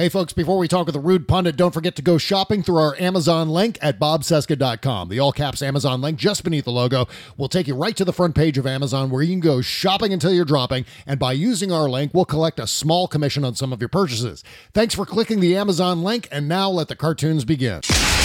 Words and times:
Hey, 0.00 0.08
folks, 0.08 0.32
before 0.32 0.56
we 0.56 0.66
talk 0.66 0.86
with 0.86 0.94
the 0.94 0.98
rude 0.98 1.28
pundit, 1.28 1.56
don't 1.56 1.74
forget 1.74 1.94
to 1.96 2.00
go 2.00 2.16
shopping 2.16 2.62
through 2.62 2.78
our 2.78 2.96
Amazon 2.98 3.50
link 3.50 3.76
at 3.82 4.00
bobcesca.com. 4.00 5.10
The 5.10 5.18
all 5.18 5.30
caps 5.30 5.60
Amazon 5.60 6.00
link 6.00 6.18
just 6.18 6.42
beneath 6.42 6.64
the 6.64 6.72
logo 6.72 7.06
will 7.36 7.50
take 7.50 7.68
you 7.68 7.74
right 7.74 7.94
to 7.98 8.06
the 8.06 8.12
front 8.14 8.34
page 8.34 8.56
of 8.56 8.66
Amazon 8.66 9.10
where 9.10 9.20
you 9.22 9.34
can 9.34 9.40
go 9.40 9.60
shopping 9.60 10.14
until 10.14 10.32
you're 10.32 10.46
dropping. 10.46 10.86
And 11.06 11.20
by 11.20 11.34
using 11.34 11.70
our 11.70 11.86
link, 11.86 12.12
we'll 12.14 12.24
collect 12.24 12.58
a 12.58 12.66
small 12.66 13.08
commission 13.08 13.44
on 13.44 13.56
some 13.56 13.74
of 13.74 13.82
your 13.82 13.90
purchases. 13.90 14.42
Thanks 14.72 14.94
for 14.94 15.04
clicking 15.04 15.40
the 15.40 15.54
Amazon 15.54 16.02
link, 16.02 16.28
and 16.32 16.48
now 16.48 16.70
let 16.70 16.88
the 16.88 16.96
cartoons 16.96 17.44
begin. 17.44 17.82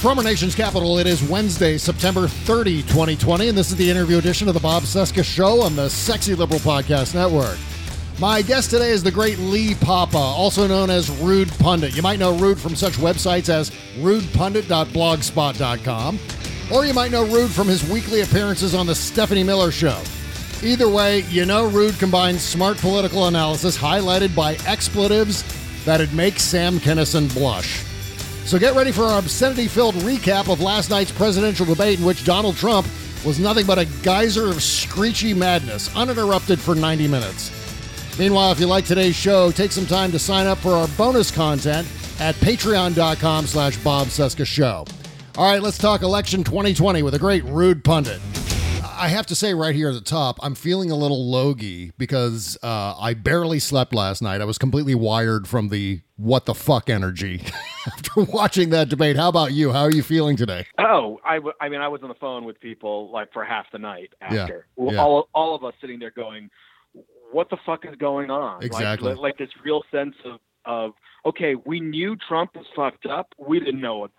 From 0.00 0.16
our 0.16 0.24
nation's 0.24 0.54
capital, 0.54 0.96
it 0.98 1.06
is 1.06 1.22
Wednesday, 1.22 1.76
September 1.76 2.26
30, 2.26 2.80
2020, 2.84 3.50
and 3.50 3.58
this 3.58 3.70
is 3.70 3.76
the 3.76 3.90
interview 3.90 4.16
edition 4.16 4.48
of 4.48 4.54
the 4.54 4.60
Bob 4.60 4.84
Cesca 4.84 5.22
Show 5.22 5.60
on 5.60 5.76
the 5.76 5.90
Sexy 5.90 6.34
Liberal 6.34 6.60
Podcast 6.60 7.14
Network. 7.14 7.58
My 8.18 8.40
guest 8.40 8.70
today 8.70 8.92
is 8.92 9.02
the 9.02 9.10
great 9.10 9.38
Lee 9.38 9.74
Papa, 9.74 10.16
also 10.16 10.66
known 10.66 10.88
as 10.88 11.10
Rude 11.20 11.50
Pundit. 11.58 11.94
You 11.94 12.00
might 12.00 12.18
know 12.18 12.34
Rude 12.34 12.58
from 12.58 12.74
such 12.74 12.94
websites 12.94 13.50
as 13.50 13.68
rudepundit.blogspot.com, 13.98 16.18
or 16.72 16.86
you 16.86 16.94
might 16.94 17.10
know 17.10 17.26
Rude 17.26 17.50
from 17.50 17.68
his 17.68 17.86
weekly 17.90 18.22
appearances 18.22 18.74
on 18.74 18.86
The 18.86 18.94
Stephanie 18.94 19.44
Miller 19.44 19.70
Show. 19.70 20.00
Either 20.62 20.88
way, 20.88 21.24
you 21.28 21.44
know 21.44 21.68
Rude 21.68 21.98
combines 21.98 22.40
smart 22.40 22.78
political 22.78 23.26
analysis 23.26 23.76
highlighted 23.76 24.34
by 24.34 24.54
expletives 24.66 25.44
that'd 25.84 26.14
make 26.14 26.38
Sam 26.38 26.80
Kinison 26.80 27.30
blush. 27.34 27.84
So 28.50 28.58
get 28.58 28.74
ready 28.74 28.90
for 28.90 29.04
our 29.04 29.20
obscenity 29.20 29.68
filled 29.68 29.94
recap 29.94 30.52
of 30.52 30.60
last 30.60 30.90
night's 30.90 31.12
presidential 31.12 31.64
debate 31.64 32.00
in 32.00 32.04
which 32.04 32.24
Donald 32.24 32.56
Trump 32.56 32.84
was 33.24 33.38
nothing 33.38 33.64
but 33.64 33.78
a 33.78 33.84
geyser 34.02 34.48
of 34.48 34.60
screechy 34.60 35.32
madness, 35.32 35.94
uninterrupted 35.94 36.58
for 36.58 36.74
90 36.74 37.06
minutes. 37.06 37.52
Meanwhile, 38.18 38.50
if 38.50 38.58
you 38.58 38.66
like 38.66 38.84
today's 38.84 39.14
show, 39.14 39.52
take 39.52 39.70
some 39.70 39.86
time 39.86 40.10
to 40.10 40.18
sign 40.18 40.48
up 40.48 40.58
for 40.58 40.72
our 40.72 40.88
bonus 40.98 41.30
content 41.30 41.86
at 42.18 42.34
patreon.com 42.34 43.46
slash 43.46 43.76
Bob 43.84 44.08
Cesca 44.08 44.44
Show. 44.44 44.84
All 45.36 45.48
right, 45.48 45.62
let's 45.62 45.78
talk 45.78 46.02
election 46.02 46.42
2020 46.42 47.04
with 47.04 47.14
a 47.14 47.20
great 47.20 47.44
rude 47.44 47.84
pundit. 47.84 48.20
I 49.00 49.08
have 49.08 49.24
to 49.26 49.34
say 49.34 49.54
right 49.54 49.74
here 49.74 49.88
at 49.88 49.94
the 49.94 50.02
top, 50.02 50.38
I'm 50.42 50.54
feeling 50.54 50.90
a 50.90 50.94
little 50.94 51.24
logy 51.30 51.90
because 51.96 52.58
uh, 52.62 52.94
I 53.00 53.14
barely 53.14 53.58
slept 53.58 53.94
last 53.94 54.20
night. 54.20 54.42
I 54.42 54.44
was 54.44 54.58
completely 54.58 54.94
wired 54.94 55.48
from 55.48 55.70
the 55.70 56.02
what 56.16 56.44
the 56.44 56.54
fuck 56.54 56.90
energy 56.90 57.40
after 57.86 58.20
watching 58.24 58.68
that 58.70 58.90
debate. 58.90 59.16
How 59.16 59.30
about 59.30 59.52
you? 59.52 59.72
How 59.72 59.80
are 59.84 59.90
you 59.90 60.02
feeling 60.02 60.36
today? 60.36 60.66
Oh, 60.78 61.18
I, 61.24 61.36
w- 61.36 61.54
I 61.62 61.70
mean, 61.70 61.80
I 61.80 61.88
was 61.88 62.02
on 62.02 62.10
the 62.10 62.14
phone 62.16 62.44
with 62.44 62.60
people 62.60 63.10
like 63.10 63.32
for 63.32 63.42
half 63.42 63.64
the 63.72 63.78
night 63.78 64.12
Yeah, 64.30 64.42
after. 64.42 64.66
yeah. 64.76 64.98
All, 65.00 65.30
all 65.34 65.54
of 65.54 65.64
us 65.64 65.72
sitting 65.80 65.98
there 65.98 66.10
going, 66.10 66.50
what 67.32 67.48
the 67.48 67.56
fuck 67.64 67.86
is 67.86 67.96
going 67.96 68.30
on? 68.30 68.62
Exactly. 68.62 69.12
Like, 69.12 69.18
like 69.18 69.38
this 69.38 69.48
real 69.64 69.82
sense 69.90 70.14
of, 70.26 70.40
of, 70.66 70.92
okay, 71.24 71.54
we 71.54 71.80
knew 71.80 72.16
Trump 72.28 72.54
was 72.54 72.66
fucked 72.76 73.06
up. 73.06 73.28
We 73.38 73.60
didn't 73.60 73.80
know 73.80 74.04
it. 74.04 74.10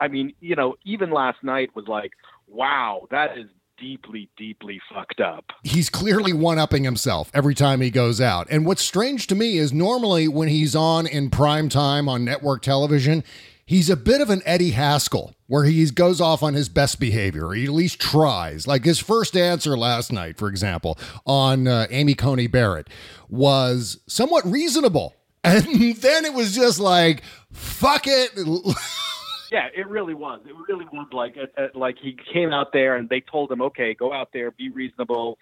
I 0.00 0.06
mean, 0.06 0.32
you 0.38 0.54
know, 0.54 0.76
even 0.84 1.10
last 1.10 1.42
night 1.42 1.74
was 1.74 1.86
like, 1.88 2.12
wow, 2.46 3.08
that 3.10 3.36
is 3.36 3.46
deeply, 3.78 4.28
deeply 4.36 4.80
fucked 4.92 5.20
up. 5.20 5.52
he's 5.62 5.88
clearly 5.90 6.32
one 6.32 6.58
upping 6.58 6.84
himself 6.84 7.30
every 7.34 7.54
time 7.54 7.80
he 7.80 7.90
goes 7.90 8.20
out. 8.20 8.46
And 8.50 8.66
what's 8.66 8.82
strange 8.82 9.26
to 9.28 9.34
me 9.34 9.58
is 9.58 9.72
normally 9.72 10.28
when 10.28 10.48
he's 10.48 10.74
on 10.74 11.06
in 11.06 11.30
prime 11.30 11.68
time 11.68 12.08
on 12.08 12.24
network 12.24 12.62
television, 12.62 13.22
he's 13.64 13.88
a 13.88 13.96
bit 13.96 14.20
of 14.20 14.30
an 14.30 14.42
Eddie 14.44 14.70
Haskell 14.72 15.34
where 15.46 15.64
he 15.64 15.84
goes 15.90 16.20
off 16.20 16.42
on 16.42 16.54
his 16.54 16.68
best 16.68 16.98
behavior. 17.00 17.46
Or 17.46 17.54
he 17.54 17.64
at 17.64 17.70
least 17.70 18.00
tries. 18.00 18.66
Like 18.66 18.84
his 18.84 18.98
first 18.98 19.36
answer 19.36 19.76
last 19.76 20.12
night, 20.12 20.36
for 20.36 20.48
example, 20.48 20.98
on 21.26 21.66
uh, 21.66 21.86
Amy 21.90 22.14
Coney 22.14 22.46
Barrett 22.46 22.88
was 23.28 24.00
somewhat 24.06 24.44
reasonable. 24.44 25.14
And 25.44 25.64
then 25.94 26.24
it 26.24 26.34
was 26.34 26.54
just 26.54 26.80
like, 26.80 27.22
fuck 27.52 28.06
it. 28.06 28.32
Yeah, 29.50 29.68
it 29.74 29.88
really 29.88 30.14
was. 30.14 30.40
It 30.46 30.54
really 30.68 30.86
was 30.92 31.08
like 31.12 31.36
uh, 31.36 31.60
uh, 31.60 31.68
like 31.74 31.96
he 32.00 32.16
came 32.32 32.52
out 32.52 32.72
there 32.72 32.96
and 32.96 33.08
they 33.08 33.20
told 33.20 33.50
him, 33.50 33.62
okay, 33.62 33.94
go 33.94 34.12
out 34.12 34.28
there, 34.32 34.50
be 34.50 34.70
reasonable, 34.70 35.38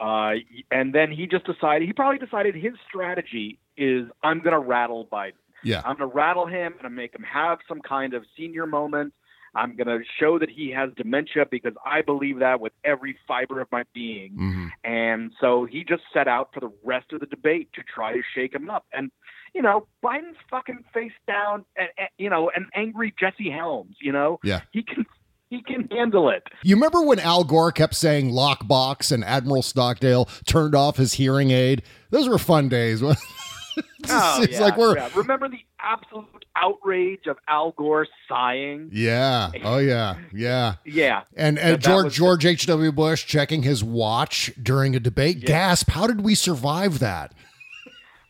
uh, 0.00 0.32
and 0.70 0.94
then 0.94 1.10
he 1.12 1.26
just 1.26 1.44
decided. 1.46 1.86
He 1.86 1.92
probably 1.92 2.18
decided 2.18 2.54
his 2.54 2.72
strategy 2.88 3.58
is 3.76 4.06
I'm 4.22 4.40
going 4.40 4.52
to 4.52 4.58
rattle 4.58 5.06
Biden. 5.10 5.32
yeah. 5.64 5.78
I'm 5.84 5.96
going 5.96 6.10
to 6.10 6.14
rattle 6.14 6.46
him 6.46 6.74
and 6.82 6.94
make 6.94 7.14
him 7.14 7.22
have 7.24 7.58
some 7.68 7.80
kind 7.80 8.14
of 8.14 8.24
senior 8.36 8.66
moment. 8.66 9.12
I'm 9.54 9.76
going 9.76 9.86
to 9.86 10.00
show 10.18 10.38
that 10.38 10.48
he 10.48 10.70
has 10.70 10.90
dementia 10.96 11.44
because 11.50 11.74
I 11.84 12.00
believe 12.00 12.38
that 12.38 12.58
with 12.60 12.72
every 12.84 13.18
fiber 13.28 13.60
of 13.60 13.68
my 13.70 13.84
being. 13.92 14.32
Mhm. 14.38 14.70
And 14.82 15.32
so 15.40 15.66
he 15.66 15.84
just 15.84 16.02
set 16.12 16.26
out 16.26 16.54
for 16.54 16.60
the 16.60 16.72
rest 16.82 17.12
of 17.12 17.20
the 17.20 17.26
debate 17.26 17.68
to 17.74 17.82
try 17.82 18.14
to 18.14 18.22
shake 18.34 18.54
him 18.54 18.70
up. 18.70 18.86
And, 18.94 19.10
you 19.54 19.62
know, 19.62 19.86
Biden's 20.04 20.36
fucking 20.50 20.84
face 20.94 21.12
down, 21.26 21.64
and, 21.76 21.88
and, 21.98 22.08
you 22.18 22.30
know, 22.30 22.50
an 22.54 22.68
angry 22.74 23.14
Jesse 23.18 23.50
Helms, 23.50 23.96
you 24.00 24.12
know? 24.12 24.40
Yeah. 24.42 24.60
He 24.72 24.82
can. 24.82 25.06
He 25.50 25.60
can 25.60 25.86
handle 25.90 26.30
it. 26.30 26.44
You 26.62 26.76
remember 26.76 27.02
when 27.02 27.18
Al 27.18 27.44
Gore 27.44 27.72
kept 27.72 27.94
saying 27.94 28.30
lockbox 28.30 29.12
and 29.12 29.22
Admiral 29.22 29.60
Stockdale 29.60 30.24
turned 30.46 30.74
off 30.74 30.96
his 30.96 31.12
hearing 31.12 31.50
aid? 31.50 31.82
Those 32.08 32.26
were 32.26 32.38
fun 32.38 32.70
days. 32.70 33.02
it's 33.76 34.08
Oh, 34.08 34.46
yeah, 34.50 34.60
like 34.60 34.78
we're 34.78 34.96
yeah. 34.96 35.10
Remember 35.14 35.50
the 35.50 35.60
absolute 35.78 36.46
outrage 36.56 37.26
of 37.26 37.36
Al 37.48 37.72
Gore 37.72 38.06
sighing? 38.30 38.88
Yeah. 38.94 39.50
Oh 39.62 39.76
yeah. 39.76 40.16
Yeah. 40.32 40.76
Yeah. 40.86 41.24
And 41.36 41.58
and 41.58 41.74
that 41.74 41.82
George 41.82 42.04
was- 42.06 42.14
George 42.14 42.46
H. 42.46 42.64
W. 42.66 42.90
Bush 42.90 43.26
checking 43.26 43.62
his 43.62 43.84
watch 43.84 44.50
during 44.62 44.96
a 44.96 45.00
debate. 45.00 45.36
Yeah. 45.40 45.48
Gasp! 45.48 45.90
How 45.90 46.06
did 46.06 46.22
we 46.22 46.34
survive 46.34 46.98
that? 47.00 47.34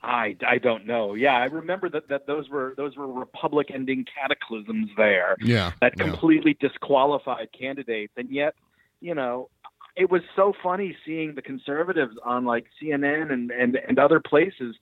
I, 0.02 0.36
I 0.46 0.58
don't 0.58 0.86
know. 0.86 1.14
Yeah, 1.14 1.34
I 1.36 1.44
remember 1.44 1.88
that, 1.90 2.08
that 2.08 2.26
those 2.26 2.48
were 2.48 2.74
those 2.76 2.96
were 2.96 3.06
republic 3.06 3.70
ending 3.72 4.04
cataclysms 4.04 4.90
there 4.96 5.36
Yeah. 5.40 5.72
that 5.80 5.94
yeah. 5.96 6.04
completely 6.04 6.56
disqualified 6.60 7.48
candidates, 7.58 8.12
and 8.16 8.28
yet, 8.30 8.54
you 9.00 9.14
know, 9.14 9.48
it 9.96 10.10
was 10.10 10.22
so 10.34 10.52
funny 10.62 10.96
seeing 11.06 11.34
the 11.34 11.42
conservatives 11.42 12.16
on 12.24 12.44
like 12.44 12.66
CNN 12.82 13.32
and 13.32 13.50
and 13.50 13.76
and 13.76 13.98
other 13.98 14.18
places 14.20 14.76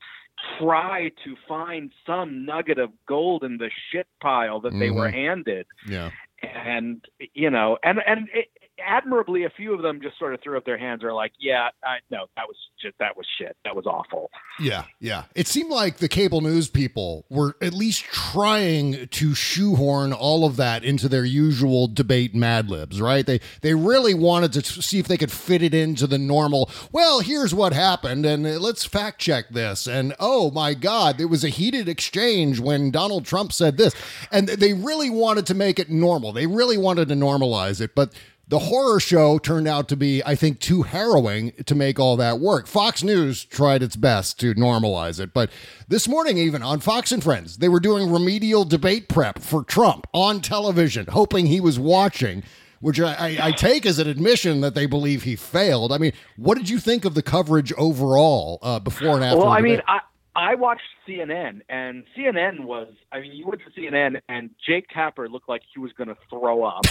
try 0.58 1.11
to 1.23 1.37
find 1.46 1.90
some 2.06 2.46
nugget 2.46 2.78
of 2.78 2.90
gold 3.06 3.44
in 3.44 3.58
the 3.58 3.70
shit 3.93 4.06
pile 4.23 4.58
that 4.61 4.73
they 4.78 4.90
were 4.90 5.08
Mhm. 5.08 5.12
handed 5.12 5.66
Yeah. 5.87 6.11
and 6.43 7.05
you 7.34 7.50
know 7.50 7.76
and 7.82 8.00
and 8.06 8.28
it, 8.32 8.49
admirably, 8.84 9.44
a 9.44 9.50
few 9.50 9.74
of 9.74 9.82
them 9.82 10.00
just 10.02 10.18
sort 10.18 10.34
of 10.34 10.40
threw 10.42 10.56
up 10.56 10.64
their 10.64 10.78
hands. 10.78 11.04
Are 11.04 11.12
like, 11.12 11.32
yeah, 11.38 11.68
I, 11.84 11.98
no, 12.10 12.26
that 12.36 12.46
was 12.46 12.56
just 12.80 12.96
that 12.98 13.16
was 13.16 13.26
shit. 13.38 13.56
That 13.64 13.76
was 13.76 13.86
awful. 13.86 14.30
Yeah, 14.58 14.84
yeah. 15.00 15.24
It 15.34 15.46
seemed 15.46 15.70
like 15.70 15.98
the 15.98 16.08
cable 16.08 16.40
news 16.40 16.68
people 16.68 17.24
were 17.28 17.56
at 17.60 17.74
least 17.74 18.04
trying 18.04 19.08
to 19.08 19.34
shoehorn 19.34 20.12
all 20.12 20.44
of 20.44 20.56
that 20.56 20.84
into 20.84 21.08
their 21.08 21.24
usual 21.24 21.86
debate 21.86 22.34
Mad 22.34 22.70
Libs, 22.70 23.00
right? 23.00 23.26
They 23.26 23.40
they 23.62 23.74
really 23.74 24.14
wanted 24.14 24.52
to 24.54 24.62
see 24.62 24.98
if 24.98 25.08
they 25.08 25.16
could 25.16 25.32
fit 25.32 25.62
it 25.62 25.74
into 25.74 26.06
the 26.06 26.18
normal. 26.18 26.70
Well, 26.92 27.20
here's 27.20 27.54
what 27.54 27.72
happened, 27.72 28.26
and 28.26 28.46
uh, 28.46 28.58
let's 28.60 28.84
fact 28.84 29.20
check 29.20 29.50
this. 29.50 29.86
And 29.86 30.14
oh 30.18 30.50
my 30.50 30.74
God, 30.74 31.18
there 31.18 31.28
was 31.28 31.44
a 31.44 31.48
heated 31.48 31.88
exchange 31.88 32.60
when 32.60 32.90
Donald 32.90 33.24
Trump 33.24 33.52
said 33.52 33.76
this, 33.76 33.94
and 34.30 34.48
they 34.48 34.72
really 34.72 35.10
wanted 35.10 35.46
to 35.46 35.54
make 35.54 35.78
it 35.78 35.90
normal. 35.90 36.32
They 36.32 36.46
really 36.46 36.78
wanted 36.78 37.08
to 37.08 37.14
normalize 37.14 37.80
it, 37.80 37.94
but 37.94 38.12
the 38.50 38.58
horror 38.58 38.99
show 38.99 39.38
turned 39.38 39.69
out 39.69 39.88
to 39.88 39.97
be, 39.97 40.23
I 40.26 40.35
think, 40.35 40.58
too 40.58 40.82
harrowing 40.82 41.52
to 41.67 41.75
make 41.76 42.00
all 42.00 42.17
that 42.17 42.41
work. 42.41 42.67
Fox 42.67 43.05
News 43.05 43.44
tried 43.44 43.81
its 43.81 43.94
best 43.94 44.41
to 44.41 44.55
normalize 44.55 45.20
it, 45.20 45.32
but 45.32 45.50
this 45.87 46.08
morning, 46.08 46.37
even 46.37 46.61
on 46.61 46.81
Fox 46.81 47.12
and 47.12 47.23
Friends, 47.23 47.58
they 47.58 47.69
were 47.69 47.79
doing 47.79 48.11
remedial 48.11 48.64
debate 48.64 49.08
prep 49.08 49.38
for 49.38 49.62
Trump 49.62 50.08
on 50.12 50.41
television, 50.41 51.06
hoping 51.06 51.47
he 51.47 51.61
was 51.61 51.79
watching. 51.79 52.43
Which 52.81 52.99
I, 52.99 53.12
I, 53.12 53.38
I 53.49 53.52
take 53.52 53.85
as 53.85 53.99
an 53.99 54.08
admission 54.08 54.62
that 54.62 54.75
they 54.75 54.87
believe 54.87 55.25
he 55.25 55.37
failed. 55.37 55.93
I 55.93 55.99
mean, 55.99 56.12
what 56.37 56.56
did 56.56 56.70
you 56.70 56.79
think 56.79 57.05
of 57.05 57.12
the 57.12 57.20
coverage 57.23 57.75
overall 57.75 58.58
uh, 58.62 58.79
before 58.79 59.17
and 59.17 59.25
after? 59.25 59.38
Well, 59.38 59.49
I 59.49 59.61
mean. 59.61 59.82
I 59.87 60.00
I 60.35 60.55
watched 60.55 60.85
CNN, 61.06 61.61
and 61.69 62.05
CNN 62.17 62.64
was. 62.64 62.88
I 63.12 63.20
mean, 63.20 63.32
you 63.32 63.47
went 63.47 63.61
to 63.67 63.79
CNN, 63.79 64.23
and 64.31 64.49
Jake 64.67 64.87
Tapper 64.88 65.29
looked 65.29 65.49
like 65.49 65.61
he 65.75 65.79
was 65.79 65.93
going 65.93 66.08
to 66.08 66.17
throw 66.31 66.64
up. 66.64 66.87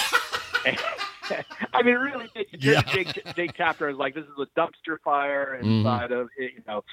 I 1.73 1.83
mean, 1.83 1.95
really, 1.95 2.27
Jake, 2.35 2.47
Yeah. 2.59 2.81
Jake, 2.81 3.35
Jake 3.35 3.53
Tapper 3.53 3.89
is 3.89 3.97
like, 3.97 4.15
this 4.15 4.23
is 4.25 4.29
a 4.39 4.59
dumpster 4.59 4.97
fire 5.03 5.57
Mm-hmm. 5.61 5.69
inside 5.79 6.11
of 6.11 6.29
it, 6.37 6.51
you 6.55 6.63
know, 6.67 6.83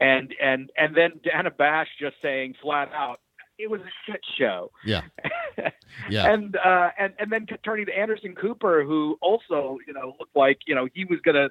and 0.00 0.34
and 0.42 0.70
and 0.76 0.94
then 0.96 1.12
Dana 1.22 1.50
Bash 1.50 1.88
just 2.00 2.16
saying 2.22 2.54
flat 2.62 2.90
out, 2.94 3.20
it 3.58 3.70
was 3.70 3.80
a 3.80 3.90
shit 4.10 4.20
show. 4.38 4.70
yeah, 4.84 5.02
yeah. 6.10 6.32
And 6.32 6.56
uh, 6.56 6.90
and 6.98 7.12
and 7.18 7.30
then 7.30 7.46
turning 7.64 7.86
to 7.86 7.96
Anderson 7.96 8.34
Cooper, 8.34 8.82
who 8.84 9.16
also 9.20 9.78
you 9.86 9.92
know 9.92 10.14
looked 10.18 10.34
like 10.36 10.58
you 10.66 10.74
know 10.74 10.88
he 10.92 11.04
was 11.04 11.20
gonna 11.24 11.48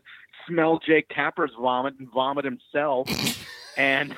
smell 0.47 0.79
Jake 0.85 1.07
Tapper's 1.09 1.51
vomit 1.59 1.93
and 1.99 2.09
vomit 2.11 2.43
himself, 2.45 3.07
and 3.77 4.15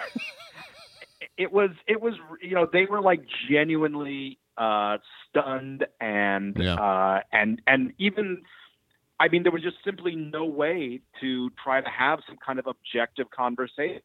it 1.38 1.52
was 1.52 1.72
it 1.88 2.02
was 2.02 2.14
you 2.42 2.56
know 2.56 2.68
they 2.72 2.86
were 2.86 3.02
like 3.02 3.22
genuinely 3.50 4.40
uh, 4.58 4.98
stunned 5.30 5.86
and 6.00 6.56
Yeah. 6.58 6.76
uh, 6.76 7.22
and 7.32 7.62
and 7.68 7.94
even. 7.98 8.44
I 9.18 9.30
mean, 9.30 9.44
there 9.44 9.52
was 9.54 9.62
just 9.64 9.78
simply 9.86 10.14
no 10.14 10.44
way 10.44 11.00
to 11.22 11.50
try 11.64 11.80
to 11.80 11.90
have 11.90 12.20
some 12.28 12.36
kind 12.46 12.60
of 12.60 12.68
objective 12.68 13.30
conversation, 13.32 14.02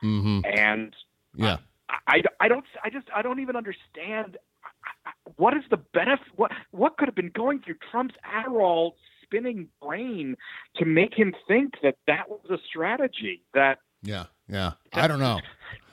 hmm 0.00 0.40
and 0.46 0.94
Yeah. 1.34 1.58
I, 2.06 2.22
I 2.40 2.48
don't 2.48 2.64
I 2.82 2.88
just 2.88 3.06
I 3.14 3.20
don't 3.20 3.38
even 3.40 3.54
understand 3.54 4.38
I- 4.64 5.10
I- 5.10 5.12
what 5.36 5.54
is 5.54 5.62
the 5.68 5.76
benefit 5.76 6.26
what 6.36 6.52
what 6.70 6.96
could 6.96 7.06
have 7.06 7.14
been 7.14 7.32
going 7.34 7.60
through 7.60 7.76
Trump's 7.90 8.14
Adderall 8.24 8.92
spinning 9.22 9.68
brain 9.82 10.36
to 10.76 10.86
make 10.86 11.12
him 11.12 11.34
think 11.46 11.74
that 11.82 11.96
that 12.06 12.30
was 12.30 12.48
a 12.50 12.58
strategy 12.66 13.42
that 13.52 13.80
Yeah. 14.02 14.24
Yeah. 14.48 14.72
I 14.94 15.06
don't 15.06 15.20
know. 15.20 15.38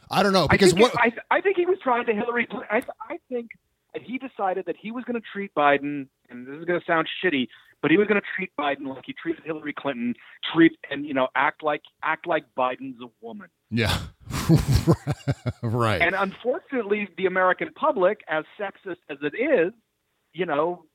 I 0.10 0.24
don't 0.24 0.32
know 0.32 0.46
I 0.50 0.54
because 0.54 0.72
think 0.72 0.84
what 0.94 0.96
I, 1.04 1.12
I 1.38 1.42
think 1.42 1.58
he 1.58 1.66
was 1.66 1.80
trying 1.84 2.06
to 2.06 2.14
Hillary 2.14 2.48
I 2.72 2.82
I 3.10 3.18
think 3.28 3.50
that 3.94 4.04
he 4.04 4.18
decided 4.18 4.66
that 4.66 4.76
he 4.80 4.92
was 4.92 5.04
going 5.04 5.20
to 5.20 5.28
treat 5.32 5.54
Biden 5.56 6.08
and 6.30 6.48
this 6.48 6.56
is 6.56 6.66
going 6.66 6.80
to 6.80 6.86
sound 6.86 7.08
shitty 7.24 7.48
but 7.82 7.92
he 7.92 7.98
was 7.98 8.08
going 8.08 8.20
to 8.20 8.28
treat 8.36 8.50
Biden 8.58 8.88
like 8.88 9.04
he 9.06 9.14
treated 9.14 9.44
Hillary 9.44 9.74
Clinton 9.74 10.16
treat 10.54 10.74
and 10.90 11.06
you 11.06 11.14
know 11.14 11.28
act 11.36 11.64
like 11.64 11.82
act 12.04 12.26
like 12.26 12.46
Biden's 12.58 13.02
a 13.02 13.08
woman 13.22 13.50
Yeah. 13.74 13.98
right. 15.64 16.02
And 16.02 16.14
unfortunately, 16.16 17.10
the 17.18 17.26
American 17.26 17.70
public, 17.74 18.22
as 18.28 18.46
sexist 18.60 18.98
as 19.10 19.18
it 19.22 19.34
is, 19.36 19.74
you 20.34 20.46
know, 20.46 20.86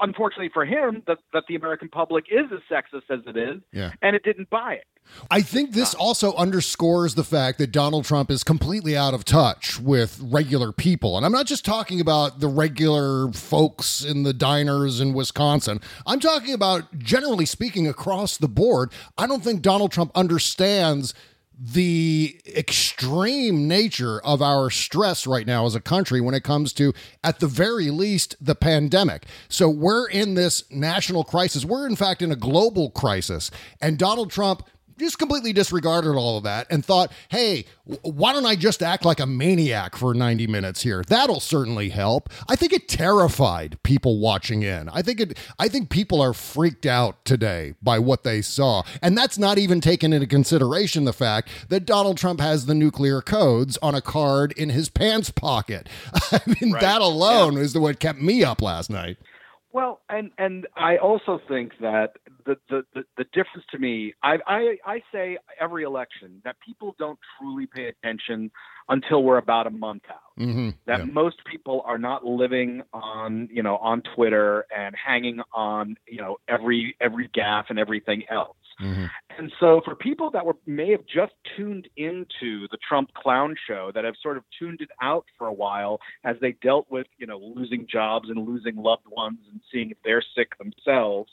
unfortunately 0.00 0.50
for 0.52 0.64
him, 0.64 1.02
that, 1.06 1.18
that 1.32 1.44
the 1.48 1.54
American 1.54 1.88
public 1.88 2.26
is 2.30 2.46
as 2.52 2.60
sexist 2.70 3.10
as 3.10 3.20
it 3.26 3.36
is, 3.36 3.60
Yeah. 3.72 3.92
and 4.02 4.14
it 4.16 4.22
didn't 4.22 4.50
buy 4.50 4.74
it. 4.74 4.84
I 5.30 5.40
think 5.40 5.72
this 5.72 5.94
uh, 5.94 5.98
also 5.98 6.34
underscores 6.34 7.14
the 7.14 7.22
fact 7.22 7.58
that 7.58 7.68
Donald 7.70 8.04
Trump 8.04 8.28
is 8.30 8.42
completely 8.42 8.96
out 8.96 9.14
of 9.14 9.24
touch 9.24 9.78
with 9.78 10.18
regular 10.20 10.72
people. 10.72 11.16
And 11.16 11.24
I'm 11.24 11.30
not 11.30 11.46
just 11.46 11.64
talking 11.64 12.00
about 12.00 12.40
the 12.40 12.48
regular 12.48 13.30
folks 13.32 14.04
in 14.04 14.24
the 14.24 14.32
diners 14.32 15.00
in 15.00 15.14
Wisconsin. 15.14 15.80
I'm 16.06 16.18
talking 16.18 16.52
about, 16.52 16.98
generally 16.98 17.46
speaking, 17.46 17.86
across 17.86 18.36
the 18.36 18.48
board. 18.48 18.92
I 19.16 19.28
don't 19.28 19.44
think 19.44 19.62
Donald 19.62 19.92
Trump 19.92 20.10
understands 20.16 21.14
the 21.58 22.38
extreme 22.46 23.66
nature 23.66 24.20
of 24.20 24.42
our 24.42 24.68
stress 24.68 25.26
right 25.26 25.46
now 25.46 25.64
as 25.64 25.74
a 25.74 25.80
country 25.80 26.20
when 26.20 26.34
it 26.34 26.44
comes 26.44 26.72
to, 26.74 26.92
at 27.24 27.40
the 27.40 27.46
very 27.46 27.90
least, 27.90 28.36
the 28.40 28.54
pandemic. 28.54 29.24
So 29.48 29.68
we're 29.70 30.06
in 30.08 30.34
this 30.34 30.70
national 30.70 31.24
crisis. 31.24 31.64
We're, 31.64 31.86
in 31.86 31.96
fact, 31.96 32.20
in 32.20 32.30
a 32.30 32.36
global 32.36 32.90
crisis. 32.90 33.50
And 33.80 33.98
Donald 33.98 34.30
Trump 34.30 34.64
just 34.98 35.18
completely 35.18 35.52
disregarded 35.52 36.16
all 36.16 36.38
of 36.38 36.44
that 36.44 36.66
and 36.70 36.84
thought, 36.84 37.12
hey, 37.28 37.64
why 38.02 38.32
don't 38.32 38.46
I 38.46 38.56
just 38.56 38.82
act 38.82 39.04
like 39.04 39.20
a 39.20 39.26
maniac 39.26 39.96
for 39.96 40.14
90 40.14 40.46
minutes 40.46 40.82
here? 40.82 41.04
That'll 41.06 41.40
certainly 41.40 41.90
help. 41.90 42.28
I 42.48 42.56
think 42.56 42.72
it 42.72 42.88
terrified 42.88 43.78
people 43.82 44.18
watching 44.18 44.62
in. 44.62 44.88
I 44.88 45.02
think 45.02 45.20
it 45.20 45.38
I 45.58 45.68
think 45.68 45.90
people 45.90 46.20
are 46.20 46.32
freaked 46.32 46.86
out 46.86 47.24
today 47.24 47.74
by 47.82 47.98
what 47.98 48.24
they 48.24 48.42
saw. 48.42 48.82
And 49.02 49.16
that's 49.16 49.38
not 49.38 49.58
even 49.58 49.80
taken 49.80 50.12
into 50.12 50.26
consideration 50.26 51.04
the 51.04 51.12
fact 51.12 51.48
that 51.68 51.86
Donald 51.86 52.16
Trump 52.18 52.40
has 52.40 52.66
the 52.66 52.74
nuclear 52.74 53.20
codes 53.20 53.78
on 53.82 53.94
a 53.94 54.00
card 54.00 54.52
in 54.52 54.70
his 54.70 54.88
pants 54.88 55.30
pocket. 55.30 55.88
I 56.32 56.40
mean, 56.60 56.72
that 56.72 57.00
alone 57.00 57.56
is 57.56 57.72
the 57.72 57.80
what 57.80 58.00
kept 58.00 58.20
me 58.20 58.42
up 58.42 58.62
last 58.62 58.90
night. 58.90 59.18
Well, 59.76 60.00
and 60.08 60.30
and 60.38 60.66
I 60.74 60.96
also 60.96 61.38
think 61.46 61.72
that 61.82 62.12
the 62.46 62.56
the, 62.70 62.82
the, 62.94 63.02
the 63.18 63.24
difference 63.24 63.66
to 63.72 63.78
me, 63.78 64.14
I, 64.22 64.38
I 64.46 64.76
I 64.86 65.02
say 65.12 65.36
every 65.60 65.82
election 65.82 66.40
that 66.44 66.56
people 66.64 66.96
don't 66.98 67.18
truly 67.38 67.66
pay 67.66 67.88
attention 67.88 68.50
until 68.88 69.22
we're 69.22 69.36
about 69.36 69.66
a 69.66 69.70
month 69.70 70.04
out. 70.08 70.40
Mm-hmm. 70.40 70.70
that 70.86 71.12
most 71.12 71.36
people 71.50 71.82
are 71.84 71.98
not 71.98 72.24
living 72.24 72.84
on 72.94 73.50
you 73.52 73.62
know 73.62 73.76
on 73.76 74.02
Twitter 74.14 74.64
and 74.74 74.94
hanging 74.96 75.40
on 75.52 75.96
you 76.08 76.22
know 76.22 76.38
every 76.48 76.96
every 76.98 77.28
gaff 77.34 77.66
and 77.68 77.78
everything 77.78 78.22
else. 78.30 78.56
Mhm. 78.80 79.10
And 79.38 79.52
so 79.58 79.80
for 79.84 79.94
people 79.94 80.30
that 80.32 80.44
were 80.44 80.56
may 80.66 80.90
have 80.90 81.04
just 81.06 81.32
tuned 81.56 81.88
into 81.96 82.68
the 82.68 82.78
Trump 82.86 83.12
clown 83.14 83.56
show 83.66 83.90
that 83.94 84.04
have 84.04 84.14
sort 84.22 84.36
of 84.36 84.44
tuned 84.58 84.80
it 84.80 84.90
out 85.00 85.24
for 85.38 85.46
a 85.46 85.52
while 85.52 86.00
as 86.24 86.36
they 86.40 86.52
dealt 86.52 86.86
with 86.90 87.06
you 87.18 87.26
know 87.26 87.38
losing 87.38 87.86
jobs 87.86 88.28
and 88.28 88.46
losing 88.46 88.76
loved 88.76 89.06
ones 89.08 89.38
and 89.50 89.60
seeing 89.72 89.90
if 89.90 89.96
they're 90.04 90.22
sick 90.34 90.56
themselves 90.58 91.32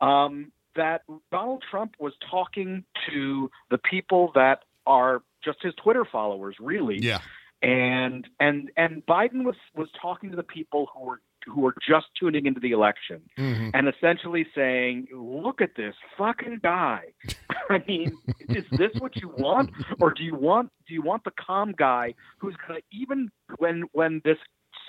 um, 0.00 0.52
that 0.76 1.02
Donald 1.30 1.62
Trump 1.70 1.94
was 1.98 2.12
talking 2.30 2.84
to 3.08 3.50
the 3.70 3.78
people 3.78 4.32
that 4.34 4.64
are 4.86 5.22
just 5.42 5.62
his 5.62 5.74
Twitter 5.76 6.04
followers 6.04 6.56
really 6.60 6.98
Yeah. 6.98 7.20
And 7.64 8.28
and 8.40 8.70
and 8.76 9.04
Biden 9.06 9.44
was 9.44 9.56
was 9.74 9.88
talking 10.00 10.30
to 10.30 10.36
the 10.36 10.42
people 10.42 10.88
who 10.94 11.04
were 11.06 11.20
who 11.46 11.60
were 11.60 11.74
just 11.86 12.06
tuning 12.18 12.46
into 12.46 12.60
the 12.60 12.70
election 12.72 13.20
Mhm. 13.38 13.70
and 13.74 13.88
essentially 13.88 14.46
saying, 14.54 15.08
"Look 15.12 15.60
at 15.60 15.74
this 15.74 15.94
fucking 16.16 16.60
guy. 16.62 17.12
I 17.70 17.82
mean, 17.88 18.16
is 18.48 18.64
this 18.70 18.92
what 18.98 19.16
you 19.16 19.28
want, 19.28 19.70
or 20.00 20.12
do 20.12 20.22
you 20.22 20.34
want 20.34 20.70
do 20.86 20.94
you 20.94 21.02
want 21.02 21.24
the 21.24 21.32
calm 21.32 21.72
guy 21.76 22.14
who's 22.38 22.56
going 22.66 22.80
to 22.80 22.86
even 22.96 23.30
when 23.58 23.82
when 23.92 24.20
this 24.24 24.38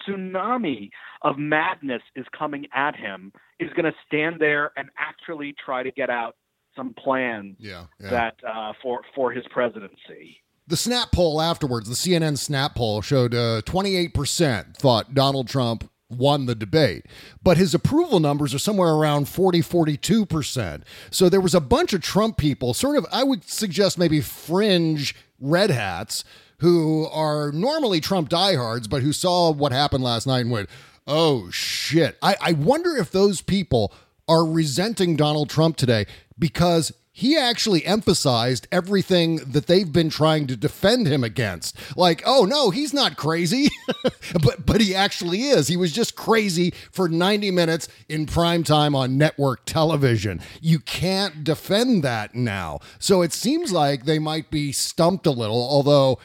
tsunami 0.07 0.89
of 1.23 1.37
madness 1.37 2.01
is 2.15 2.25
coming 2.37 2.67
at 2.73 2.95
him 2.95 3.31
is 3.59 3.69
going 3.73 3.85
to 3.85 3.97
stand 4.05 4.39
there 4.39 4.71
and 4.77 4.89
actually 4.97 5.53
try 5.63 5.83
to 5.83 5.91
get 5.91 6.09
out 6.09 6.35
some 6.75 6.93
plans 6.93 7.55
Yeah. 7.59 7.85
yeah. 7.99 8.09
that 8.09 8.35
uh, 8.47 8.73
for 8.81 9.01
for 9.13 9.31
his 9.31 9.45
presidency." 9.47 10.41
The 10.67 10.77
snap 10.77 11.11
poll 11.11 11.41
afterwards, 11.41 11.87
the 11.87 11.95
CNN 11.95 12.37
snap 12.37 12.75
poll 12.75 13.01
showed 13.01 13.35
uh, 13.35 13.61
28% 13.65 14.75
thought 14.75 15.13
Donald 15.13 15.47
Trump 15.47 15.89
won 16.09 16.45
the 16.45 16.55
debate, 16.55 17.05
but 17.43 17.57
his 17.57 17.73
approval 17.73 18.19
numbers 18.19 18.53
are 18.53 18.59
somewhere 18.59 18.93
around 18.93 19.27
40, 19.27 19.61
42%. 19.61 20.83
So 21.11 21.29
there 21.29 21.41
was 21.41 21.55
a 21.55 21.61
bunch 21.61 21.93
of 21.93 22.01
Trump 22.01 22.37
people, 22.37 22.73
sort 22.73 22.97
of, 22.97 23.05
I 23.11 23.23
would 23.23 23.43
suggest 23.43 23.97
maybe 23.97 24.21
fringe 24.21 25.15
red 25.39 25.69
hats, 25.69 26.23
who 26.59 27.07
are 27.11 27.51
normally 27.51 27.99
Trump 27.99 28.29
diehards, 28.29 28.87
but 28.87 29.01
who 29.01 29.13
saw 29.13 29.51
what 29.51 29.71
happened 29.71 30.03
last 30.03 30.25
night 30.25 30.41
and 30.41 30.51
went, 30.51 30.69
oh 31.05 31.49
shit. 31.51 32.17
I, 32.21 32.35
I 32.41 32.51
wonder 32.53 32.95
if 32.95 33.11
those 33.11 33.41
people 33.41 33.93
are 34.27 34.45
resenting 34.45 35.15
Donald 35.15 35.49
Trump 35.49 35.77
today 35.77 36.05
because 36.39 36.91
he 37.17 37.37
actually 37.37 37.85
emphasized 37.85 38.67
everything 38.73 39.37
that 39.37 39.67
they've 39.67 39.93
been 39.93 40.09
trying 40.09 40.47
to 40.47 40.57
defend 40.57 41.07
him 41.07 41.23
against. 41.23 41.73
Like, 41.95 42.21
oh 42.25 42.43
no, 42.43 42.71
he's 42.71 42.93
not 42.93 43.15
crazy. 43.15 43.69
but 44.43 44.65
but 44.65 44.81
he 44.81 44.93
actually 44.93 45.43
is. 45.43 45.69
He 45.69 45.77
was 45.77 45.93
just 45.93 46.17
crazy 46.17 46.73
for 46.91 47.07
90 47.07 47.51
minutes 47.51 47.87
in 48.09 48.25
prime 48.25 48.65
time 48.65 48.93
on 48.95 49.17
network 49.17 49.63
television. 49.63 50.41
You 50.59 50.79
can't 50.79 51.45
defend 51.45 52.03
that 52.03 52.35
now. 52.35 52.79
So 52.99 53.21
it 53.21 53.31
seems 53.31 53.71
like 53.71 54.03
they 54.03 54.19
might 54.19 54.51
be 54.51 54.73
stumped 54.73 55.25
a 55.25 55.31
little, 55.31 55.55
although 55.55 56.19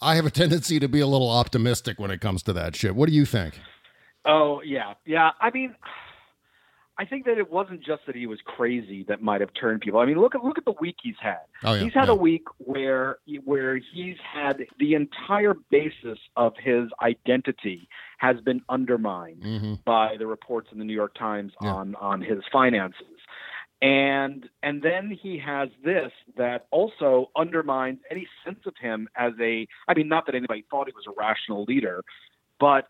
I 0.00 0.14
have 0.14 0.24
a 0.24 0.30
tendency 0.30 0.80
to 0.80 0.88
be 0.88 1.00
a 1.00 1.06
little 1.06 1.28
optimistic 1.28 2.00
when 2.00 2.10
it 2.10 2.22
comes 2.22 2.42
to 2.44 2.54
that 2.54 2.74
shit. 2.74 2.96
What 2.96 3.10
do 3.10 3.14
you 3.14 3.26
think? 3.26 3.60
Oh, 4.24 4.62
yeah. 4.64 4.94
Yeah, 5.04 5.32
I 5.38 5.50
mean 5.50 5.74
I 7.00 7.06
think 7.06 7.24
that 7.24 7.38
it 7.38 7.50
wasn't 7.50 7.80
just 7.82 8.02
that 8.06 8.14
he 8.14 8.26
was 8.26 8.40
crazy 8.44 9.04
that 9.08 9.22
might 9.22 9.40
have 9.40 9.54
turned 9.58 9.80
people. 9.80 10.00
I 10.00 10.04
mean, 10.04 10.20
look 10.20 10.34
at 10.34 10.44
look 10.44 10.58
at 10.58 10.66
the 10.66 10.74
week 10.80 10.96
he's 11.02 11.14
had. 11.18 11.38
Oh, 11.64 11.72
yeah, 11.72 11.84
he's 11.84 11.94
had 11.94 12.08
yeah. 12.08 12.12
a 12.12 12.14
week 12.14 12.44
where 12.58 13.16
where 13.46 13.76
he's 13.94 14.18
had 14.34 14.66
the 14.78 14.92
entire 14.94 15.54
basis 15.70 16.18
of 16.36 16.52
his 16.62 16.90
identity 17.00 17.88
has 18.18 18.36
been 18.42 18.60
undermined 18.68 19.42
Mm-hmm. 19.42 19.74
by 19.86 20.16
the 20.18 20.26
reports 20.26 20.68
in 20.72 20.78
the 20.78 20.84
New 20.84 20.92
York 21.02 21.14
Times 21.14 21.52
Yeah. 21.62 21.72
on 21.72 21.94
on 21.94 22.20
his 22.20 22.42
finances. 22.52 23.06
And 23.80 24.46
and 24.62 24.82
then 24.82 25.10
he 25.10 25.38
has 25.38 25.70
this 25.82 26.12
that 26.36 26.66
also 26.70 27.30
undermines 27.34 28.00
any 28.10 28.28
sense 28.44 28.60
of 28.66 28.74
him 28.78 29.08
as 29.16 29.32
a 29.40 29.66
I 29.88 29.94
mean 29.94 30.08
not 30.08 30.26
that 30.26 30.34
anybody 30.34 30.66
thought 30.70 30.86
he 30.86 30.92
was 30.94 31.06
a 31.08 31.18
rational 31.18 31.64
leader, 31.64 32.04
but 32.58 32.88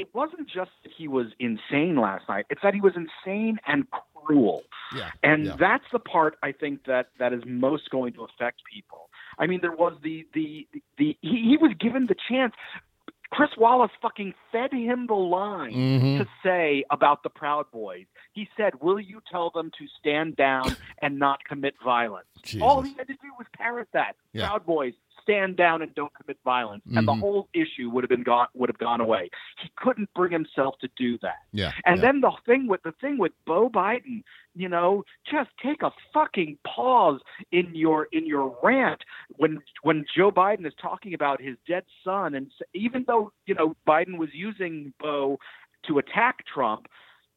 it 0.00 0.14
wasn't 0.14 0.48
just 0.48 0.70
that 0.82 0.92
he 0.96 1.06
was 1.08 1.26
insane 1.38 1.96
last 1.96 2.28
night. 2.28 2.46
It's 2.50 2.62
that 2.62 2.74
he 2.74 2.80
was 2.80 2.94
insane 2.96 3.58
and 3.66 3.86
cruel. 4.14 4.62
Yeah. 4.96 5.10
And 5.22 5.46
yeah. 5.46 5.56
that's 5.58 5.84
the 5.92 5.98
part 5.98 6.36
I 6.42 6.52
think 6.52 6.84
that 6.86 7.10
that 7.18 7.32
is 7.32 7.42
most 7.46 7.90
going 7.90 8.12
to 8.14 8.24
affect 8.24 8.62
people. 8.72 9.10
I 9.38 9.46
mean, 9.46 9.60
there 9.60 9.72
was 9.72 9.94
the 10.02 10.26
the 10.34 10.66
the 10.98 11.16
he, 11.20 11.50
he 11.50 11.56
was 11.60 11.72
given 11.78 12.06
the 12.06 12.16
chance. 12.28 12.54
Chris 13.30 13.50
Wallace 13.56 13.92
fucking 14.02 14.34
fed 14.50 14.72
him 14.72 15.06
the 15.06 15.14
line 15.14 15.72
Mhm. 15.72 16.18
to 16.18 16.28
say 16.42 16.82
about 16.90 17.22
the 17.22 17.30
Proud 17.30 17.70
Boys. 17.70 18.06
He 18.32 18.48
said, 18.56 18.80
"Will 18.80 18.98
you 18.98 19.22
tell 19.30 19.50
them 19.50 19.70
to 19.78 19.86
stand 20.00 20.34
down 20.34 20.74
and 21.00 21.18
not 21.20 21.44
commit 21.44 21.74
violence?" 21.84 22.26
Jesus. 22.42 22.62
All 22.62 22.82
he 22.82 22.92
had 22.94 23.06
to 23.06 23.14
do 23.14 23.30
was 23.38 23.46
parrot 23.56 23.86
that. 23.92 24.16
Yeah. 24.32 24.48
Proud 24.48 24.66
Boys, 24.66 24.94
stand 25.30 25.56
down 25.56 25.82
and 25.82 25.94
don't 25.94 26.12
commit 26.14 26.38
violence, 26.44 26.82
and 26.94 27.06
the 27.06 27.12
Mhm. 27.12 27.20
whole 27.20 27.48
issue 27.52 27.88
would 27.90 28.02
have 28.04 28.08
been 28.08 28.22
gone 28.22 28.48
would 28.54 28.68
have 28.68 28.78
gone 28.78 29.00
away. 29.00 29.30
He 29.58 29.70
couldn't 29.76 30.12
bring 30.14 30.32
himself 30.32 30.78
to 30.80 30.88
do 30.96 31.18
that. 31.18 31.38
Yeah. 31.52 31.72
And 31.84 31.96
yeah. 31.96 32.02
then 32.02 32.20
the 32.20 32.32
thing 32.46 32.66
with 32.66 32.82
the 32.82 32.92
thing 32.92 33.18
with 33.18 33.32
Bo 33.44 33.68
Biden, 33.68 34.24
you 34.54 34.68
know, 34.68 35.04
just 35.24 35.50
take 35.62 35.82
a 35.82 35.92
fucking 36.12 36.58
pause 36.64 37.20
in 37.52 37.74
your 37.74 38.08
in 38.12 38.26
your 38.26 38.56
rant 38.62 39.04
when 39.36 39.62
when 39.82 40.04
Joe 40.14 40.32
Biden 40.32 40.66
is 40.66 40.74
talking 40.74 41.14
about 41.14 41.40
his 41.40 41.56
dead 41.66 41.84
son, 42.02 42.34
and 42.34 42.50
even 42.74 43.04
though 43.04 43.32
you 43.46 43.54
know 43.54 43.76
Biden 43.86 44.18
was 44.18 44.34
using 44.34 44.92
Bo 44.98 45.38
to 45.84 45.98
attack 45.98 46.44
Trump, 46.46 46.88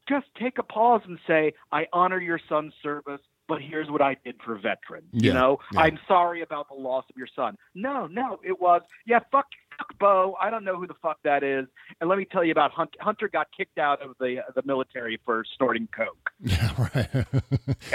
just 0.08 0.26
take 0.34 0.58
a 0.58 0.62
pause 0.62 1.02
and 1.04 1.18
say, 1.26 1.54
"I 1.70 1.86
honor 1.92 2.18
your 2.18 2.40
son's 2.48 2.74
service." 2.82 3.22
But 3.46 3.60
here's 3.60 3.90
what 3.90 4.00
I 4.00 4.16
did 4.24 4.36
for 4.44 4.54
veterans. 4.56 5.08
Yeah, 5.12 5.28
You 5.28 5.34
know, 5.34 5.58
yeah. 5.72 5.80
I'm 5.80 5.98
sorry 6.08 6.40
about 6.42 6.68
the 6.68 6.74
loss 6.74 7.04
of 7.10 7.16
your 7.16 7.28
son. 7.34 7.56
No, 7.74 8.06
no, 8.06 8.40
it 8.42 8.60
was 8.60 8.82
yeah, 9.06 9.20
fuck, 9.30 9.46
fuck 9.76 9.98
Bo. 9.98 10.36
I 10.40 10.50
don't 10.50 10.64
know 10.64 10.78
who 10.78 10.86
the 10.86 10.94
fuck 11.02 11.18
that 11.24 11.42
is. 11.42 11.66
And 12.00 12.08
let 12.08 12.18
me 12.18 12.24
tell 12.24 12.42
you 12.44 12.52
about 12.52 12.70
Hunter. 12.72 12.98
Hunter 13.00 13.28
got 13.28 13.48
kicked 13.56 13.78
out 13.78 14.00
of 14.02 14.16
the 14.18 14.38
the 14.54 14.62
military 14.64 15.20
for 15.24 15.44
snorting 15.56 15.88
coke. 15.94 16.30
Yeah, 16.40 16.88
right. 16.94 17.26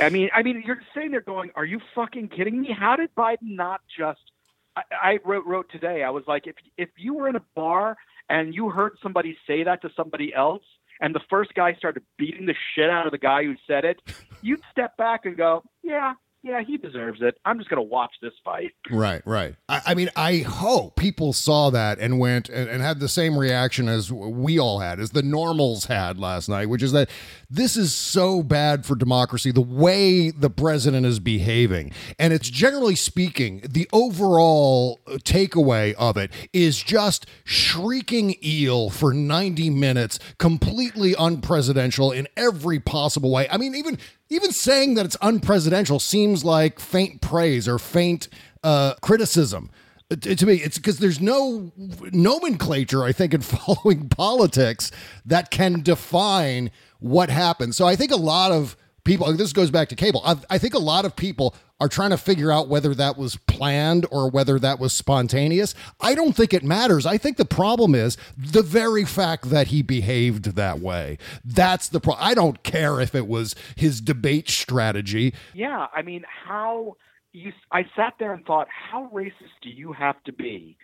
I 0.01 0.10
mean, 0.10 0.29
I 0.34 0.44
mean, 0.44 0.63
you're 0.65 0.82
sitting 0.94 1.12
there 1.12 1.22
going, 1.22 1.51
"Are 1.56 1.65
you 1.65 1.79
fucking 1.96 2.29
kidding 2.29 2.62
me? 2.62 2.75
How 2.77 2.96
did 2.96 3.13
Biden 3.15 3.38
not 3.41 3.82
just?" 3.98 4.22
I, 4.75 4.82
I 5.01 5.20
wrote 5.25 5.46
wrote 5.46 5.72
today. 5.72 6.03
I 6.03 6.10
was 6.10 6.24
like, 6.27 6.48
if 6.48 6.56
if 6.77 6.89
you 6.98 7.13
were 7.13 7.27
in 7.27 7.36
a 7.36 7.44
bar 7.56 7.98
and 8.29 8.53
you 8.53 8.70
heard 8.70 8.98
somebody 9.01 9.38
say 9.48 9.63
that 9.63 9.82
to 9.82 9.89
somebody 9.96 10.34
else, 10.34 10.63
and 11.00 11.13
the 11.13 11.22
first 11.29 11.53
guy 11.53 11.74
started 11.74 12.03
beating 12.18 12.46
the 12.46 12.56
shit 12.75 12.89
out 12.89 13.06
of 13.06 13.12
the 13.12 13.18
guy 13.18 13.44
who 13.44 13.56
said 13.68 13.86
it, 13.86 14.01
you'd 14.41 14.62
step 14.72 14.98
back 14.98 15.25
and 15.25 15.38
go, 15.38 15.63
"Yeah, 15.84 16.13
yeah, 16.41 16.62
he 16.65 16.77
deserves 16.77 17.19
it. 17.22 17.38
I'm 17.46 17.58
just 17.58 17.69
gonna 17.69 17.81
watch 17.81 18.13
this 18.22 18.34
fight." 18.43 18.72
Right, 18.89 19.22
right. 19.25 19.55
I, 19.67 19.81
I 19.88 19.93
mean, 19.93 20.10
I 20.15 20.38
hope 20.38 20.96
people 20.96 21.34
saw 21.34 21.69
that 21.72 22.00
and 22.00 22.19
went 22.19 22.50
and, 22.50 22.69
and 22.69 22.81
had 22.81 23.00
the 23.00 23.10
same 23.10 23.38
reaction 23.38 23.89
as 23.89 24.12
we 24.12 24.58
all 24.58 24.79
had, 24.79 25.00
as 25.00 25.12
the 25.12 25.24
normals 25.24 25.86
had 25.86 26.17
last 26.17 26.48
night, 26.48 26.69
which 26.69 26.84
is 26.84 26.91
that 26.93 27.10
this 27.50 27.75
is 27.75 27.93
so 27.93 28.41
bad 28.41 28.86
for 28.86 28.96
democracy, 28.96 29.51
the 29.51 29.62
way 29.62 30.29
the 30.31 30.50
president 30.50 31.05
is 31.05 31.19
behaving. 31.19 31.91
And 32.17 32.31
it's 32.31 32.50
generally 32.50 32.96
speaking, 32.96 33.62
the 33.67 33.89
overall 33.91 35.00
takeaway 35.08 35.93
of 35.96 36.15
it 36.15 36.31
is 36.53 36.81
just 36.81 37.25
shrieking 37.43 38.36
eel 38.43 38.89
for 38.89 39.13
90 39.13 39.69
minutes, 39.72 40.19
completely 40.38 41.13
unpresidential 41.13 42.15
in 42.15 42.27
every 42.38 42.79
possible 42.79 43.31
way. 43.31 43.48
I 43.50 43.58
mean, 43.58 43.75
even 43.75 43.98
even 44.31 44.51
saying 44.51 44.93
that 44.93 45.05
it's 45.05 45.17
unpresidential 45.17 46.00
seems 46.00 46.28
like 46.43 46.79
faint 46.79 47.21
praise 47.21 47.67
or 47.67 47.79
faint 47.79 48.27
uh, 48.63 48.95
criticism. 49.01 49.69
To 50.09 50.36
to 50.36 50.45
me, 50.45 50.55
it's 50.55 50.77
because 50.77 51.00
there's 51.00 51.21
no 51.21 51.71
nomenclature, 52.12 53.03
I 53.03 53.12
think, 53.12 53.33
in 53.33 53.41
following 53.55 54.09
politics 54.09 54.91
that 55.25 55.51
can 55.51 55.81
define 55.81 56.71
what 57.00 57.29
happened. 57.29 57.75
So 57.75 57.86
I 57.86 57.95
think 57.95 58.12
a 58.12 58.17
lot 58.17 58.51
of 58.51 58.75
people, 59.03 59.32
this 59.34 59.53
goes 59.53 59.72
back 59.72 59.89
to 59.89 59.96
cable, 59.96 60.22
I, 60.25 60.38
I 60.50 60.58
think 60.58 60.74
a 60.74 60.79
lot 60.79 61.06
of 61.06 61.15
people 61.15 61.56
are 61.79 61.88
trying 61.88 62.10
to 62.10 62.18
figure 62.18 62.51
out 62.51 62.68
whether 62.68 62.94
that 62.94 63.18
was 63.18 63.38
planned 63.48 64.06
or 64.12 64.29
whether 64.29 64.60
that 64.60 64.79
was 64.79 64.91
spontaneous. 64.91 65.74
I 66.01 66.13
don't 66.13 66.34
think 66.34 66.53
it 66.53 66.63
matters. 66.63 67.06
I 67.06 67.18
think 67.18 67.38
the 67.38 67.46
problem 67.46 67.96
is 67.96 68.18
the 68.38 68.62
very 68.62 69.06
fact 69.06 69.50
that 69.50 69.68
he 69.68 69.82
behaved 69.82 70.56
that 70.56 70.79
way. 70.79 71.18
That's 71.46 71.88
the 71.88 72.00
problem. 72.00 72.25
I 72.27 72.34
don't 72.34 72.63
care 72.63 73.00
if 73.00 73.15
it 73.15 73.27
was 73.27 73.56
his 73.75 74.01
debate 74.01 74.50
strategy. 74.50 75.34
Yeah, 75.53 75.88
I 75.96 76.01
mean, 76.01 76.24
how 76.46 76.98
you? 77.32 77.53
I 77.72 77.84
sat 77.96 78.15
there 78.20 78.34
and 78.34 78.46
thought, 78.46 78.68
how 78.70 79.10
racist 79.13 79.56
do 79.62 79.70
you 79.70 79.94
have 79.94 80.22
to 80.25 80.34
be 80.34 80.77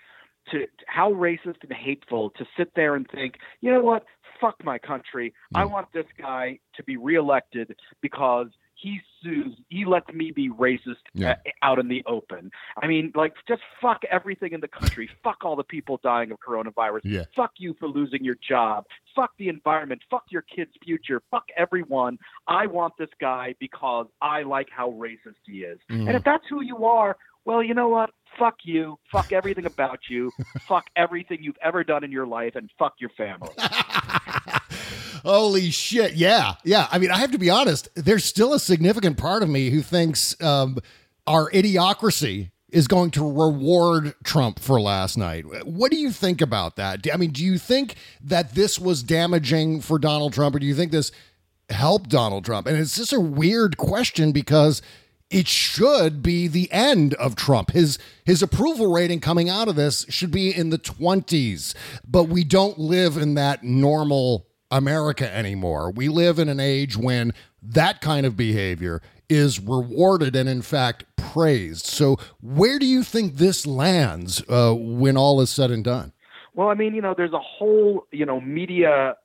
to 0.51 0.65
how 0.87 1.11
racist 1.11 1.57
and 1.63 1.73
hateful 1.73 2.29
to 2.31 2.45
sit 2.57 2.73
there 2.75 2.95
and 2.95 3.09
think, 3.09 3.35
you 3.61 3.71
know 3.71 3.81
what? 3.81 4.05
Fuck 4.39 4.63
my 4.63 4.77
country. 4.77 5.33
I 5.53 5.65
want 5.65 5.87
this 5.93 6.05
guy 6.17 6.59
to 6.75 6.83
be 6.83 6.97
reelected 6.97 7.75
because 8.01 8.47
he 8.77 8.99
sues. 9.23 9.57
He 9.69 9.85
lets 9.85 10.07
me 10.13 10.31
be 10.31 10.49
racist 10.49 10.97
Yeah. 11.13 11.37
uh, 11.45 11.49
out 11.63 11.79
in 11.79 11.87
the 11.87 12.03
open. 12.05 12.51
I 12.81 12.87
mean, 12.87 13.13
like, 13.15 13.33
just 13.47 13.61
fuck 13.81 14.01
everything 14.11 14.51
in 14.51 14.59
the 14.59 14.67
country. 14.67 15.09
fuck 15.23 15.37
all 15.45 15.55
the 15.55 15.63
people 15.63 15.99
dying 16.03 16.31
of 16.31 16.39
coronavirus. 16.45 16.99
Yeah. 17.05 17.23
Fuck 17.35 17.51
you 17.57 17.73
for 17.79 17.87
losing 17.87 18.23
your 18.23 18.35
job. 18.47 18.85
Fuck 19.15 19.31
the 19.37 19.47
environment. 19.47 20.01
Fuck 20.11 20.25
your 20.29 20.41
kids' 20.43 20.71
future. 20.83 21.21
Fuck 21.31 21.45
everyone. 21.57 22.17
I 22.47 22.67
want 22.67 22.93
this 22.99 23.09
guy 23.19 23.55
because 23.59 24.07
I 24.21 24.43
like 24.43 24.67
how 24.69 24.91
racist 24.91 25.39
he 25.45 25.59
is. 25.59 25.79
Mm-hmm. 25.89 26.07
And 26.09 26.17
if 26.17 26.23
that's 26.25 26.43
who 26.49 26.61
you 26.61 26.83
are, 26.85 27.15
well, 27.45 27.63
you 27.63 27.73
know 27.73 27.87
what? 27.87 28.09
Fuck 28.37 28.55
you. 28.63 28.97
Fuck 29.11 29.31
everything 29.31 29.65
about 29.65 29.99
you. 30.09 30.31
fuck 30.67 30.85
everything 30.95 31.39
you've 31.41 31.57
ever 31.63 31.83
done 31.83 32.03
in 32.03 32.11
your 32.11 32.27
life, 32.27 32.55
and 32.55 32.69
fuck 32.77 32.95
your 32.99 33.11
family. 33.11 33.49
Holy 35.23 35.71
shit. 35.71 36.13
Yeah. 36.13 36.55
Yeah. 36.63 36.87
I 36.91 36.99
mean, 36.99 37.09
I 37.09 37.17
have 37.17 37.31
to 37.31 37.39
be 37.39 37.49
honest, 37.49 37.89
there's 37.95 38.23
still 38.23 38.53
a 38.53 38.59
significant 38.59 39.17
part 39.17 39.41
of 39.41 39.49
me 39.49 39.71
who 39.71 39.81
thinks 39.81 40.39
um, 40.41 40.77
our 41.25 41.49
idiocracy 41.49 42.51
is 42.69 42.87
going 42.87 43.09
to 43.09 43.23
reward 43.23 44.13
Trump 44.23 44.59
for 44.59 44.79
last 44.79 45.17
night. 45.17 45.65
What 45.65 45.91
do 45.91 45.97
you 45.97 46.11
think 46.11 46.41
about 46.41 46.75
that? 46.75 47.07
I 47.11 47.17
mean, 47.17 47.31
do 47.31 47.43
you 47.43 47.57
think 47.57 47.95
that 48.21 48.53
this 48.53 48.77
was 48.77 49.01
damaging 49.01 49.81
for 49.81 49.97
Donald 49.97 50.33
Trump 50.33 50.55
or 50.55 50.59
do 50.59 50.65
you 50.65 50.75
think 50.75 50.91
this 50.91 51.11
helped 51.69 52.09
Donald 52.09 52.45
Trump? 52.45 52.67
And 52.67 52.77
it's 52.77 52.97
just 52.97 53.13
a 53.13 53.19
weird 53.19 53.77
question 53.77 54.31
because 54.31 54.81
it 55.35 55.49
should 55.49 56.23
be 56.23 56.47
the 56.47 56.71
end 56.71 57.13
of 57.15 57.35
Trump. 57.35 57.71
His 57.71 57.99
his 58.23 58.41
approval 58.41 58.93
rating 58.93 59.19
coming 59.19 59.49
out 59.49 59.67
of 59.67 59.75
this 59.75 60.05
should 60.07 60.31
be 60.31 60.55
in 60.55 60.69
the 60.69 60.79
20s, 60.79 61.75
but 62.07 62.29
we 62.29 62.45
don't 62.45 62.79
live 62.79 63.17
in 63.17 63.33
that 63.33 63.61
normal 63.61 64.47
America 64.71 65.29
anymore. 65.35 65.91
We 65.91 66.07
live 66.07 66.39
in 66.39 66.47
an 66.47 66.61
age 66.61 66.95
when 66.95 67.33
that 67.61 67.99
kind 67.99 68.25
of 68.25 68.37
behavior 68.37 69.01
is 69.27 69.59
rewarded 69.59 70.37
and 70.37 70.47
in 70.47 70.61
fact 70.61 71.03
praised. 71.17 71.85
So 71.85 72.17
where 72.41 72.79
do 72.79 72.85
you 72.85 73.03
think 73.03 73.35
this 73.35 73.67
lands 73.67 74.41
uh, 74.47 74.73
when 74.73 75.17
all 75.17 75.41
is 75.41 75.49
said 75.49 75.69
and 75.69 75.83
done? 75.83 76.13
Well, 76.53 76.69
I 76.69 76.75
mean, 76.75 76.95
you 76.95 77.01
know, 77.01 77.13
there's 77.13 77.33
a 77.33 77.39
whole, 77.39 78.07
you 78.13 78.25
know, 78.25 78.39
media 78.39 79.17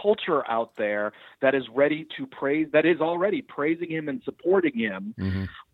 culture 0.00 0.48
out 0.50 0.72
there 0.76 1.12
that 1.40 1.54
is 1.54 1.64
ready 1.74 2.06
to 2.16 2.26
praise, 2.26 2.68
that 2.72 2.86
is 2.86 3.00
already 3.00 3.42
praising 3.42 3.90
him 3.90 4.08
and 4.08 4.22
supporting 4.24 4.76
him, 4.76 5.14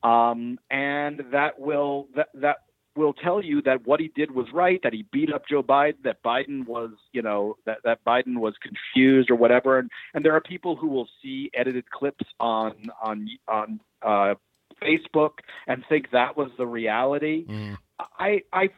um, 0.03 0.59
and 0.71 1.23
that 1.33 1.59
will 1.59 2.09
that 2.17 2.29
that 2.35 2.57
will 2.97 3.13
tell 3.13 3.43
you 3.43 3.61
that 3.63 3.87
what 3.87 4.01
he 4.01 4.09
did 4.15 4.31
was 4.31 4.47
right, 4.53 4.81
that 4.83 4.93
he 4.93 5.05
beat 5.13 5.33
up 5.33 5.43
Joe 5.49 5.63
Biden, 5.63 5.97
that 6.05 6.23
Biden 6.23 6.67
was, 6.67 6.91
you 7.13 7.23
know, 7.23 7.57
that, 7.67 7.79
that 7.85 8.05
Biden 8.05 8.39
was 8.39 8.55
confused 8.63 9.31
or 9.31 9.35
whatever. 9.35 9.79
And, 9.79 9.91
and 10.15 10.25
there 10.25 10.35
are 10.35 10.41
people 10.41 10.77
who 10.77 10.89
will 10.89 11.09
see 11.23 11.51
edited 11.55 11.91
clips 11.91 12.25
on 12.39 12.75
on 13.03 13.29
on 13.49 13.81
uh, 14.03 14.35
Facebook 14.83 15.39
and 15.67 15.85
think 15.89 16.11
that 16.13 16.37
was 16.37 16.51
the 16.59 16.67
reality. 16.67 17.47
Mm. 17.47 17.79
I 17.99 18.43
I 18.53 18.71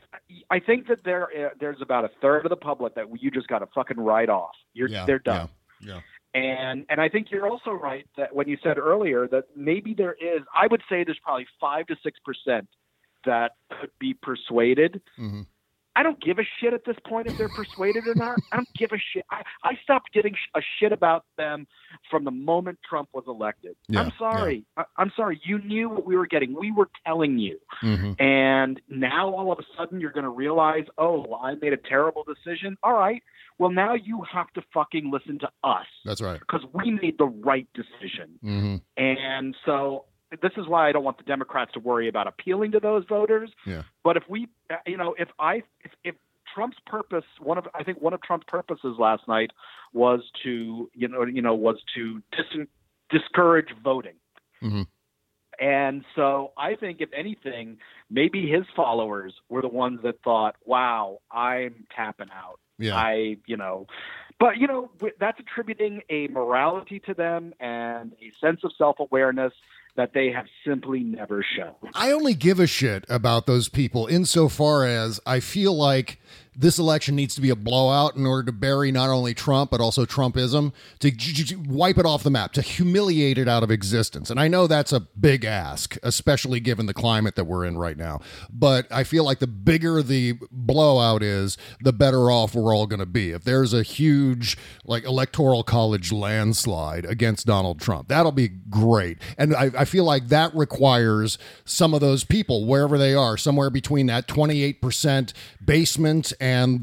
I 0.50 0.61
think 0.61 0.88
that 0.88 1.04
there 1.04 1.25
uh, 1.25 1.50
there's 1.58 1.80
about 1.80 2.04
a 2.04 2.11
third 2.20 2.44
of 2.44 2.50
the 2.50 2.56
public 2.56 2.94
that 2.96 3.06
you 3.20 3.30
just 3.30 3.49
got 3.49 3.61
to 3.61 3.66
fucking 3.75 3.99
write 3.99 4.28
off. 4.28 4.54
You're 4.75 4.88
Yeah, 4.88 5.06
they're 5.06 5.18
done. 5.18 5.49
Yeah. 5.80 6.00
And 6.35 6.85
and 6.90 7.00
I 7.00 7.08
think 7.08 7.30
you're 7.30 7.49
also 7.49 7.70
right 7.70 8.06
that 8.16 8.35
when 8.35 8.46
you 8.49 8.58
said 8.62 8.76
earlier 8.78 9.26
that 9.28 9.44
maybe 9.56 9.94
there 9.94 10.12
is, 10.12 10.42
I 10.54 10.66
would 10.66 10.82
say 10.88 11.02
there's 11.02 11.18
probably 11.23 11.46
five 11.58 11.87
to 11.87 11.96
six 12.02 12.18
percent 12.25 12.68
that 13.25 13.52
could 13.80 13.90
be 13.99 14.14
persuaded. 14.14 15.00
hmm 15.16 15.42
I 15.97 16.03
don't 16.03 16.21
give 16.23 16.38
a 16.38 16.43
shit 16.61 16.75
at 16.75 16.85
this 16.85 16.97
point 17.09 17.26
if 17.26 17.38
they're 17.38 17.49
persuaded 17.49 18.07
or 18.07 18.15
not. 18.15 18.38
I 18.53 18.57
don't 18.57 18.69
give 18.79 18.91
a 18.93 18.99
shit. 19.12 19.25
I, 19.31 19.43
I 19.65 19.73
stopped 19.83 20.12
getting 20.12 20.35
a 20.55 20.61
shit 20.79 20.93
about 20.93 21.25
them 21.38 21.67
from 22.11 22.25
the 22.25 22.31
moment 22.31 22.79
Trump 22.88 23.09
was 23.15 23.25
elected. 23.26 23.76
Yeah, 23.88 24.00
I'm 24.03 24.12
sorry. 24.19 24.65
I, 24.76 24.85
I'm 24.99 25.11
sorry. 25.17 25.41
You 25.43 25.59
knew 25.59 25.88
what 25.88 26.07
we 26.07 26.17
were 26.17 26.26
getting. 26.26 26.55
We 26.55 26.71
were 26.71 26.91
telling 27.07 27.38
you. 27.38 27.59
hmm 27.81 28.12
And 28.19 28.79
now 28.91 29.35
all 29.35 29.50
of 29.50 29.59
a 29.59 29.62
sudden 29.76 29.99
you're 30.00 30.12
going 30.12 30.25
to 30.25 30.31
realize, 30.31 30.85
oh, 30.99 31.25
well, 31.29 31.41
I 31.43 31.55
made 31.55 31.73
a 31.73 31.79
terrible 31.79 32.25
decision. 32.25 32.76
All 32.83 32.93
right. 32.93 33.23
Well, 33.59 33.71
now 33.71 33.95
you 33.95 34.23
have 34.31 34.53
to 34.53 34.62
fucking 34.75 35.11
listen 35.11 35.38
to 35.38 35.49
us 35.65 35.87
That's 36.05 36.21
right. 36.21 36.38
because 36.41 36.61
we 36.75 36.91
made 36.91 37.17
the 37.19 37.25
right 37.25 37.67
decision. 37.75 38.38
hmm 38.43 38.76
And 38.99 39.57
so 39.65 40.05
this 40.30 40.52
is 40.56 40.66
why 40.66 40.88
I 40.88 40.92
don't 40.92 41.04
want 41.04 41.18
the 41.18 41.25
Democrats 41.25 41.73
to 41.75 41.80
worry 41.80 42.09
about 42.09 42.26
appealing 42.26 42.73
to 42.73 42.80
those 42.80 43.04
voters. 43.09 43.50
Yeah. 43.66 43.83
But 44.02 44.16
if 44.16 44.25
we, 44.28 44.49
you 44.87 44.97
know, 44.97 45.14
if 45.18 45.28
I, 45.38 45.62
if, 45.85 45.92
if 46.04 46.14
Trump's 46.52 46.78
purpose, 46.87 47.25
one 47.40 47.59
of, 47.59 47.68
I 47.75 47.85
think 47.85 48.00
one 48.00 48.12
of 48.12 48.23
Trump's 48.23 48.47
purposes 48.49 48.97
last 48.99 49.28
night 49.28 49.50
was 49.92 50.21
to, 50.42 50.90
you 50.95 51.09
know, 51.09 51.25
you 51.25 51.42
know, 51.42 51.54
was 51.54 51.76
to 51.95 52.23
dis- 52.33 52.66
discourage 53.11 53.68
voting. 53.83 54.14
Mhm. 54.62 54.87
And 55.59 56.04
so 56.14 56.52
I 56.59 56.75
think, 56.75 57.00
if 57.00 57.09
anything, 57.14 57.78
maybe 58.11 58.47
his 58.47 58.64
followers 58.75 59.33
were 59.49 59.62
the 59.62 59.68
ones 59.68 60.00
that 60.02 60.21
thought, 60.23 60.56
"Wow, 60.66 61.21
I'm 61.30 61.87
tapping 61.95 62.28
out." 62.30 62.61
Yeah. 62.78 62.95
I, 62.95 63.38
you 63.47 63.56
know, 63.56 63.87
but 64.38 64.59
you 64.59 64.66
know, 64.66 64.90
that's 65.18 65.40
attributing 65.40 66.02
a 66.11 66.28
morality 66.28 67.00
to 67.00 67.14
them 67.14 67.54
and 67.59 68.12
a 68.21 68.33
sense 68.38 68.64
of 68.64 68.73
self-awareness 68.76 69.54
that 69.97 70.12
they 70.15 70.31
have 70.31 70.47
simply 70.67 71.00
never 71.00 71.45
shown. 71.57 71.75
I 71.95 72.12
only 72.12 72.35
give 72.35 72.61
a 72.61 72.67
shit 72.67 73.05
about 73.09 73.47
those 73.47 73.69
people 73.69 74.07
insofar 74.07 74.85
as 74.87 75.21
I 75.26 75.41
feel 75.41 75.75
like 75.76 76.21
this 76.56 76.78
election 76.78 77.14
needs 77.14 77.34
to 77.34 77.40
be 77.40 77.50
a 77.50 77.56
blowout 77.56 78.16
in 78.16 78.26
order 78.26 78.44
to 78.44 78.52
bury 78.52 78.90
not 78.90 79.10
only 79.10 79.34
Trump, 79.34 79.70
but 79.70 79.80
also 79.80 80.06
Trumpism, 80.06 80.72
to 81.00 81.10
j- 81.10 81.32
j- 81.32 81.56
wipe 81.56 81.98
it 81.98 82.06
off 82.06 82.22
the 82.22 82.30
map, 82.30 82.52
to 82.52 82.62
humiliate 82.62 83.36
it 83.36 83.46
out 83.46 83.62
of 83.62 83.70
existence. 83.70 84.30
And 84.30 84.40
I 84.40 84.48
know 84.48 84.66
that's 84.66 84.92
a 84.92 85.00
big 85.00 85.44
ask, 85.44 85.96
especially 86.02 86.60
given 86.60 86.86
the 86.86 86.94
climate 86.94 87.36
that 87.36 87.44
we're 87.44 87.66
in 87.66 87.76
right 87.76 87.96
now. 87.96 88.20
But 88.50 88.90
I 88.90 89.04
feel 89.04 89.25
like 89.25 89.38
the 89.38 89.46
bigger 89.46 90.02
the 90.02 90.38
blowout 90.50 91.22
is, 91.22 91.58
the 91.80 91.92
better 91.92 92.30
off 92.30 92.54
we're 92.54 92.75
all 92.75 92.86
going 92.86 93.00
to 93.00 93.06
be. 93.06 93.32
If 93.32 93.44
there's 93.44 93.75
a 93.75 93.82
huge, 93.82 94.56
like, 94.84 95.04
electoral 95.04 95.62
college 95.62 96.10
landslide 96.10 97.04
against 97.04 97.46
Donald 97.46 97.80
Trump, 97.80 98.08
that'll 98.08 98.32
be 98.32 98.48
great. 98.48 99.18
And 99.36 99.54
I, 99.54 99.70
I 99.76 99.84
feel 99.84 100.04
like 100.04 100.28
that 100.28 100.54
requires 100.54 101.36
some 101.66 101.92
of 101.92 102.00
those 102.00 102.25
people, 102.25 102.66
wherever 102.66 102.96
they 102.96 103.14
are, 103.14 103.36
somewhere 103.36 103.68
between 103.68 104.06
that 104.06 104.26
28% 104.26 105.32
basement 105.64 106.32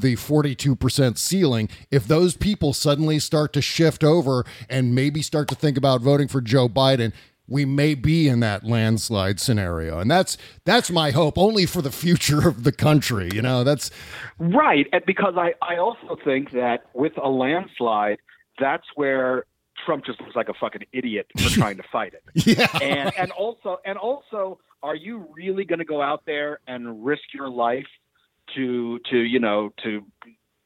the 0.00 0.16
42% 0.16 1.18
ceiling, 1.18 1.68
if 1.90 2.06
those 2.06 2.36
people 2.36 2.72
suddenly 2.72 3.18
start 3.18 3.52
to 3.54 3.62
shift 3.62 4.04
over 4.04 4.44
and 4.68 4.94
maybe 4.94 5.22
start 5.22 5.48
to 5.48 5.54
think 5.54 5.76
about 5.76 6.00
voting 6.00 6.28
for 6.28 6.40
Joe 6.40 6.68
Biden, 6.68 7.12
we 7.46 7.64
may 7.64 7.94
be 7.94 8.28
in 8.28 8.40
that 8.40 8.64
landslide 8.64 9.38
scenario. 9.38 9.98
And 9.98 10.10
that's 10.10 10.36
that's 10.64 10.90
my 10.90 11.10
hope 11.10 11.36
only 11.36 11.66
for 11.66 11.82
the 11.82 11.92
future 11.92 12.48
of 12.48 12.64
the 12.64 12.72
country, 12.72 13.30
you 13.32 13.42
know. 13.42 13.64
That's 13.64 13.90
Right, 14.38 14.86
and 14.92 15.04
because 15.06 15.34
I, 15.36 15.54
I 15.62 15.76
also 15.76 16.16
think 16.24 16.52
that 16.52 16.86
with 16.94 17.12
a 17.22 17.28
landslide, 17.28 18.18
that's 18.58 18.86
where 18.94 19.44
Trump 19.84 20.04
just 20.04 20.20
looks 20.20 20.36
like 20.36 20.48
a 20.48 20.54
fucking 20.54 20.84
idiot 20.92 21.26
for 21.36 21.48
trying 21.50 21.76
to 21.76 21.84
fight 21.92 22.14
it. 22.14 22.46
yeah. 22.46 22.68
and 22.80 23.12
and 23.16 23.30
also 23.32 23.78
and 23.84 23.98
also 23.98 24.58
are 24.82 24.96
you 24.96 25.26
really 25.34 25.64
going 25.64 25.78
to 25.78 25.84
go 25.84 26.02
out 26.02 26.22
there 26.26 26.60
and 26.66 27.04
risk 27.04 27.22
your 27.32 27.48
life 27.48 27.86
to 28.54 28.98
to 29.10 29.18
you 29.18 29.38
know 29.38 29.72
to 29.82 30.04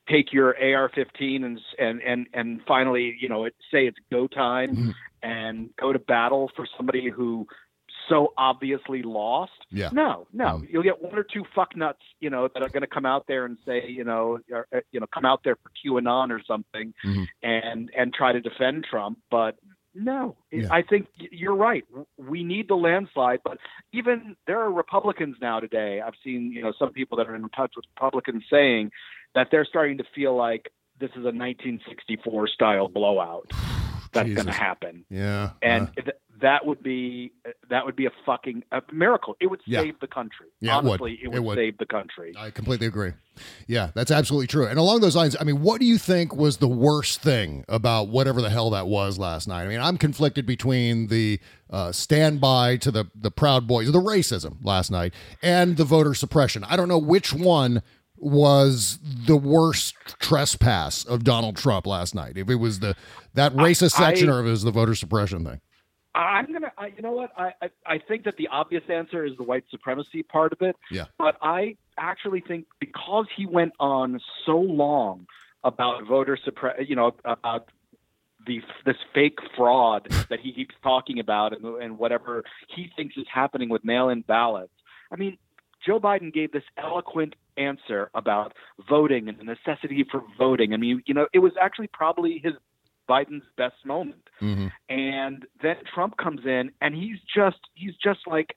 take 0.09 0.33
your 0.33 0.57
AR-15 0.59 1.45
and 1.45 1.61
and 1.79 2.01
and 2.03 2.27
and 2.33 2.61
finally 2.67 3.17
you 3.21 3.29
know 3.29 3.45
it, 3.45 3.55
say 3.71 3.87
it's 3.87 3.99
go 4.11 4.27
time 4.27 4.77
Mhm. 4.77 4.95
and 5.23 5.71
go 5.77 5.93
to 5.93 5.99
battle 5.99 6.51
for 6.57 6.67
somebody 6.77 7.09
who 7.11 7.47
so 8.09 8.33
obviously 8.39 9.03
lost 9.03 9.53
Yeah. 9.71 9.91
no 9.93 10.27
no 10.33 10.61
Mm. 10.61 10.71
you'll 10.71 10.83
get 10.83 11.03
one 11.03 11.19
or 11.19 11.25
two 11.25 11.45
fuck 11.55 11.77
nuts 11.77 12.01
you 12.21 12.31
know 12.31 12.49
that 12.49 12.63
are 12.63 12.69
going 12.71 12.83
to 12.83 12.87
come 12.87 13.05
out 13.05 13.27
there 13.27 13.45
and 13.45 13.59
say 13.67 13.87
you 13.89 14.05
know 14.05 14.39
or, 14.51 14.67
uh, 14.75 14.81
you 14.93 15.01
know 15.01 15.07
come 15.13 15.27
out 15.27 15.43
there 15.45 15.57
for 15.57 15.71
QAnon 15.85 16.31
or 16.31 16.43
something 16.45 16.95
Mhm. 17.05 17.27
and 17.43 17.91
and 17.97 18.15
try 18.15 18.33
to 18.33 18.41
defend 18.41 18.85
Trump 18.85 19.19
but 19.31 19.57
no, 19.99 20.37
Yeah. 20.51 20.69
I 20.71 20.83
think 20.83 21.09
you're 21.19 21.55
right. 21.55 21.85
We 22.17 22.45
need 22.45 22.69
the 22.69 22.77
landslide, 22.77 23.41
but 23.45 23.59
even 23.93 24.37
there 24.47 24.61
are 24.61 24.73
Republicans 24.73 25.37
now 25.41 25.61
today. 25.61 26.01
I've 26.01 26.15
seen 26.25 26.53
you 26.53 26.63
know 26.63 26.73
some 26.79 26.93
people 26.93 27.19
that 27.19 27.29
are 27.29 27.35
in 27.35 27.49
touch 27.51 27.73
with 27.77 27.85
Republicans 27.97 28.45
saying 28.51 28.91
that 29.35 29.49
they're 29.51 29.65
starting 29.65 29.99
to 29.99 30.05
feel 30.15 30.37
like 30.37 30.71
this 31.01 31.11
is 31.11 31.25
a 31.25 31.35
1964 31.35 32.49
style 32.49 32.89
blowout 32.89 33.53
that's 34.13 34.33
going 34.35 34.47
to 34.47 34.53
happen, 34.53 35.05
Yeah. 35.11 35.51
and 35.63 35.89
Uh, 35.89 36.03
th- 36.03 36.17
that 36.41 36.65
would 36.67 36.83
be 36.85 37.33
that 37.69 37.85
would 37.85 37.97
be 37.97 38.07
a 38.07 38.11
fucking 38.25 38.63
a 38.71 38.81
miracle. 38.93 39.37
It 39.41 39.49
would 39.49 39.61
Yeah. 39.67 39.81
save 39.83 39.99
the 40.01 40.07
country. 40.07 40.47
Yeah, 40.61 40.79
it 40.79 40.85
would. 40.85 40.91
Honestly, 41.01 41.19
It 41.23 41.29
would, 41.33 41.43
would. 41.43 41.57
save 41.59 41.79
the 41.79 41.87
country. 41.87 42.33
I 42.39 42.51
completely 42.51 42.87
agree. 42.87 43.13
Yeah, 43.67 43.91
that's 43.95 44.11
absolutely 44.11 44.47
true. 44.47 44.67
And 44.67 44.79
along 44.79 45.01
those 45.01 45.15
lines, 45.17 45.37
I 45.41 45.45
mean, 45.45 45.63
what 45.63 45.81
do 45.81 45.87
you 45.87 45.99
think 45.99 46.35
was 46.35 46.57
the 46.59 46.69
worst 46.69 47.21
thing 47.23 47.65
about 47.69 48.09
whatever 48.09 48.41
the 48.41 48.51
hell 48.51 48.71
that 48.71 48.87
was 48.89 49.19
last 49.19 49.47
night? 49.49 49.65
I 49.65 49.69
mean, 49.69 49.81
I'm 49.81 49.97
conflicted 49.99 50.47
between 50.47 51.09
the 51.09 51.41
uh, 51.71 51.93
standby 51.93 52.77
to 52.79 52.91
the 52.91 53.07
the 53.15 53.31
Proud 53.31 53.67
Boys, 53.67 53.91
the 53.93 54.01
racism 54.01 54.57
last 54.65 54.91
night, 54.91 55.13
and 55.43 55.77
the 55.77 55.85
voter 55.85 56.15
suppression. 56.15 56.65
I 56.65 56.77
don't 56.77 56.89
know 56.89 56.99
which 56.99 57.33
one 57.35 57.83
was 58.21 58.99
the 59.03 59.37
worst 59.37 59.95
trespass 60.21 61.05
of 61.05 61.25
Donald 61.25 61.57
Trump 61.57 61.87
last 61.87 62.15
night. 62.15 62.37
If 62.37 62.51
it 62.51 62.57
was 62.57 62.81
the 62.81 62.97
that 63.35 63.53
racist 63.55 63.95
I- 64.01 64.11
section 64.11 64.29
or 64.29 64.41
if 64.41 64.47
it 64.47 64.51
was 64.51 64.63
the 64.63 64.71
voter 64.71 64.95
suppression 64.95 65.45
thing. 65.45 65.61
I'm 66.15 66.53
gonna. 66.53 66.73
I, 66.77 66.87
you 66.97 67.03
know 67.03 67.13
what? 67.13 67.31
I, 67.37 67.53
I 67.63 67.71
I 67.87 67.99
think 67.99 68.25
that 68.25 68.37
the 68.39 68.49
obvious 68.49 68.83
answer 68.89 69.25
is 69.25 69.37
the 69.37 69.45
white 69.45 69.65
supremacy 69.71 70.25
part 70.25 70.53
of 70.53 70.63
it. 70.63 70.75
Yeah. 70.91 71.05
But 71.17 71.37
I 71.43 71.77
actually 71.97 72.41
think 72.41 72.67
because 72.81 73.27
he 73.37 73.47
went 73.47 73.73
on 73.79 74.19
so 74.45 74.59
long 74.59 75.27
about 75.63 76.05
voter 76.09 76.37
suppress, 76.43 76.77
you 76.89 76.97
know, 76.97 77.15
about 77.25 77.69
the 78.47 78.61
this 78.85 78.97
fake 79.15 79.39
fraud 79.57 80.09
that 80.29 80.41
he 80.41 80.53
keeps 80.53 80.75
talking 80.83 81.21
about 81.21 81.53
and 81.57 81.65
and 81.81 81.99
whatever 81.99 82.43
he 82.75 82.91
thinks 82.97 83.17
is 83.17 83.27
happening 83.33 83.69
with 83.69 83.85
mail-in 83.85 84.23
ballots. 84.23 84.73
I 85.13 85.17
mean, 85.17 85.39
Joe 85.87 86.01
Biden 86.01 86.33
gave 86.33 86.51
this 86.51 86.65
eloquent 86.77 87.37
answer 87.59 88.11
about 88.15 88.55
voting 88.89 89.29
and 89.29 89.39
the 89.39 89.45
necessity 89.45 90.05
for 90.11 90.23
voting. 90.39 90.73
I 90.73 90.77
mean, 90.77 91.03
you 91.07 91.15
know, 91.15 91.27
it 91.33 91.41
was 91.41 91.53
actually 91.61 91.89
probably 91.89 92.41
his 92.43 92.55
Biden's 93.09 93.45
best 93.57 93.87
moment 93.87 94.29
Mhm. 94.43 94.71
and 94.91 95.47
then 95.63 95.77
Trump 95.95 96.19
comes 96.19 96.45
in 96.45 96.71
and 96.83 96.95
he's 96.95 97.19
just 97.35 97.59
he's 97.75 97.97
just 97.97 98.27
like 98.27 98.55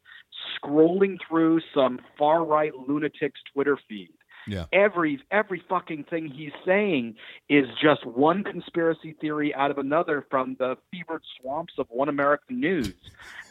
scrolling 0.58 1.18
through 1.28 1.62
some 1.74 2.00
far 2.18 2.44
right 2.44 2.74
lunatic's 2.76 3.40
Twitter 3.54 3.78
feed. 3.88 4.12
Yeah. 4.48 4.66
Every 4.74 5.22
every 5.32 5.64
fucking 5.70 6.06
thing 6.06 6.28
he's 6.28 6.52
saying 6.66 7.16
is 7.48 7.68
just 7.82 8.06
one 8.06 8.44
conspiracy 8.44 9.14
theory 9.22 9.54
out 9.56 9.72
of 9.72 9.78
another 9.78 10.26
from 10.30 10.56
the 10.60 10.78
fevered 10.92 11.24
swamps 11.40 11.76
of 11.78 11.88
one 11.90 12.10
American 12.10 12.60
news. 12.60 12.94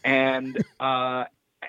And 0.04 0.62
uh 0.80 1.24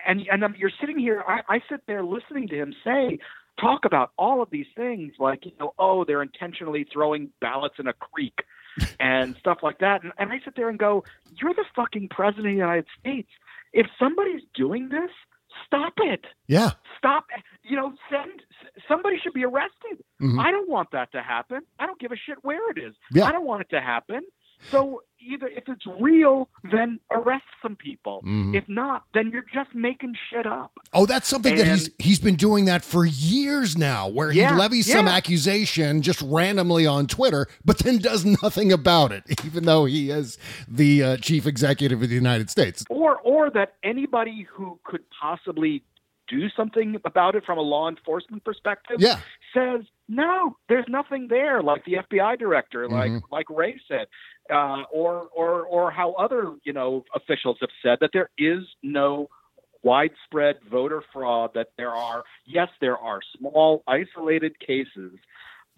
and 0.05 0.27
and 0.31 0.43
um, 0.43 0.55
you're 0.57 0.71
sitting 0.79 0.97
here 0.99 1.23
I, 1.27 1.41
I 1.47 1.61
sit 1.69 1.81
there 1.87 2.03
listening 2.03 2.47
to 2.49 2.55
him 2.55 2.73
say 2.83 3.19
talk 3.61 3.85
about 3.85 4.11
all 4.17 4.41
of 4.41 4.49
these 4.49 4.65
things 4.75 5.13
like 5.19 5.45
you 5.45 5.51
know 5.59 5.73
oh 5.79 6.03
they're 6.03 6.21
intentionally 6.23 6.85
throwing 6.91 7.29
ballots 7.39 7.75
in 7.79 7.87
a 7.87 7.93
creek 7.93 8.39
and 8.99 9.35
stuff 9.39 9.59
like 9.61 9.79
that. 9.79 10.03
And, 10.03 10.11
and 10.17 10.31
I 10.31 10.39
sit 10.43 10.55
there 10.55 10.69
and 10.69 10.79
go, 10.79 11.03
You're 11.41 11.53
the 11.53 11.65
fucking 11.75 12.09
president 12.09 12.47
of 12.47 12.51
the 12.51 12.57
United 12.57 12.85
States. 12.99 13.29
If 13.73 13.87
somebody's 13.99 14.41
doing 14.55 14.89
this, 14.89 15.11
stop 15.65 15.93
it. 15.97 16.25
Yeah. 16.47 16.71
Stop. 16.97 17.25
You 17.63 17.75
know, 17.75 17.93
send 18.09 18.41
somebody 18.87 19.17
should 19.21 19.33
be 19.33 19.43
arrested. 19.43 20.03
Mhm. 20.21 20.39
I 20.39 20.51
don't 20.51 20.69
want 20.69 20.91
that 20.91 21.11
to 21.13 21.21
happen. 21.21 21.61
I 21.79 21.85
don't 21.85 21.99
give 21.99 22.11
a 22.11 22.15
shit 22.15 22.37
where 22.43 22.69
it 22.71 22.77
is. 22.77 22.93
Yeah. 23.13 23.25
I 23.25 23.31
don't 23.31 23.45
want 23.45 23.61
it 23.61 23.69
to 23.71 23.81
happen. 23.81 24.21
So 24.69 25.03
either 25.19 25.47
if 25.47 25.63
it's 25.67 25.85
real, 25.99 26.49
then 26.71 26.99
arrest 27.11 27.43
some 27.61 27.75
people. 27.75 28.21
Mhm. 28.25 28.55
If 28.55 28.67
not, 28.67 29.03
then 29.13 29.29
you're 29.31 29.45
just 29.53 29.73
making 29.75 30.15
shit 30.29 30.45
up. 30.47 30.71
Oh, 30.93 31.05
that's 31.05 31.27
something 31.27 31.55
that 31.55 31.67
he's 31.67 31.89
he's 31.99 32.19
been 32.19 32.35
doing 32.35 32.65
that 32.65 32.83
for 32.83 33.05
years 33.05 33.77
now, 33.77 34.07
where 34.07 34.31
Yeah, 34.31 34.53
he 34.53 34.59
levies 34.59 34.91
some 34.91 35.05
yeah. 35.07 35.13
accusation 35.13 36.01
just 36.01 36.21
randomly 36.23 36.85
on 36.87 37.07
Twitter, 37.07 37.47
but 37.63 37.79
then 37.79 37.97
does 37.99 38.25
nothing 38.25 38.71
about 38.71 39.11
it, 39.11 39.23
even 39.45 39.65
though 39.65 39.85
he 39.85 40.09
is 40.09 40.37
the 40.67 41.03
uh, 41.03 41.17
chief 41.17 41.45
executive 41.45 42.01
of 42.01 42.09
the 42.09 42.15
United 42.15 42.49
States. 42.49 42.83
Or 42.89 43.17
or 43.17 43.49
that 43.51 43.75
anybody 43.83 44.47
who 44.51 44.79
could 44.83 45.03
possibly 45.21 45.83
do 46.27 46.49
something 46.55 46.95
about 47.05 47.35
it 47.35 47.43
from 47.45 47.57
a 47.57 47.61
law 47.61 47.89
enforcement 47.89 48.43
perspective 48.45 48.97
Yeah. 48.99 49.19
says 49.53 49.81
no 50.07 50.55
there's 50.69 50.85
nothing 50.87 51.27
there 51.29 51.61
like 51.61 51.83
the 51.83 51.95
fbi 52.09 52.39
director 52.39 52.87
like 52.87 53.11
Mhm. 53.11 53.21
like 53.31 53.49
Wray 53.49 53.81
said 53.87 54.07
uh, 54.49 54.83
or 54.91 55.27
or 55.35 55.63
or 55.63 55.91
how 55.91 56.13
other 56.13 56.53
you 56.63 56.73
know 56.73 57.03
officials 57.15 57.57
have 57.61 57.69
said 57.83 57.97
that 58.01 58.11
there 58.13 58.29
is 58.37 58.63
no 58.83 59.29
widespread 59.83 60.57
voter 60.69 61.01
fraud 61.11 61.51
that 61.55 61.67
there 61.77 61.89
are 61.89 62.23
yes 62.45 62.69
there 62.79 62.97
are 62.97 63.19
small 63.37 63.83
isolated 63.87 64.59
cases 64.59 65.11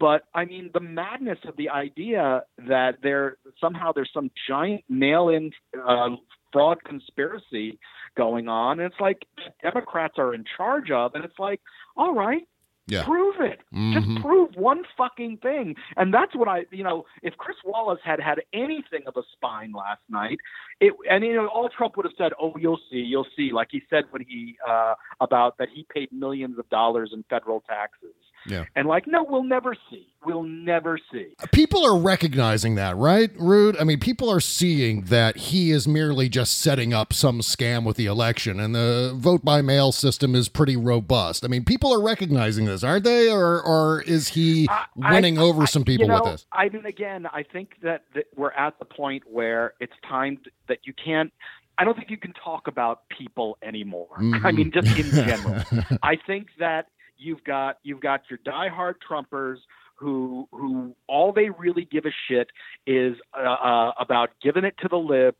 but 0.00 0.22
I 0.34 0.44
mean, 0.44 0.70
the 0.74 0.80
madness 0.80 1.38
of 1.46 1.56
the 1.56 1.70
idea 1.70 2.42
that 2.58 2.96
there 3.02 3.36
somehow 3.60 3.92
there's 3.92 4.10
some 4.12 4.30
giant 4.48 4.82
mail-in 4.88 5.52
uh, 5.86 6.10
fraud 6.52 6.82
conspiracy 6.84 7.78
going 8.16 8.48
on, 8.48 8.80
and 8.80 8.90
it's 8.90 9.00
like 9.00 9.24
Democrats 9.62 10.14
are 10.18 10.34
in 10.34 10.44
charge 10.56 10.90
of, 10.90 11.14
and 11.14 11.24
it's 11.24 11.38
like, 11.38 11.60
all 11.96 12.14
right, 12.14 12.42
Yeah. 12.86 13.04
prove 13.04 13.40
it. 13.40 13.60
Mhm. 13.72 13.92
Just 13.94 14.22
prove 14.22 14.54
one 14.56 14.84
fucking 14.96 15.38
thing, 15.38 15.74
and 15.96 16.12
that's 16.12 16.34
what 16.34 16.48
I, 16.48 16.66
you 16.70 16.84
know, 16.84 17.06
if 17.22 17.36
Chris 17.38 17.56
Wallace 17.64 18.00
had 18.04 18.20
had 18.20 18.42
anything 18.52 19.02
of 19.06 19.16
a 19.16 19.22
spine 19.32 19.72
last 19.72 20.02
night, 20.10 20.38
it, 20.80 20.92
and 21.10 21.24
you 21.24 21.34
know, 21.34 21.46
all 21.46 21.68
Trump 21.70 21.96
would 21.96 22.04
have 22.04 22.12
said, 22.18 22.32
oh, 22.40 22.54
you'll 22.58 22.80
see, 22.90 22.98
you'll 22.98 23.26
see, 23.36 23.52
like 23.52 23.68
he 23.70 23.82
said 23.88 24.04
when 24.10 24.22
he 24.22 24.56
uh, 24.68 24.94
about 25.20 25.56
that 25.58 25.68
he 25.72 25.86
paid 25.94 26.12
millions 26.12 26.58
of 26.58 26.68
dollars 26.68 27.10
in 27.14 27.24
federal 27.30 27.60
taxes. 27.62 28.14
Yeah. 28.46 28.64
And 28.76 28.86
like, 28.86 29.06
no, 29.06 29.24
we'll 29.24 29.42
never 29.44 29.74
see. 29.90 30.06
We'll 30.24 30.42
never 30.42 30.98
see. 31.12 31.28
People 31.52 31.84
are 31.84 31.98
recognizing 31.98 32.76
that, 32.76 32.96
right, 32.96 33.30
Rude? 33.38 33.76
I 33.78 33.84
mean, 33.84 34.00
people 34.00 34.30
are 34.30 34.40
seeing 34.40 35.02
that 35.04 35.36
he 35.36 35.70
is 35.70 35.86
merely 35.86 36.28
just 36.30 36.58
setting 36.60 36.94
up 36.94 37.12
some 37.12 37.40
scam 37.40 37.84
with 37.84 37.96
the 37.96 38.06
election, 38.06 38.58
and 38.58 38.74
the 38.74 39.12
vote 39.14 39.44
by 39.44 39.60
mail 39.60 39.92
system 39.92 40.34
is 40.34 40.48
pretty 40.48 40.76
robust. 40.76 41.44
I 41.44 41.48
mean, 41.48 41.64
people 41.64 41.92
are 41.92 42.02
recognizing 42.02 42.64
this, 42.64 42.82
aren't 42.82 43.04
they? 43.04 43.30
Or, 43.30 43.62
or 43.62 44.00
is 44.02 44.28
he 44.28 44.66
I- 44.68 44.86
I- 45.02 45.12
winning 45.14 45.38
over 45.38 45.62
I- 45.62 45.66
some 45.66 45.84
people 45.84 46.06
you 46.06 46.12
know, 46.12 46.22
with 46.22 46.32
this? 46.32 46.46
I 46.52 46.68
mean, 46.70 46.86
again, 46.86 47.26
I 47.26 47.42
think 47.42 47.72
that, 47.82 48.04
that 48.14 48.24
we're 48.34 48.52
at 48.52 48.78
the 48.78 48.86
point 48.86 49.24
where 49.30 49.74
it's 49.80 49.92
time 50.08 50.38
that 50.68 50.78
you 50.84 50.94
can't. 51.02 51.32
I 51.76 51.84
don't 51.84 51.96
think 51.96 52.08
you 52.10 52.16
can 52.18 52.32
talk 52.32 52.68
about 52.68 53.00
people 53.08 53.58
anymore. 53.62 54.08
I 54.16 54.22
Mhm. 54.22 54.54
mean, 54.54 54.70
just 54.72 54.86
in 54.96 55.10
general. 55.26 55.60
I 56.02 56.16
think 56.24 56.46
that 56.60 56.86
you've 57.24 57.44
got 57.44 57.78
you've 57.82 58.00
got 58.00 58.22
your 58.28 58.38
diehard 58.38 58.94
Trumpers 59.08 59.58
who 59.96 60.48
who 60.52 60.94
all 61.08 61.32
they 61.32 61.50
really 61.50 61.84
give 61.84 62.04
a 62.04 62.12
shit 62.28 62.48
is 62.86 63.16
uh, 63.36 63.42
uh, 63.42 63.92
about 63.98 64.30
giving 64.42 64.64
it 64.64 64.74
to 64.78 64.88
the 64.88 64.96
libs 64.96 65.38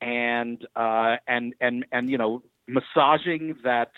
and 0.00 0.66
uh, 0.76 1.16
and 1.26 1.54
and 1.60 1.84
and 1.92 2.10
you 2.10 2.18
know 2.18 2.42
massaging 2.66 3.56
that 3.64 3.90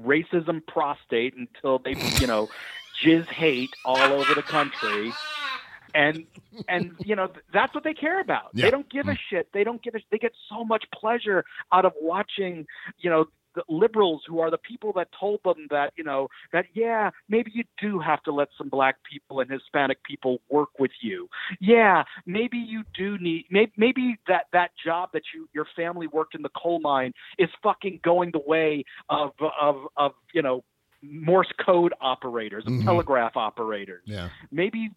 racism 0.00 0.64
prostate 0.66 1.34
until 1.36 1.78
they 1.78 1.94
you 2.20 2.26
know 2.26 2.48
jizz 3.02 3.26
hate 3.26 3.74
all 3.84 4.12
over 4.12 4.34
the 4.34 4.42
country. 4.42 5.12
And 5.96 6.26
and 6.68 6.96
you 6.98 7.14
know 7.14 7.28
that's 7.52 7.72
what 7.72 7.84
they 7.84 7.94
care 7.94 8.20
about. 8.20 8.50
Yeah. 8.52 8.64
they 8.64 8.70
don't 8.72 8.90
give 8.90 9.06
a 9.06 9.16
shit. 9.30 9.48
They 9.52 9.62
don't 9.62 9.80
give 9.80 9.94
a 9.94 10.00
they 10.10 10.18
get 10.18 10.32
so 10.48 10.64
much 10.64 10.84
pleasure 10.92 11.44
out 11.70 11.84
of 11.84 11.92
watching 12.00 12.66
you 12.98 13.10
know 13.10 13.26
the 13.54 13.62
liberals 13.68 14.22
who 14.26 14.40
are 14.40 14.50
the 14.50 14.58
people 14.58 14.92
that 14.92 15.08
told 15.18 15.40
them 15.44 15.66
that 15.70 15.92
you 15.96 16.04
know 16.04 16.28
that 16.52 16.66
yeah 16.74 17.10
maybe 17.28 17.50
you 17.54 17.64
do 17.80 17.98
have 17.98 18.22
to 18.22 18.32
let 18.32 18.48
some 18.56 18.68
black 18.68 18.96
people 19.10 19.40
and 19.40 19.50
hispanic 19.50 20.02
people 20.04 20.40
work 20.50 20.70
with 20.78 20.90
you 21.00 21.28
yeah 21.60 22.02
maybe 22.26 22.58
you 22.58 22.82
do 22.94 23.18
need 23.18 23.44
maybe, 23.50 23.72
maybe 23.76 24.16
that 24.26 24.46
that 24.52 24.70
job 24.82 25.10
that 25.12 25.22
you 25.34 25.48
your 25.52 25.66
family 25.76 26.06
worked 26.06 26.34
in 26.34 26.42
the 26.42 26.50
coal 26.50 26.80
mine 26.80 27.12
is 27.38 27.48
fucking 27.62 28.00
going 28.02 28.30
the 28.32 28.42
way 28.46 28.84
of 29.08 29.32
of 29.60 29.76
of 29.96 30.12
you 30.32 30.42
know 30.42 30.62
morse 31.02 31.52
code 31.64 31.92
operators 32.00 32.64
Mhm. 32.64 32.84
telegraph 32.84 33.36
operators 33.36 34.02
Yeah. 34.06 34.30
maybe 34.50 34.90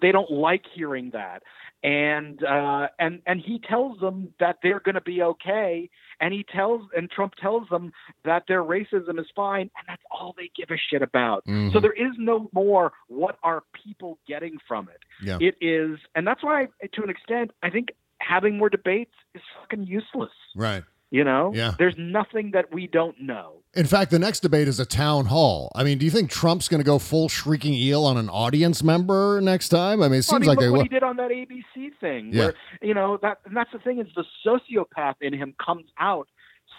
they 0.00 0.12
don't 0.12 0.30
like 0.30 0.64
hearing 0.74 1.10
that 1.12 1.42
and 1.82 2.42
uh 2.44 2.86
and 2.98 3.20
and 3.26 3.40
he 3.40 3.60
tells 3.68 3.98
them 4.00 4.32
that 4.40 4.58
they're 4.62 4.80
going 4.80 4.94
to 4.94 5.00
be 5.00 5.22
okay 5.22 5.88
and 6.20 6.32
he 6.32 6.44
tells 6.44 6.82
and 6.96 7.10
Trump 7.10 7.34
tells 7.34 7.68
them 7.68 7.92
that 8.24 8.44
their 8.48 8.62
racism 8.62 9.18
is 9.18 9.26
fine 9.34 9.62
and 9.76 9.84
that's 9.88 10.02
all 10.10 10.34
they 10.36 10.50
give 10.56 10.70
a 10.70 10.78
shit 10.90 11.02
about 11.02 11.44
Mhm. 11.46 11.72
so 11.72 11.80
there 11.80 11.92
is 11.92 12.12
no 12.18 12.48
more 12.52 12.92
what 13.08 13.38
are 13.42 13.64
people 13.84 14.18
getting 14.26 14.58
from 14.66 14.88
it 14.88 15.02
Yeah. 15.22 15.38
it 15.40 15.56
is 15.60 15.98
and 16.14 16.26
that's 16.26 16.42
why 16.42 16.68
to 16.92 17.02
an 17.02 17.10
extent 17.10 17.50
i 17.62 17.70
think 17.70 17.88
having 18.20 18.56
more 18.56 18.70
debates 18.70 19.14
is 19.34 19.42
fucking 19.60 19.86
useless 19.86 20.30
Right. 20.54 20.84
You 21.18 21.24
know 21.24 21.44
Yeah. 21.54 21.72
there's 21.78 21.94
nothing 21.98 22.46
that 22.56 22.66
we 22.76 22.82
don't 22.98 23.18
know 23.20 23.48
In 23.82 23.86
fact, 23.86 24.10
the 24.12 24.18
next 24.26 24.40
debate 24.46 24.68
is 24.68 24.78
a 24.78 24.86
town 24.86 25.22
hall. 25.34 25.60
I 25.74 25.82
mean, 25.86 25.96
do 25.98 26.04
you 26.08 26.10
think 26.16 26.30
Trump's 26.30 26.68
going 26.68 26.78
to 26.84 26.90
go 26.94 26.98
full 27.00 27.28
shrieking 27.28 27.74
eel 27.74 28.04
on 28.10 28.16
an 28.16 28.28
audience 28.44 28.78
member 28.84 29.40
next 29.52 29.68
time? 29.70 29.98
I 30.00 30.06
mean, 30.08 30.20
it 30.20 30.26
Well, 30.28 30.36
I 30.36 30.38
seems 30.38 30.40
mean, 30.42 30.48
like 30.50 30.58
they 30.60 30.70
what 30.70 30.76
will. 30.76 30.82
he 30.84 30.88
did 30.96 31.02
on 31.10 31.16
that 31.22 31.30
ABC 31.32 31.90
thing, 32.04 32.22
Yeah. 32.32 32.38
where 32.40 32.54
you 32.88 32.94
know 32.98 33.18
that, 33.24 33.38
and 33.46 33.56
that's 33.58 33.72
the 33.72 33.80
thing 33.86 33.98
is 33.98 34.06
the 34.14 34.24
sociopath 34.46 35.16
in 35.20 35.32
him 35.34 35.54
comes 35.64 35.86
out 35.98 36.28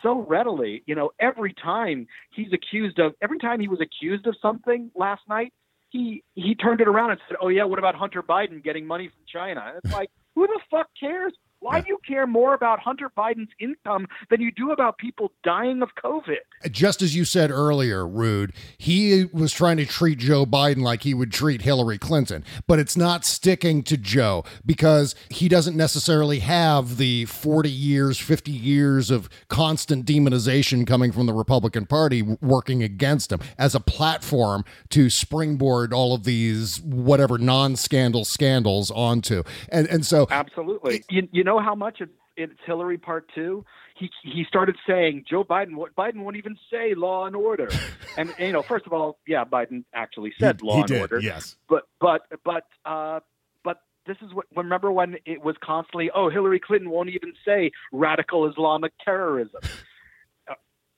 so 0.04 0.20
readily. 0.36 0.84
You 0.86 0.96
know, 0.96 1.12
every 1.20 1.54
time 1.54 2.08
he's 2.38 2.52
accused 2.54 2.98
of, 3.00 3.14
every 3.22 3.40
time 3.40 3.60
he 3.60 3.68
was 3.68 3.82
accused 3.82 4.26
of 4.28 4.36
something 4.42 4.90
last 4.96 5.24
night, 5.28 5.52
he 5.90 6.24
he 6.36 6.56
turned 6.56 6.80
it 6.82 6.88
around 6.88 7.12
and 7.12 7.20
said, 7.28 7.38
"Oh 7.42 7.50
yeah, 7.50 7.66
what 7.66 7.80
about 7.80 7.96
Hunter 7.96 8.24
Biden 8.24 8.64
getting 8.64 8.86
money 8.88 9.08
from 9.10 9.24
China?" 9.28 9.74
It's 9.84 9.94
like, 10.00 10.10
who 10.36 10.48
the 10.48 10.60
fuck 10.72 10.88
cares? 11.00 11.34
Why 11.66 11.82
do 11.82 11.88
you 11.88 11.98
care 12.08 12.28
more 12.28 12.54
about 12.54 12.80
Hunter 12.80 13.10
Biden's 13.18 13.50
income 13.60 14.06
than 14.30 14.40
you 14.40 14.52
do 14.52 14.70
about 14.70 15.00
people 15.00 15.32
dying 15.44 15.82
of 15.82 15.96
COVID? 15.96 16.38
Just 16.70 17.02
as 17.02 17.16
you 17.16 17.26
said 17.26 17.50
earlier, 17.50 18.08
Rude, 18.08 18.54
he 18.78 19.26
was 19.34 19.52
trying 19.52 19.78
to 19.78 19.86
treat 19.88 20.20
Joe 20.20 20.46
Biden 20.46 20.84
like 20.84 21.02
he 21.02 21.16
would 21.16 21.34
treat 21.34 21.64
Hillary 21.64 21.98
Clinton, 21.98 22.46
but 22.68 22.78
it's 22.78 22.96
not 22.96 23.26
sticking 23.26 23.82
to 23.82 23.98
Joe 23.98 24.44
because 24.64 25.16
he 25.30 25.50
doesn't 25.50 25.76
necessarily 25.76 26.38
have 26.38 26.98
the 26.98 27.26
40 27.26 27.72
years, 27.72 28.20
50 28.20 28.52
years 28.52 29.10
of 29.10 29.28
constant 29.48 30.06
demonization 30.06 30.86
coming 30.86 31.12
from 31.12 31.26
the 31.26 31.34
Republican 31.34 31.88
Party 31.88 32.22
working 32.22 32.84
against 32.84 33.32
him 33.32 33.40
as 33.58 33.74
a 33.74 33.80
platform 33.80 34.64
to 34.90 35.10
springboard 35.10 35.94
all 35.94 36.14
of 36.14 36.26
these 36.26 36.80
whatever 36.84 37.40
non-scandal 37.40 38.24
scandals 38.24 38.92
onto. 38.92 39.42
And 39.70 39.88
and 39.88 40.06
so 40.06 40.28
Absolutely. 40.30 41.04
You, 41.10 41.28
you 41.32 41.44
know 41.44 41.55
how 41.60 41.76
much 41.76 42.02
it's, 42.02 42.12
it's 42.38 42.54
Hillary 42.66 42.98
Part 42.98 43.30
Two. 43.34 43.66
He 43.96 44.10
he 44.24 44.44
started 44.48 44.76
saying 44.88 45.26
Joe 45.30 45.44
Biden. 45.44 45.76
What 45.76 45.96
Biden 45.96 46.18
won't 46.24 46.36
even 46.36 46.58
say 46.72 46.94
law 46.96 47.26
and 47.26 47.36
order. 47.36 47.70
and 48.18 48.34
you 48.40 48.52
know, 48.52 48.62
first 48.62 48.86
of 48.86 48.94
all, 48.94 49.18
yeah, 49.28 49.46
Biden 49.46 49.84
actually 49.94 50.34
said 50.40 50.62
law 50.62 50.76
he 50.76 50.80
and 50.82 50.88
did, 50.88 51.02
order. 51.02 51.20
yes. 51.20 51.56
But 51.70 51.88
but 52.00 52.28
but 52.44 52.68
uh, 52.86 53.20
but 53.64 53.82
this 54.06 54.18
is 54.22 54.34
what. 54.34 54.46
Remember 54.56 54.92
when 54.92 55.18
it 55.26 55.44
was 55.44 55.56
constantly, 55.64 56.12
oh, 56.14 56.30
Hillary 56.30 56.60
Clinton 56.60 56.90
won't 56.90 57.10
even 57.10 57.34
say 57.46 57.72
radical 57.92 58.50
Islamic 58.50 58.94
terrorism. 59.04 59.62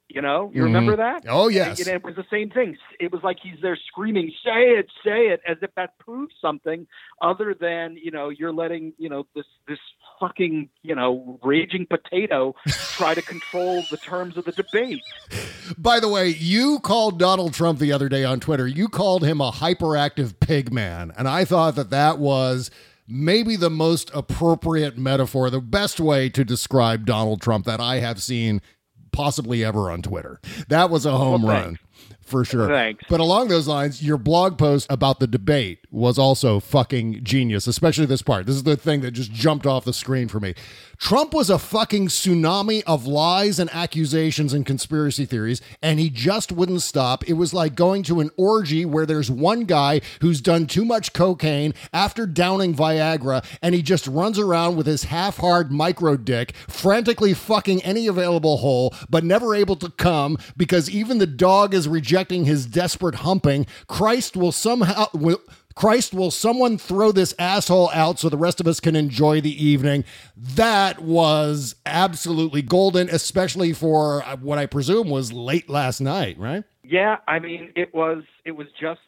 You 0.10 0.22
know, 0.22 0.50
you 0.54 0.62
mm-hmm. 0.62 0.64
remember 0.64 0.96
that? 0.96 1.26
Oh, 1.28 1.50
yes. 1.50 1.80
And 1.80 1.90
it 1.90 2.02
was 2.02 2.16
the 2.16 2.26
same 2.32 2.50
thing. 2.50 2.78
It 2.98 3.12
was 3.12 3.22
like 3.24 3.38
he's 3.44 3.60
there 3.62 3.78
screaming, 3.88 4.32
"Say 4.44 4.78
it, 4.78 4.88
say 5.04 5.28
it," 5.28 5.42
as 5.46 5.58
if 5.62 5.70
that 5.76 6.00
proves 6.00 6.34
something 6.42 6.88
other 7.22 7.54
than 7.54 7.98
you 8.02 8.12
know 8.12 8.30
you're 8.30 8.54
letting 8.54 8.94
you 8.98 9.10
know 9.10 9.28
this 9.36 9.46
this 9.68 9.80
fucking 10.18 10.70
you 10.82 10.96
know 10.96 11.38
raging 11.44 11.88
potato 11.88 12.56
try 12.68 13.14
to 13.14 13.22
control 13.22 13.84
the 13.92 13.98
terms 13.98 14.38
of 14.38 14.46
the 14.46 14.54
debate. 14.54 15.02
By 15.78 16.00
the 16.00 16.08
way, 16.08 16.30
you 16.30 16.80
called 16.80 17.20
Donald 17.20 17.54
Trump 17.54 17.80
the 17.80 17.92
other 17.92 18.08
day 18.08 18.24
on 18.24 18.40
Twitter. 18.40 18.66
You 18.66 18.88
called 18.88 19.26
him 19.26 19.42
a 19.42 19.52
hyperactive 19.52 20.40
pig 20.40 20.72
man. 20.72 21.12
And 21.18 21.28
I 21.28 21.44
thought 21.44 21.76
that 21.76 21.90
that 21.90 22.18
was 22.18 22.72
maybe 23.08 23.56
the 23.56 23.70
most 23.70 24.10
appropriate 24.14 24.98
metaphor, 24.98 25.50
the 25.50 25.62
best 25.62 26.00
way 26.00 26.30
to 26.30 26.44
describe 26.44 27.06
Donald 27.06 27.42
Trump 27.42 27.66
that 27.66 27.80
I 27.80 28.00
have 28.00 28.22
seen 28.22 28.62
possibly 29.18 29.66
ever 29.66 29.90
on 29.90 30.04
Twitter. 30.04 30.40
That 30.68 30.92
was 30.92 31.06
a 31.08 31.18
home 31.18 31.44
run. 31.44 31.80
For 32.22 32.44
sure. 32.44 32.68
Thanks. 32.68 33.06
But 33.10 33.20
along 33.20 33.48
those 33.48 33.68
lines, 33.68 34.04
your 34.04 34.18
blog 34.18 34.58
post 34.58 34.88
about 34.90 35.20
the 35.20 35.28
debate 35.28 35.80
was 35.90 36.20
also 36.20 36.60
fucking 36.60 37.24
genius, 37.24 37.68
especially 37.68 38.06
this 38.06 38.22
part. 38.22 38.46
This 38.46 38.56
is 38.56 38.64
the 38.64 38.76
thing 38.76 39.02
that 39.02 39.12
just 39.12 39.32
jumped 39.32 39.66
off 39.66 39.86
the 39.86 39.94
screen 39.94 40.28
for 40.28 40.40
me. 40.40 40.54
Trump 40.98 41.34
was 41.34 41.50
a 41.50 41.60
fucking 41.60 42.08
tsunami 42.08 42.82
of 42.88 43.06
lies 43.06 43.60
and 43.60 43.70
accusations 43.72 44.52
and 44.52 44.66
conspiracy 44.66 45.26
theories, 45.26 45.62
and 45.82 46.00
he 46.00 46.10
just 46.10 46.52
wouldn't 46.52 46.82
stop. 46.82 47.24
It 47.30 47.34
was 47.34 47.54
like 47.54 47.76
going 47.76 48.02
to 48.04 48.20
an 48.20 48.32
orgy 48.36 48.84
where 48.84 49.06
there's 49.06 49.30
one 49.30 49.66
guy 49.66 50.02
who's 50.22 50.42
done 50.42 50.66
too 50.66 50.84
much 50.84 51.14
cocaine 51.14 51.76
after 51.94 52.26
downing 52.26 52.74
Viagra, 52.74 53.46
and 53.62 53.76
he 53.76 53.82
just 53.84 54.08
runs 54.08 54.40
around 54.40 54.76
with 54.76 54.88
his 54.88 55.06
half 55.06 55.38
hard 55.38 55.72
micro 55.72 56.18
dick, 56.18 56.54
frantically 56.68 57.34
fucking 57.34 57.82
any 57.84 58.08
available 58.08 58.58
hole, 58.58 58.94
but 59.10 59.24
never 59.24 59.54
able 59.54 59.76
to 59.76 59.92
come 59.92 60.38
because 60.58 60.90
even 60.90 61.20
the 61.20 61.28
dog 61.28 61.76
is 61.76 61.88
rejecting 62.02 62.46
his 62.46 62.66
desperate 62.68 63.16
humping. 63.16 63.66
Christ 63.88 64.38
will 64.38 64.52
somehow. 64.52 65.08
Will, 65.14 65.40
Christ, 65.76 66.14
will 66.14 66.32
someone 66.32 66.78
throw 66.78 67.12
this 67.12 67.34
asshole 67.40 67.90
out 67.94 68.18
so 68.20 68.30
the 68.30 68.38
rest 68.38 68.60
of 68.60 68.68
us 68.68 68.80
can 68.80 68.96
enjoy 68.96 69.42
the 69.42 69.64
evening? 69.64 70.06
That 70.36 71.00
was 71.02 71.76
absolutely 71.86 72.62
golden, 72.62 73.10
especially 73.10 73.74
for 73.74 74.22
what 74.42 74.58
I 74.60 74.66
presume 74.68 75.10
was 75.10 75.34
late 75.34 75.70
last 75.70 76.00
night, 76.02 76.38
right? 76.40 76.64
Yeah, 76.84 77.18
I 77.28 77.40
mean, 77.40 77.72
it 77.76 77.94
was 77.94 78.24
it 78.46 78.52
was 78.52 78.68
just 78.80 79.02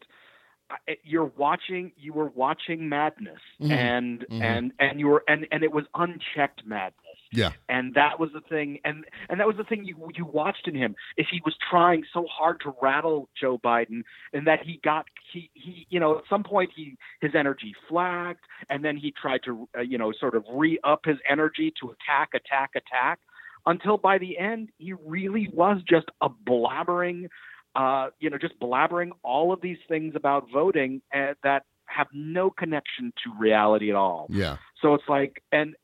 you're 1.04 1.32
watching 1.38 1.92
you 1.98 2.14
were 2.14 2.30
watching 2.36 2.88
madness 2.90 3.42
Mhm. 3.62 3.72
and 3.72 4.26
Mhm. 4.30 4.42
and 4.42 4.72
and 4.80 5.00
you 5.00 5.08
were 5.08 5.24
and 5.28 5.48
and 5.52 5.64
it 5.64 5.72
was 5.72 5.86
unchecked 5.96 6.64
madness 6.66 7.09
Yeah. 7.32 7.52
and 7.68 7.94
that 7.94 8.20
was 8.20 8.32
the 8.34 8.42
thing 8.42 8.80
and 8.84 9.06
and 9.30 9.40
that 9.40 9.46
was 9.48 9.56
the 9.58 9.64
thing 9.64 9.86
you 9.86 9.96
you 10.16 10.26
watched 10.26 10.68
in 10.68 10.74
him 10.76 10.96
is 11.18 11.28
he 11.30 11.42
was 11.46 11.56
trying 11.70 12.04
so 12.12 12.26
hard 12.32 12.60
to 12.62 12.74
rattle 12.82 13.30
Joe 13.40 13.60
Biden 13.60 14.02
and 14.34 14.48
that 14.48 14.60
he 14.64 14.80
got 14.84 15.06
he 15.32 15.50
he 15.54 15.86
you 15.90 16.00
know 16.00 16.18
at 16.18 16.24
some 16.30 16.44
point 16.44 16.72
he 16.76 16.98
his 17.22 17.32
energy 17.36 17.76
flagged 17.88 18.40
and 18.70 18.84
then 18.84 18.98
he 18.98 19.12
tried 19.12 19.42
to 19.46 19.70
uh, 19.78 19.82
you 19.82 19.98
know 19.98 20.12
sort 20.20 20.34
of 20.36 20.44
re 20.52 20.80
up 20.84 21.02
his 21.06 21.18
energy 21.30 21.72
to 21.80 21.92
attack 21.92 22.30
attack 22.34 22.72
attack 22.76 23.20
until 23.66 23.98
by 23.98 24.18
the 24.18 24.38
end 24.38 24.70
he 24.78 24.94
really 24.94 25.50
was 25.54 25.82
just 25.88 26.08
a 26.22 26.30
blabbering 26.30 27.28
uh 27.76 28.08
you 28.20 28.30
know 28.30 28.38
just 28.40 28.60
blabbering 28.60 29.10
all 29.24 29.52
of 29.54 29.62
these 29.62 29.78
things 29.88 30.14
about 30.16 30.48
voting 30.52 31.02
uh, 31.14 31.34
that 31.44 31.64
have 31.86 32.08
no 32.14 32.50
connection 32.50 33.12
to 33.24 33.32
reality 33.40 33.90
at 33.90 33.96
all 33.96 34.28
Yeah. 34.30 34.58
so 34.82 34.94
it's 34.94 35.04
like, 35.08 35.44
and 35.52 35.76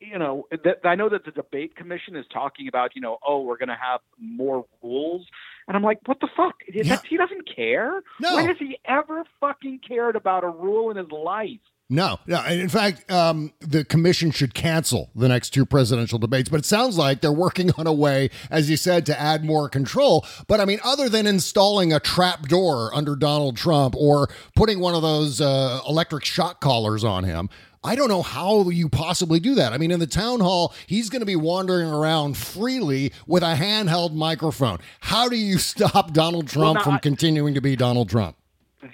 you 0.00 0.18
know, 0.18 0.46
th- 0.50 0.76
I 0.84 0.94
know 0.94 1.08
that 1.08 1.24
the 1.24 1.30
debate 1.30 1.74
commission 1.76 2.16
is 2.16 2.26
talking 2.32 2.68
about, 2.68 2.94
you 2.94 3.00
know, 3.00 3.18
oh, 3.26 3.42
we're 3.42 3.56
going 3.56 3.68
to 3.70 3.78
have 3.80 4.00
more 4.20 4.64
rules, 4.82 5.26
and 5.68 5.76
I'm 5.76 5.82
like, 5.82 5.98
what 6.06 6.20
the 6.20 6.28
fuck? 6.36 6.54
He- 6.66 6.82
Yeah. 6.82 6.98
He 7.08 7.16
doesn't 7.16 7.48
care. 7.54 8.02
No. 8.20 8.36
When 8.36 8.46
has 8.46 8.56
he 8.58 8.78
ever 8.84 9.24
fucking 9.40 9.80
cared 9.86 10.16
about 10.16 10.44
a 10.44 10.48
rule 10.48 10.90
in 10.90 10.96
his 10.96 11.10
life? 11.10 11.60
No, 11.88 12.18
no. 12.26 12.44
In 12.46 12.68
fact, 12.68 13.08
um, 13.12 13.52
the 13.60 13.84
commission 13.84 14.32
should 14.32 14.54
cancel 14.54 15.08
the 15.14 15.28
next 15.28 15.50
two 15.50 15.64
presidential 15.64 16.18
debates. 16.18 16.48
But 16.48 16.58
it 16.58 16.64
sounds 16.64 16.98
like 16.98 17.20
they're 17.20 17.30
working 17.30 17.70
on 17.78 17.86
a 17.86 17.92
way, 17.92 18.30
as 18.50 18.68
you 18.68 18.76
said, 18.76 19.06
to 19.06 19.20
add 19.20 19.44
more 19.44 19.68
control. 19.68 20.26
But 20.48 20.58
I 20.60 20.64
mean, 20.64 20.80
other 20.84 21.08
than 21.08 21.28
installing 21.28 21.92
a 21.92 22.00
trap 22.00 22.48
door 22.48 22.92
under 22.92 23.14
Donald 23.14 23.56
Trump 23.56 23.94
or 23.96 24.28
putting 24.56 24.80
one 24.80 24.96
of 24.96 25.02
those 25.02 25.40
uh, 25.40 25.78
electric 25.88 26.24
shock 26.24 26.60
collars 26.60 27.04
on 27.04 27.22
him, 27.22 27.48
I 27.86 27.94
don't 27.94 28.08
know 28.08 28.22
how 28.22 28.68
you 28.68 28.88
possibly 28.88 29.38
do 29.38 29.54
that. 29.54 29.72
I 29.72 29.78
mean, 29.78 29.92
in 29.92 30.00
the 30.00 30.08
town 30.08 30.40
hall, 30.40 30.74
he's 30.88 31.08
going 31.08 31.20
to 31.20 31.26
be 31.26 31.36
wandering 31.36 31.88
around 31.88 32.36
freely 32.36 33.12
with 33.28 33.44
a 33.44 33.54
handheld 33.54 34.12
microphone. 34.12 34.78
How 34.98 35.28
do 35.28 35.36
you 35.36 35.58
stop 35.72 36.12
Donald 36.12 36.48
Trump 36.48 36.78
now 36.78 36.84
from 36.84 36.94
I- 36.94 36.98
continuing 36.98 37.54
to 37.54 37.60
be 37.60 37.76
Donald 37.76 38.10
Trump? 38.10 38.36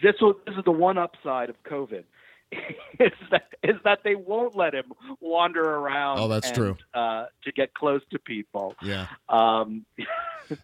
This 0.02 0.14
was, 0.20 0.37
this 0.46 0.57
is 0.57 0.64
the 0.64 0.72
one 0.72 0.98
upside 0.98 1.48
of 1.48 1.57
COVID. 1.64 2.05
is 3.00 3.12
that 3.31 3.44
is 3.62 3.76
that 3.83 4.00
they 4.05 4.14
won't 4.14 4.55
let 4.55 4.74
him 4.74 4.92
wander 5.20 5.62
around. 5.62 6.18
Oh, 6.18 6.28
that's 6.28 6.48
and, 6.48 6.55
true. 6.55 6.76
Uh, 6.92 7.24
to 7.44 7.52
get 7.52 7.72
close 7.72 8.02
to 8.11 8.18
people. 8.18 8.76
Yeah. 8.83 9.07
Um, 9.31 9.87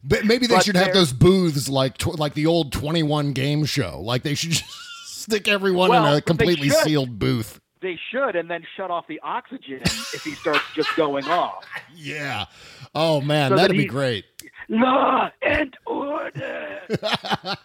But 0.05 0.27
maybe 0.27 0.47
they 0.47 0.57
But 0.57 0.65
should 0.65 0.77
have 0.77 0.93
those 0.93 1.15
booths 1.15 1.67
like 1.69 1.97
tw- 1.97 2.19
like 2.19 2.35
the 2.35 2.45
old 2.45 2.73
21 2.73 3.33
game 3.33 3.65
show. 3.65 4.03
Like 4.03 4.23
they 4.23 4.35
should 4.35 4.51
just 4.51 4.71
stick 5.07 5.49
everyone 5.49 5.89
Well, 5.89 6.07
in 6.13 6.19
a 6.19 6.21
completely 6.21 6.69
sealed 6.69 7.19
booth. 7.19 7.59
They 7.81 7.99
should, 8.11 8.37
and 8.37 8.51
then 8.51 8.65
shut 8.77 8.91
off 8.91 9.07
the 9.07 9.21
oxygen 9.23 9.81
if 9.83 10.25
he 10.25 10.33
starts 10.33 10.65
just 10.75 10.95
going 10.97 11.25
off. 11.27 11.65
Yeah. 12.01 12.45
Oh 12.95 13.21
man, 13.21 13.51
So 13.51 13.57
that 13.57 13.63
that'd 13.63 13.77
be 13.77 13.85
great. 13.87 14.25
Law 14.69 15.31
and 15.43 15.77
order. 15.85 16.81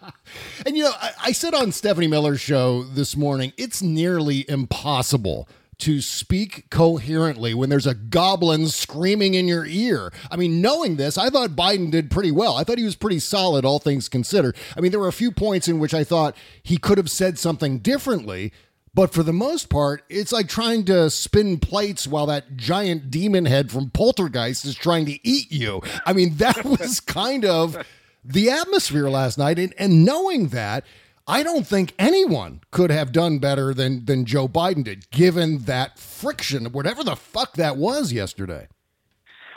And 0.66 0.76
you 0.76 0.84
know, 0.84 0.92
I, 1.00 1.10
I 1.26 1.32
said 1.32 1.54
on 1.54 1.70
Stephanie 1.72 2.08
Miller's 2.08 2.40
show 2.40 2.82
this 2.82 3.16
morning, 3.16 3.52
it's 3.56 3.80
nearly 3.82 4.44
impossible 4.48 5.48
to 5.78 6.00
speak 6.00 6.70
coherently 6.70 7.52
when 7.54 7.68
there's 7.68 7.86
a 7.86 7.94
goblin 7.94 8.68
screaming 8.68 9.34
in 9.34 9.46
your 9.46 9.66
ear. 9.66 10.12
I 10.30 10.36
mean, 10.36 10.60
knowing 10.60 10.96
this, 10.96 11.18
I 11.18 11.30
thought 11.30 11.50
Biden 11.50 11.90
did 11.90 12.10
pretty 12.10 12.30
well. 12.30 12.56
I 12.56 12.64
thought 12.64 12.78
he 12.78 12.84
was 12.84 12.96
pretty 12.96 13.18
solid, 13.18 13.64
all 13.64 13.78
things 13.78 14.08
considered. 14.08 14.56
I 14.76 14.80
mean, 14.80 14.90
there 14.90 15.00
were 15.00 15.08
a 15.08 15.12
few 15.12 15.30
points 15.30 15.68
in 15.68 15.78
which 15.78 15.92
I 15.94 16.04
thought 16.04 16.36
he 16.62 16.76
could 16.76 16.96
have 16.98 17.10
said 17.10 17.38
something 17.38 17.78
differently. 17.78 18.52
But 18.94 19.12
for 19.12 19.22
the 19.22 19.32
most 19.32 19.68
part, 19.68 20.04
it's 20.08 20.32
like 20.32 20.48
trying 20.48 20.84
to 20.84 21.10
spin 21.10 21.58
plates 21.58 22.06
while 22.06 22.26
that 22.26 22.56
giant 22.56 23.10
demon 23.10 23.44
head 23.44 23.72
from 23.72 23.90
Poltergeist 23.90 24.64
is 24.64 24.76
trying 24.76 25.06
to 25.06 25.18
eat 25.26 25.50
you. 25.50 25.82
I 26.06 26.12
mean, 26.12 26.36
that 26.36 26.64
was 26.64 27.00
kind 27.00 27.44
of 27.44 27.84
the 28.24 28.50
atmosphere 28.50 29.08
last 29.08 29.36
night. 29.36 29.58
And, 29.58 29.74
and 29.78 30.04
knowing 30.04 30.48
that, 30.48 30.84
I 31.26 31.42
don't 31.42 31.66
think 31.66 31.94
anyone 31.98 32.60
could 32.70 32.90
have 32.90 33.10
done 33.10 33.38
better 33.38 33.74
than, 33.74 34.04
than 34.04 34.26
Joe 34.26 34.46
Biden 34.46 34.84
did, 34.84 35.10
given 35.10 35.60
that 35.60 35.98
friction, 35.98 36.66
whatever 36.66 37.02
the 37.02 37.16
fuck 37.16 37.54
that 37.54 37.76
was 37.76 38.12
yesterday. 38.12 38.68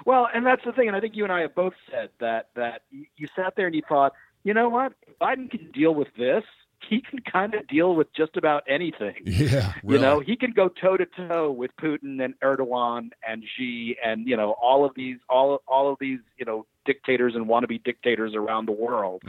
Well, 0.05 0.29
and 0.33 0.45
that's 0.45 0.63
the 0.63 0.71
thing, 0.71 0.87
and 0.87 0.95
I 0.95 1.01
think 1.01 1.17
you 1.17 1.25
and 1.25 1.33
I 1.33 1.41
have 1.41 1.53
both 1.53 1.73
said 1.91 2.09
that 2.21 2.47
that 2.55 2.83
you 2.91 3.07
you 3.17 3.27
sat 3.35 3.57
there 3.57 3.65
and 3.65 3.75
you 3.75 3.81
thought, 3.89 4.13
you 4.45 4.53
know 4.53 4.69
what, 4.69 4.93
Biden 5.19 5.51
can 5.51 5.69
deal 5.71 5.93
with 5.93 6.07
this. 6.17 6.45
He 6.89 7.01
can 7.01 7.19
kind 7.19 7.53
of 7.53 7.67
deal 7.67 7.95
with 7.95 8.07
just 8.13 8.37
about 8.37 8.63
anything. 8.67 9.15
Yeah. 9.25 9.73
You 9.83 9.99
know, 9.99 10.19
he 10.19 10.35
can 10.35 10.51
go 10.51 10.67
toe 10.67 10.97
to 10.97 11.05
toe 11.05 11.51
with 11.51 11.71
Putin 11.81 12.23
and 12.23 12.33
Erdogan 12.41 13.11
and 13.27 13.43
Xi 13.55 13.95
and 14.03 14.27
you 14.27 14.35
know 14.35 14.55
all 14.61 14.83
of 14.83 14.93
these 14.95 15.17
all 15.29 15.61
all 15.67 15.91
of 15.91 15.97
these 15.99 16.19
you 16.37 16.45
know 16.45 16.65
dictators 16.85 17.33
and 17.35 17.47
wannabe 17.47 17.83
dictators 17.83 18.33
around 18.35 18.67
the 18.67 18.71
world. 18.73 19.21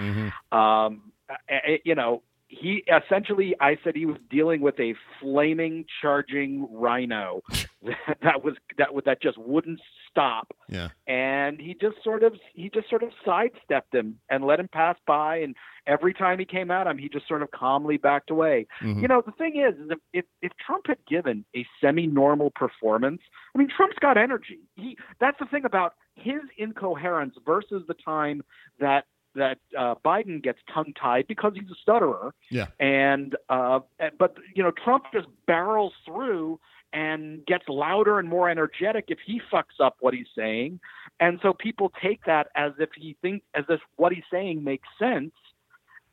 Um, 0.51 1.13
eh, 1.49 1.79
you 1.85 1.95
know, 1.95 2.23
he 2.49 2.83
essentially, 2.89 3.55
I 3.61 3.77
said 3.85 3.95
he 3.95 4.07
was 4.07 4.17
dealing 4.31 4.63
with 4.63 4.81
a 4.81 4.95
flaming, 5.21 5.85
charging 6.01 6.67
rhino 6.73 7.43
that, 7.83 8.19
that 8.23 8.45
was 8.45 8.55
that 8.79 8.89
that 9.05 9.23
just 9.23 9.39
wouldn't 9.39 9.81
stop 10.11 10.49
Yeah. 10.69 10.89
and 11.07 11.61
he 11.61 11.75
just 11.75 12.03
sort 12.03 12.23
of 12.23 12.35
he 12.55 12.69
just 12.71 12.89
sort 12.89 13.03
of 13.03 13.11
sidestepped 13.25 13.95
him 13.95 14.19
and 14.31 14.45
let 14.45 14.61
him 14.61 14.69
pass 14.69 14.97
by 15.07 15.37
and 15.39 15.55
every 15.87 16.13
time 16.13 16.39
he 16.39 16.45
came 16.45 16.71
at 16.71 16.87
him 16.87 16.99
he 16.99 17.09
just 17.09 17.27
sort 17.29 17.43
of 17.43 17.51
calmly 17.51 17.97
backed 17.97 18.31
away 18.31 18.67
Mhm. 18.81 19.03
you 19.03 19.09
know 19.09 19.23
the 19.25 19.33
thing 19.33 19.57
is, 19.57 19.75
is 19.79 19.91
if, 19.91 19.99
if 20.13 20.25
if 20.43 20.53
trump 20.65 20.87
had 20.87 20.99
given 21.07 21.45
a 21.57 21.67
semi-normal 21.81 22.51
performance 22.51 23.23
i 23.55 23.59
mean 23.59 23.69
trump's 23.69 23.99
got 24.01 24.17
energy 24.17 24.61
he 24.77 24.97
that's 25.21 25.39
the 25.39 25.47
thing 25.47 25.65
about 25.65 25.95
his 26.15 26.41
incoherence 26.57 27.35
versus 27.47 27.83
the 27.87 27.95
time 27.95 28.43
that 28.79 29.05
that 29.35 29.59
uh, 29.79 29.95
Biden 30.05 30.43
gets 30.43 30.59
tongue-tied 30.73 31.27
because 31.29 31.53
he's 31.55 31.71
a 31.71 31.75
stutterer, 31.81 32.33
Yeah. 32.51 32.69
and 32.81 33.37
uh, 33.49 33.81
but 34.19 34.37
you 34.57 34.63
know 34.65 34.73
Trump 34.73 35.05
just 35.13 35.29
barrels 35.47 35.93
through 36.05 36.59
and 36.93 37.45
gets 37.47 37.65
louder 37.69 38.19
and 38.19 38.29
more 38.29 38.49
energetic 38.49 39.07
if 39.09 39.19
he 39.25 39.41
fucks 39.53 39.79
up 39.81 39.97
what 40.01 40.15
he's 40.15 40.27
saying, 40.37 40.81
and 41.21 41.39
so 41.43 41.53
people 41.53 41.93
take 42.03 42.25
that 42.25 42.49
as 42.55 42.73
if 42.79 42.91
he 42.97 43.17
thinks 43.23 43.45
as 43.55 43.65
if 43.69 43.81
what 43.97 44.13
he's 44.13 44.25
saying 44.31 44.65
makes 44.65 44.89
sense. 44.99 45.33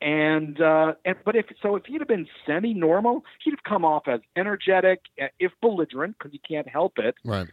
And, 0.02 0.60
uh, 0.60 0.94
and 1.06 1.16
but 1.24 1.36
if 1.38 1.46
so, 1.62 1.78
if 1.78 1.86
he'd 1.86 2.02
have 2.02 2.08
been 2.08 2.28
semi-normal, 2.46 3.24
he'd 3.44 3.52
have 3.52 3.64
come 3.64 3.86
off 3.86 4.08
as 4.08 4.20
energetic, 4.36 5.00
uh, 5.22 5.28
if 5.40 5.54
belligerent, 5.62 6.18
because 6.18 6.32
he 6.34 6.40
can't 6.40 6.68
help 6.68 7.00
it 7.00 7.16
Right. 7.24 7.48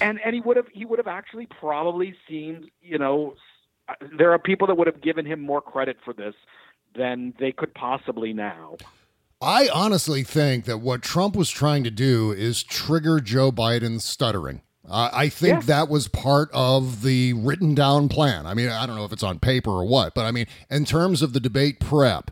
and 0.00 0.18
and 0.24 0.34
he 0.34 0.40
would 0.40 0.56
have 0.56 0.66
he 0.72 0.84
would 0.84 0.98
have 0.98 1.06
actually 1.06 1.46
probably 1.46 2.14
seemed 2.28 2.68
you 2.80 2.98
know 2.98 3.34
there 4.18 4.32
are 4.32 4.38
people 4.38 4.66
that 4.66 4.74
would 4.76 4.86
have 4.86 5.00
given 5.00 5.24
him 5.24 5.40
more 5.40 5.60
credit 5.60 5.98
for 6.04 6.12
this 6.12 6.34
than 6.94 7.32
they 7.38 7.52
could 7.52 7.72
possibly 7.74 8.32
now. 8.32 8.76
I 9.42 9.68
honestly 9.74 10.22
think 10.22 10.66
that 10.66 10.78
what 10.78 11.02
Trump 11.02 11.34
was 11.34 11.50
trying 11.50 11.82
to 11.84 11.90
do 11.90 12.30
is 12.30 12.62
trigger 12.62 13.18
Joe 13.20 13.50
Biden's 13.50 14.04
stuttering. 14.04 14.62
Uh, 14.88 15.10
I 15.12 15.28
think 15.28 15.60
Yeah. 15.60 15.66
that 15.66 15.88
was 15.88 16.06
part 16.08 16.48
of 16.52 17.02
the 17.02 17.32
written 17.32 17.74
down 17.74 18.08
plan. 18.08 18.46
I 18.46 18.54
mean, 18.54 18.68
I 18.68 18.86
don't 18.86 18.96
know 18.96 19.04
if 19.04 19.12
it's 19.12 19.22
on 19.22 19.38
paper 19.38 19.70
or 19.70 19.84
what, 19.84 20.14
but 20.14 20.24
I 20.26 20.30
mean, 20.30 20.46
in 20.70 20.84
terms 20.84 21.22
of 21.22 21.32
the 21.32 21.40
debate 21.40 21.80
prep, 21.80 22.30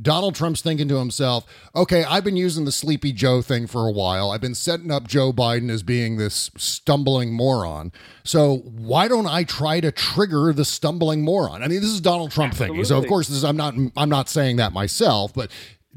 Donald 0.00 0.34
Trump's 0.34 0.62
thinking 0.62 0.88
to 0.88 0.96
himself, 0.96 1.44
okay, 1.76 2.04
I've 2.04 2.24
been 2.24 2.36
using 2.36 2.64
the 2.64 2.72
Sleepy 2.72 3.12
Joe 3.12 3.42
thing 3.42 3.66
for 3.66 3.86
a 3.86 3.92
while. 3.92 4.30
I've 4.30 4.40
been 4.40 4.54
setting 4.54 4.90
up 4.90 5.06
Joe 5.06 5.30
Biden 5.30 5.70
as 5.70 5.82
being 5.82 6.16
this 6.16 6.50
stumbling 6.56 7.32
moron. 7.34 7.92
So 8.24 8.56
why 8.64 9.08
don't 9.08 9.26
I 9.26 9.44
try 9.44 9.80
to 9.80 9.92
trigger 9.92 10.54
the 10.54 10.64
stumbling 10.64 11.20
moron? 11.22 11.62
I 11.62 11.68
mean, 11.68 11.80
this 11.82 11.90
is 11.90 12.00
Donald 12.00 12.30
Trump 12.30 12.54
thinking. 12.54 12.82
So 12.84 12.96
of 12.98 13.06
course, 13.08 13.28
this 13.28 13.36
is, 13.36 13.44
I'm 13.44 13.58
not 13.58 13.74
I'm 13.96 14.08
not 14.08 14.30
saying 14.30 14.56
that 14.56 14.72
myself, 14.72 15.34
but 15.34 15.50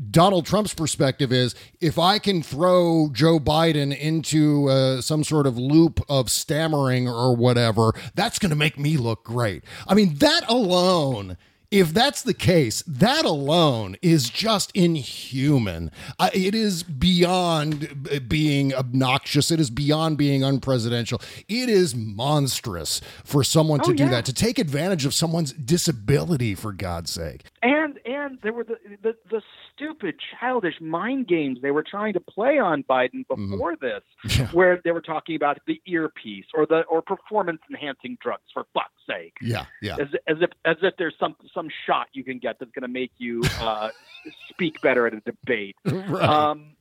Donald 0.10 0.46
Trump's 0.46 0.74
perspective 0.74 1.32
is 1.32 1.56
if 1.80 2.00
I 2.00 2.20
can 2.20 2.42
throw 2.42 3.10
Joe 3.12 3.40
Biden 3.40 3.96
into 3.98 4.68
uh, 4.70 5.02
some 5.02 5.24
sort 5.24 5.46
of 5.46 5.58
loop 5.58 6.00
of 6.10 6.30
stammering 6.32 7.08
or 7.08 7.36
whatever, 7.36 7.94
that's 8.16 8.40
going 8.40 8.50
to 8.50 8.56
make 8.56 8.80
me 8.80 8.98
look 8.98 9.24
great. 9.24 9.64
I 9.88 9.94
mean, 9.94 10.16
that 10.16 10.42
alone 10.50 11.38
if 11.74 11.92
that's 11.92 12.22
the 12.22 12.36
case, 12.36 12.84
that 12.86 13.26
alone 13.26 13.98
is 14.04 14.30
just 14.30 14.72
inhuman. 14.76 15.90
Uh, 16.20 16.30
it 16.32 16.54
is 16.54 16.84
beyond 16.84 18.30
being 18.30 18.76
obnoxious. 18.76 19.50
It 19.50 19.60
is 19.60 19.72
beyond 19.72 20.16
being 20.16 20.42
unpresidential. 20.42 21.20
It 21.48 21.70
is 21.70 21.96
monstrous 21.96 23.02
for 23.24 23.44
someone 23.44 23.80
Oh, 23.84 23.90
to 23.90 23.94
do 23.96 24.04
yeah. 24.04 24.12
that, 24.12 24.26
to 24.26 24.34
take 24.34 24.60
advantage 24.60 25.04
of 25.04 25.16
someone's 25.16 25.52
disability, 25.52 26.54
for 26.54 26.74
God's 26.74 27.10
sake. 27.10 27.46
And 27.64 28.00
and 28.06 28.38
there 28.44 28.54
were 28.54 28.64
the, 28.64 28.78
the 29.02 29.16
the 29.32 29.42
stupid 29.76 30.16
childish 30.40 30.80
mind 30.80 31.28
games 31.28 31.60
they 31.62 31.72
were 31.72 31.84
trying 31.84 32.14
to 32.14 32.20
play 32.20 32.58
on 32.58 32.84
Biden 32.84 33.26
before 33.28 33.76
this, 33.76 34.02
where 34.52 34.82
they 34.84 34.92
were 34.92 35.02
talking 35.02 35.36
about 35.36 35.60
the 35.68 35.82
earpiece 35.86 36.46
or 36.54 36.66
the 36.66 36.82
or 36.82 37.02
performance 37.02 37.60
enhancing 37.70 38.18
drugs 38.22 38.44
for 38.54 38.66
fuck's 38.74 38.92
sake. 39.08 39.34
Yeah, 39.42 39.66
yeah. 39.82 39.96
As, 40.00 40.08
as 40.28 40.38
if 40.42 40.50
as 40.66 40.78
if 40.82 40.96
there's 40.98 41.16
some 41.20 41.36
some 41.54 41.70
shot 41.86 42.08
you 42.14 42.24
can 42.24 42.40
get 42.40 42.60
that's 42.60 42.72
going 42.72 42.84
to 42.84 42.88
make 42.88 43.12
you 43.18 43.42
uh, 43.60 43.90
speak 44.50 44.82
better 44.82 45.08
at 45.08 45.14
a 45.14 45.22
debate. 45.22 45.76
Right. 46.04 46.24
Um, 46.24 46.76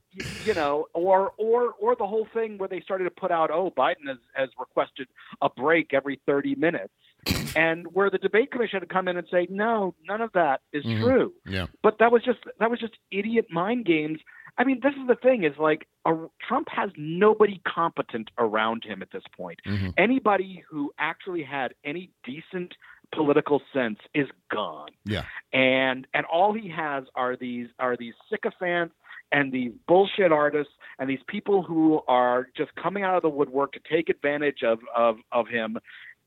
you 0.45 0.53
know, 0.53 0.87
or 0.93 1.31
or 1.37 1.73
or 1.79 1.95
the 1.95 2.05
whole 2.07 2.27
thing 2.33 2.57
where 2.57 2.69
they 2.69 2.81
started 2.81 3.05
to 3.05 3.09
put 3.11 3.31
out, 3.31 3.51
oh, 3.51 3.71
Biden 3.75 4.07
has, 4.07 4.17
has 4.33 4.49
requested 4.59 5.07
a 5.41 5.49
break 5.49 5.93
every 5.93 6.19
30 6.25 6.55
minutes, 6.55 6.93
and 7.55 7.87
where 7.93 8.09
the 8.09 8.17
debate 8.17 8.51
commission 8.51 8.79
had 8.79 8.87
to 8.87 8.93
come 8.93 9.07
in 9.07 9.17
and 9.17 9.27
say, 9.31 9.47
no, 9.49 9.95
none 10.07 10.21
of 10.21 10.31
that 10.33 10.61
is 10.71 10.83
Mhm. 10.85 11.01
true. 11.03 11.33
Yeah. 11.45 11.67
But 11.81 11.97
that 11.99 12.11
was 12.11 12.23
just 12.23 12.39
that 12.59 12.69
was 12.69 12.79
just 12.79 12.93
idiot 13.11 13.47
mind 13.49 13.85
games. 13.85 14.19
I 14.57 14.65
mean, 14.65 14.81
this 14.83 14.93
is 14.93 15.07
the 15.07 15.15
thing: 15.15 15.43
is 15.43 15.57
like 15.57 15.87
a, 16.05 16.13
Trump 16.47 16.67
has 16.69 16.91
nobody 16.95 17.59
competent 17.65 18.29
around 18.37 18.83
him 18.83 19.01
at 19.01 19.09
this 19.11 19.23
point. 19.35 19.59
Mhm. 19.65 19.93
Anybody 19.97 20.63
who 20.69 20.93
actually 20.99 21.41
had 21.43 21.73
any 21.83 22.11
decent 22.23 22.75
political 23.11 23.61
sense 23.71 23.99
is 24.15 24.27
gone 24.49 24.89
Yeah. 25.05 25.23
and 25.51 26.07
and 26.15 26.25
all 26.25 26.51
he 26.53 26.67
has 26.69 27.03
are 27.13 27.35
these 27.35 27.67
are 27.77 27.95
these 27.95 28.15
sycophants 28.27 28.95
and 29.31 29.51
these 29.51 29.71
bullshit 29.87 30.31
artists 30.31 30.73
and 30.99 31.09
these 31.09 31.23
people 31.27 31.63
who 31.63 32.01
are 32.07 32.47
just 32.55 32.73
coming 32.75 33.03
out 33.03 33.15
of 33.15 33.21
the 33.21 33.29
woodwork 33.29 33.73
to 33.73 33.79
take 33.89 34.09
advantage 34.09 34.63
of 34.63 34.79
of 34.95 35.17
of 35.31 35.47
him 35.47 35.77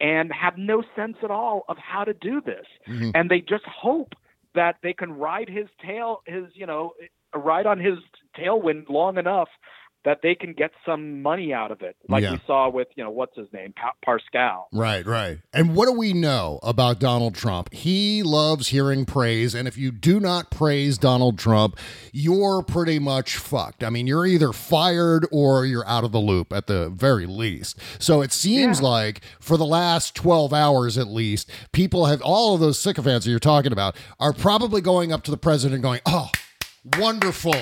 and 0.00 0.32
have 0.32 0.58
no 0.58 0.82
sense 0.94 1.16
at 1.22 1.30
all 1.30 1.64
of 1.68 1.78
how 1.78 2.04
to 2.04 2.12
do 2.14 2.40
this 2.40 2.66
Mhm. 2.86 3.12
and 3.14 3.30
they 3.30 3.40
just 3.40 3.64
hope 3.64 4.14
that 4.54 4.76
they 4.82 4.92
can 4.92 5.12
ride 5.12 5.48
his 5.48 5.68
tail 5.80 6.22
his 6.26 6.44
you 6.54 6.66
know 6.66 6.94
ride 7.34 7.66
on 7.66 7.78
his 7.78 7.98
tailwind 8.36 8.88
long 8.88 9.18
enough 9.18 9.48
that 10.06 10.20
they 10.22 10.34
can 10.34 10.54
get 10.54 10.70
some 10.86 11.20
money 11.20 11.52
out 11.52 11.70
of 11.70 11.82
it 11.82 11.94
like 12.08 12.22
Yeah. 12.22 12.32
we 12.32 12.40
saw 12.46 12.70
with 12.70 12.88
you 12.96 13.04
know 13.04 13.10
what's 13.10 13.36
his 13.36 13.48
name 13.52 13.74
pa- 13.76 13.92
Parscale 14.06 14.64
Right, 14.72 15.04
right. 15.04 15.40
And 15.52 15.74
what 15.76 15.86
do 15.86 15.92
we 15.92 16.12
know 16.14 16.58
about 16.62 16.98
Donald 16.98 17.34
Trump? 17.34 17.72
He 17.74 18.22
loves 18.22 18.68
hearing 18.68 19.04
praise. 19.04 19.54
And 19.54 19.66
if 19.68 19.76
you 19.76 19.90
do 19.92 20.18
not 20.20 20.50
praise 20.50 20.96
Donald 20.96 21.38
Trump, 21.38 21.76
you're 22.12 22.62
pretty 22.62 22.98
much 22.98 23.36
fucked. 23.36 23.82
I 23.84 23.90
mean, 23.90 24.06
you're 24.06 24.26
either 24.26 24.52
fired 24.52 25.26
or 25.32 25.66
you're 25.66 25.86
out 25.86 26.04
of 26.04 26.12
the 26.12 26.18
loop 26.20 26.52
at 26.52 26.66
the 26.66 26.88
very 26.90 27.26
least. 27.26 27.78
So 27.98 28.22
it 28.22 28.32
seems 28.32 28.80
Yeah. 28.80 28.88
like 28.88 29.20
for 29.40 29.56
the 29.56 29.66
last 29.66 30.14
12 30.14 30.52
hours 30.52 30.96
at 30.96 31.08
least, 31.08 31.50
people 31.72 32.06
have, 32.06 32.22
all 32.22 32.54
of 32.54 32.60
those 32.60 32.78
sycophants 32.78 33.24
that 33.24 33.30
you're 33.30 33.40
talking 33.40 33.72
about, 33.72 33.96
are 34.20 34.32
probably 34.32 34.80
going 34.80 35.12
up 35.12 35.22
to 35.24 35.30
the 35.30 35.36
president 35.36 35.82
going, 35.82 36.00
oh, 36.06 36.30
wonderful, 36.98 37.54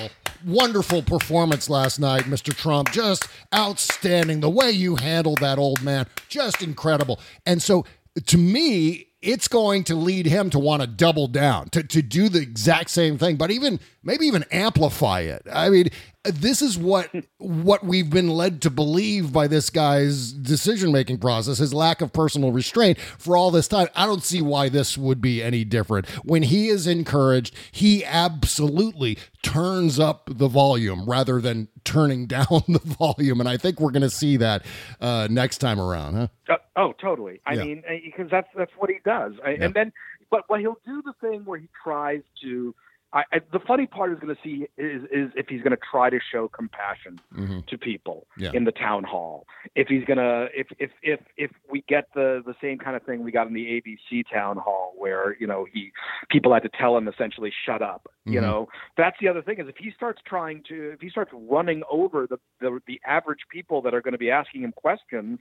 wonderful 0.45 1.01
performance 1.01 1.69
last 1.69 1.99
night, 1.99 2.23
Mr. 2.23 2.55
Trump. 2.55 2.91
Just 2.91 3.27
outstanding. 3.53 4.39
The 4.39 4.49
way 4.49 4.71
you 4.71 4.95
handled 4.95 5.39
that 5.39 5.57
old 5.57 5.81
man, 5.81 6.07
just 6.29 6.61
incredible. 6.61 7.19
And 7.45 7.61
so, 7.61 7.85
to 8.25 8.37
me, 8.37 9.07
it's 9.21 9.47
going 9.47 9.83
to 9.85 9.95
lead 9.95 10.25
him 10.27 10.49
to 10.51 10.59
want 10.59 10.81
to 10.81 10.87
double 10.87 11.27
down, 11.27 11.69
to, 11.69 11.83
to 11.83 12.01
do 12.01 12.29
the 12.29 12.41
exact 12.41 12.91
same 12.91 13.17
thing, 13.17 13.35
but 13.37 13.51
even 13.51 13.79
maybe 14.03 14.25
even 14.27 14.45
amplify 14.51 15.21
it. 15.21 15.41
I 15.51 15.69
mean, 15.69 15.89
this 16.25 16.61
is 16.61 16.77
what 16.77 17.09
what 17.37 17.83
we've 17.85 18.09
been 18.09 18.29
led 18.29 18.61
to 18.63 18.69
believe 18.69 19.31
by 19.31 19.47
this 19.47 19.69
guy's 19.69 20.31
decision 20.31 20.91
making 20.91 21.19
process, 21.19 21.57
his 21.59 21.73
lack 21.73 22.01
of 22.01 22.11
personal 22.13 22.51
restraint 22.51 22.97
for 22.99 23.37
all 23.37 23.51
this 23.51 23.67
time. 23.67 23.87
I 23.95 24.05
don't 24.05 24.23
see 24.23 24.41
why 24.41 24.69
this 24.69 24.97
would 24.97 25.21
be 25.21 25.41
any 25.43 25.63
different. 25.63 26.07
When 26.25 26.43
he 26.43 26.67
is 26.69 26.87
encouraged, 26.87 27.55
he 27.71 28.03
absolutely 28.05 29.17
turns 29.41 29.99
up 29.99 30.29
the 30.31 30.47
volume 30.47 31.05
rather 31.05 31.39
than 31.41 31.67
turning 31.83 32.25
down 32.27 32.45
the 32.67 32.81
volume, 32.99 33.39
and 33.39 33.47
I 33.49 33.57
think 33.57 33.79
we're 33.79 33.91
going 33.91 34.01
to 34.01 34.09
see 34.09 34.37
that 34.37 34.65
uh, 34.99 35.27
next 35.29 35.59
time 35.59 35.79
around, 35.79 36.15
huh? 36.15 36.27
Uh, 36.49 36.57
oh, 36.75 36.93
totally. 36.93 37.41
I 37.45 37.53
Yeah. 37.53 37.63
mean, 37.63 37.83
uh, 37.87 37.93
because 38.03 38.29
that's 38.31 38.47
that's 38.55 38.71
what 38.77 38.89
he 38.89 38.97
does. 39.05 39.33
I, 39.45 39.51
Yeah. 39.51 39.65
And 39.65 39.73
then, 39.73 39.93
but 40.31 40.45
but 40.49 40.59
he'll 40.59 40.79
do 40.85 41.01
the 41.03 41.13
thing 41.21 41.45
where 41.45 41.59
he 41.59 41.67
tries 41.83 42.21
to. 42.41 42.73
I, 43.15 43.23
I, 43.31 43.39
the 43.53 43.59
funny 43.65 43.87
part 43.87 44.11
is 44.11 44.19
going 44.19 44.35
to 44.35 44.41
see 44.43 44.67
is 44.77 45.03
is 45.05 45.31
if 45.35 45.47
he's 45.47 45.61
going 45.61 45.71
to 45.71 45.79
try 45.89 46.09
to 46.09 46.19
show 46.31 46.49
compassion 46.49 47.19
Mhm. 47.33 47.65
to 47.67 47.77
people 47.77 48.27
Yeah. 48.37 48.51
in 48.53 48.65
the 48.65 48.71
town 48.73 49.05
hall. 49.05 49.47
If 49.73 49.87
he's 49.87 50.03
going 50.03 50.17
to 50.17 50.49
if 50.53 50.67
if 50.79 50.91
if 51.01 51.21
if 51.37 51.51
we 51.69 51.83
get 51.87 52.09
the 52.13 52.43
the 52.45 52.53
same 52.61 52.77
kind 52.77 52.95
of 52.95 53.03
thing 53.03 53.23
we 53.23 53.31
got 53.31 53.47
in 53.47 53.53
the 53.53 53.65
ABC 53.81 54.23
town 54.31 54.57
hall 54.57 54.93
where 54.97 55.37
you 55.39 55.47
know 55.47 55.65
he 55.71 55.91
people 56.29 56.53
had 56.53 56.63
to 56.63 56.69
tell 56.77 56.97
him 56.97 57.07
essentially 57.07 57.51
shut 57.65 57.81
up. 57.81 58.07
You 58.25 58.39
Mhm. 58.39 58.43
know 58.43 58.69
that's 58.97 59.17
the 59.21 59.29
other 59.29 59.41
thing 59.41 59.59
is 59.59 59.67
if 59.69 59.77
he 59.77 59.91
starts 59.91 60.21
trying 60.25 60.61
to 60.67 60.91
if 60.91 60.99
he 61.01 61.09
starts 61.09 61.31
running 61.33 61.83
over 61.89 62.27
the 62.27 62.37
the, 62.59 62.79
the 62.85 62.99
average 63.07 63.43
people 63.49 63.81
that 63.83 63.93
are 63.93 64.01
going 64.01 64.11
to 64.13 64.17
be 64.17 64.29
asking 64.29 64.61
him 64.63 64.73
questions 64.73 65.39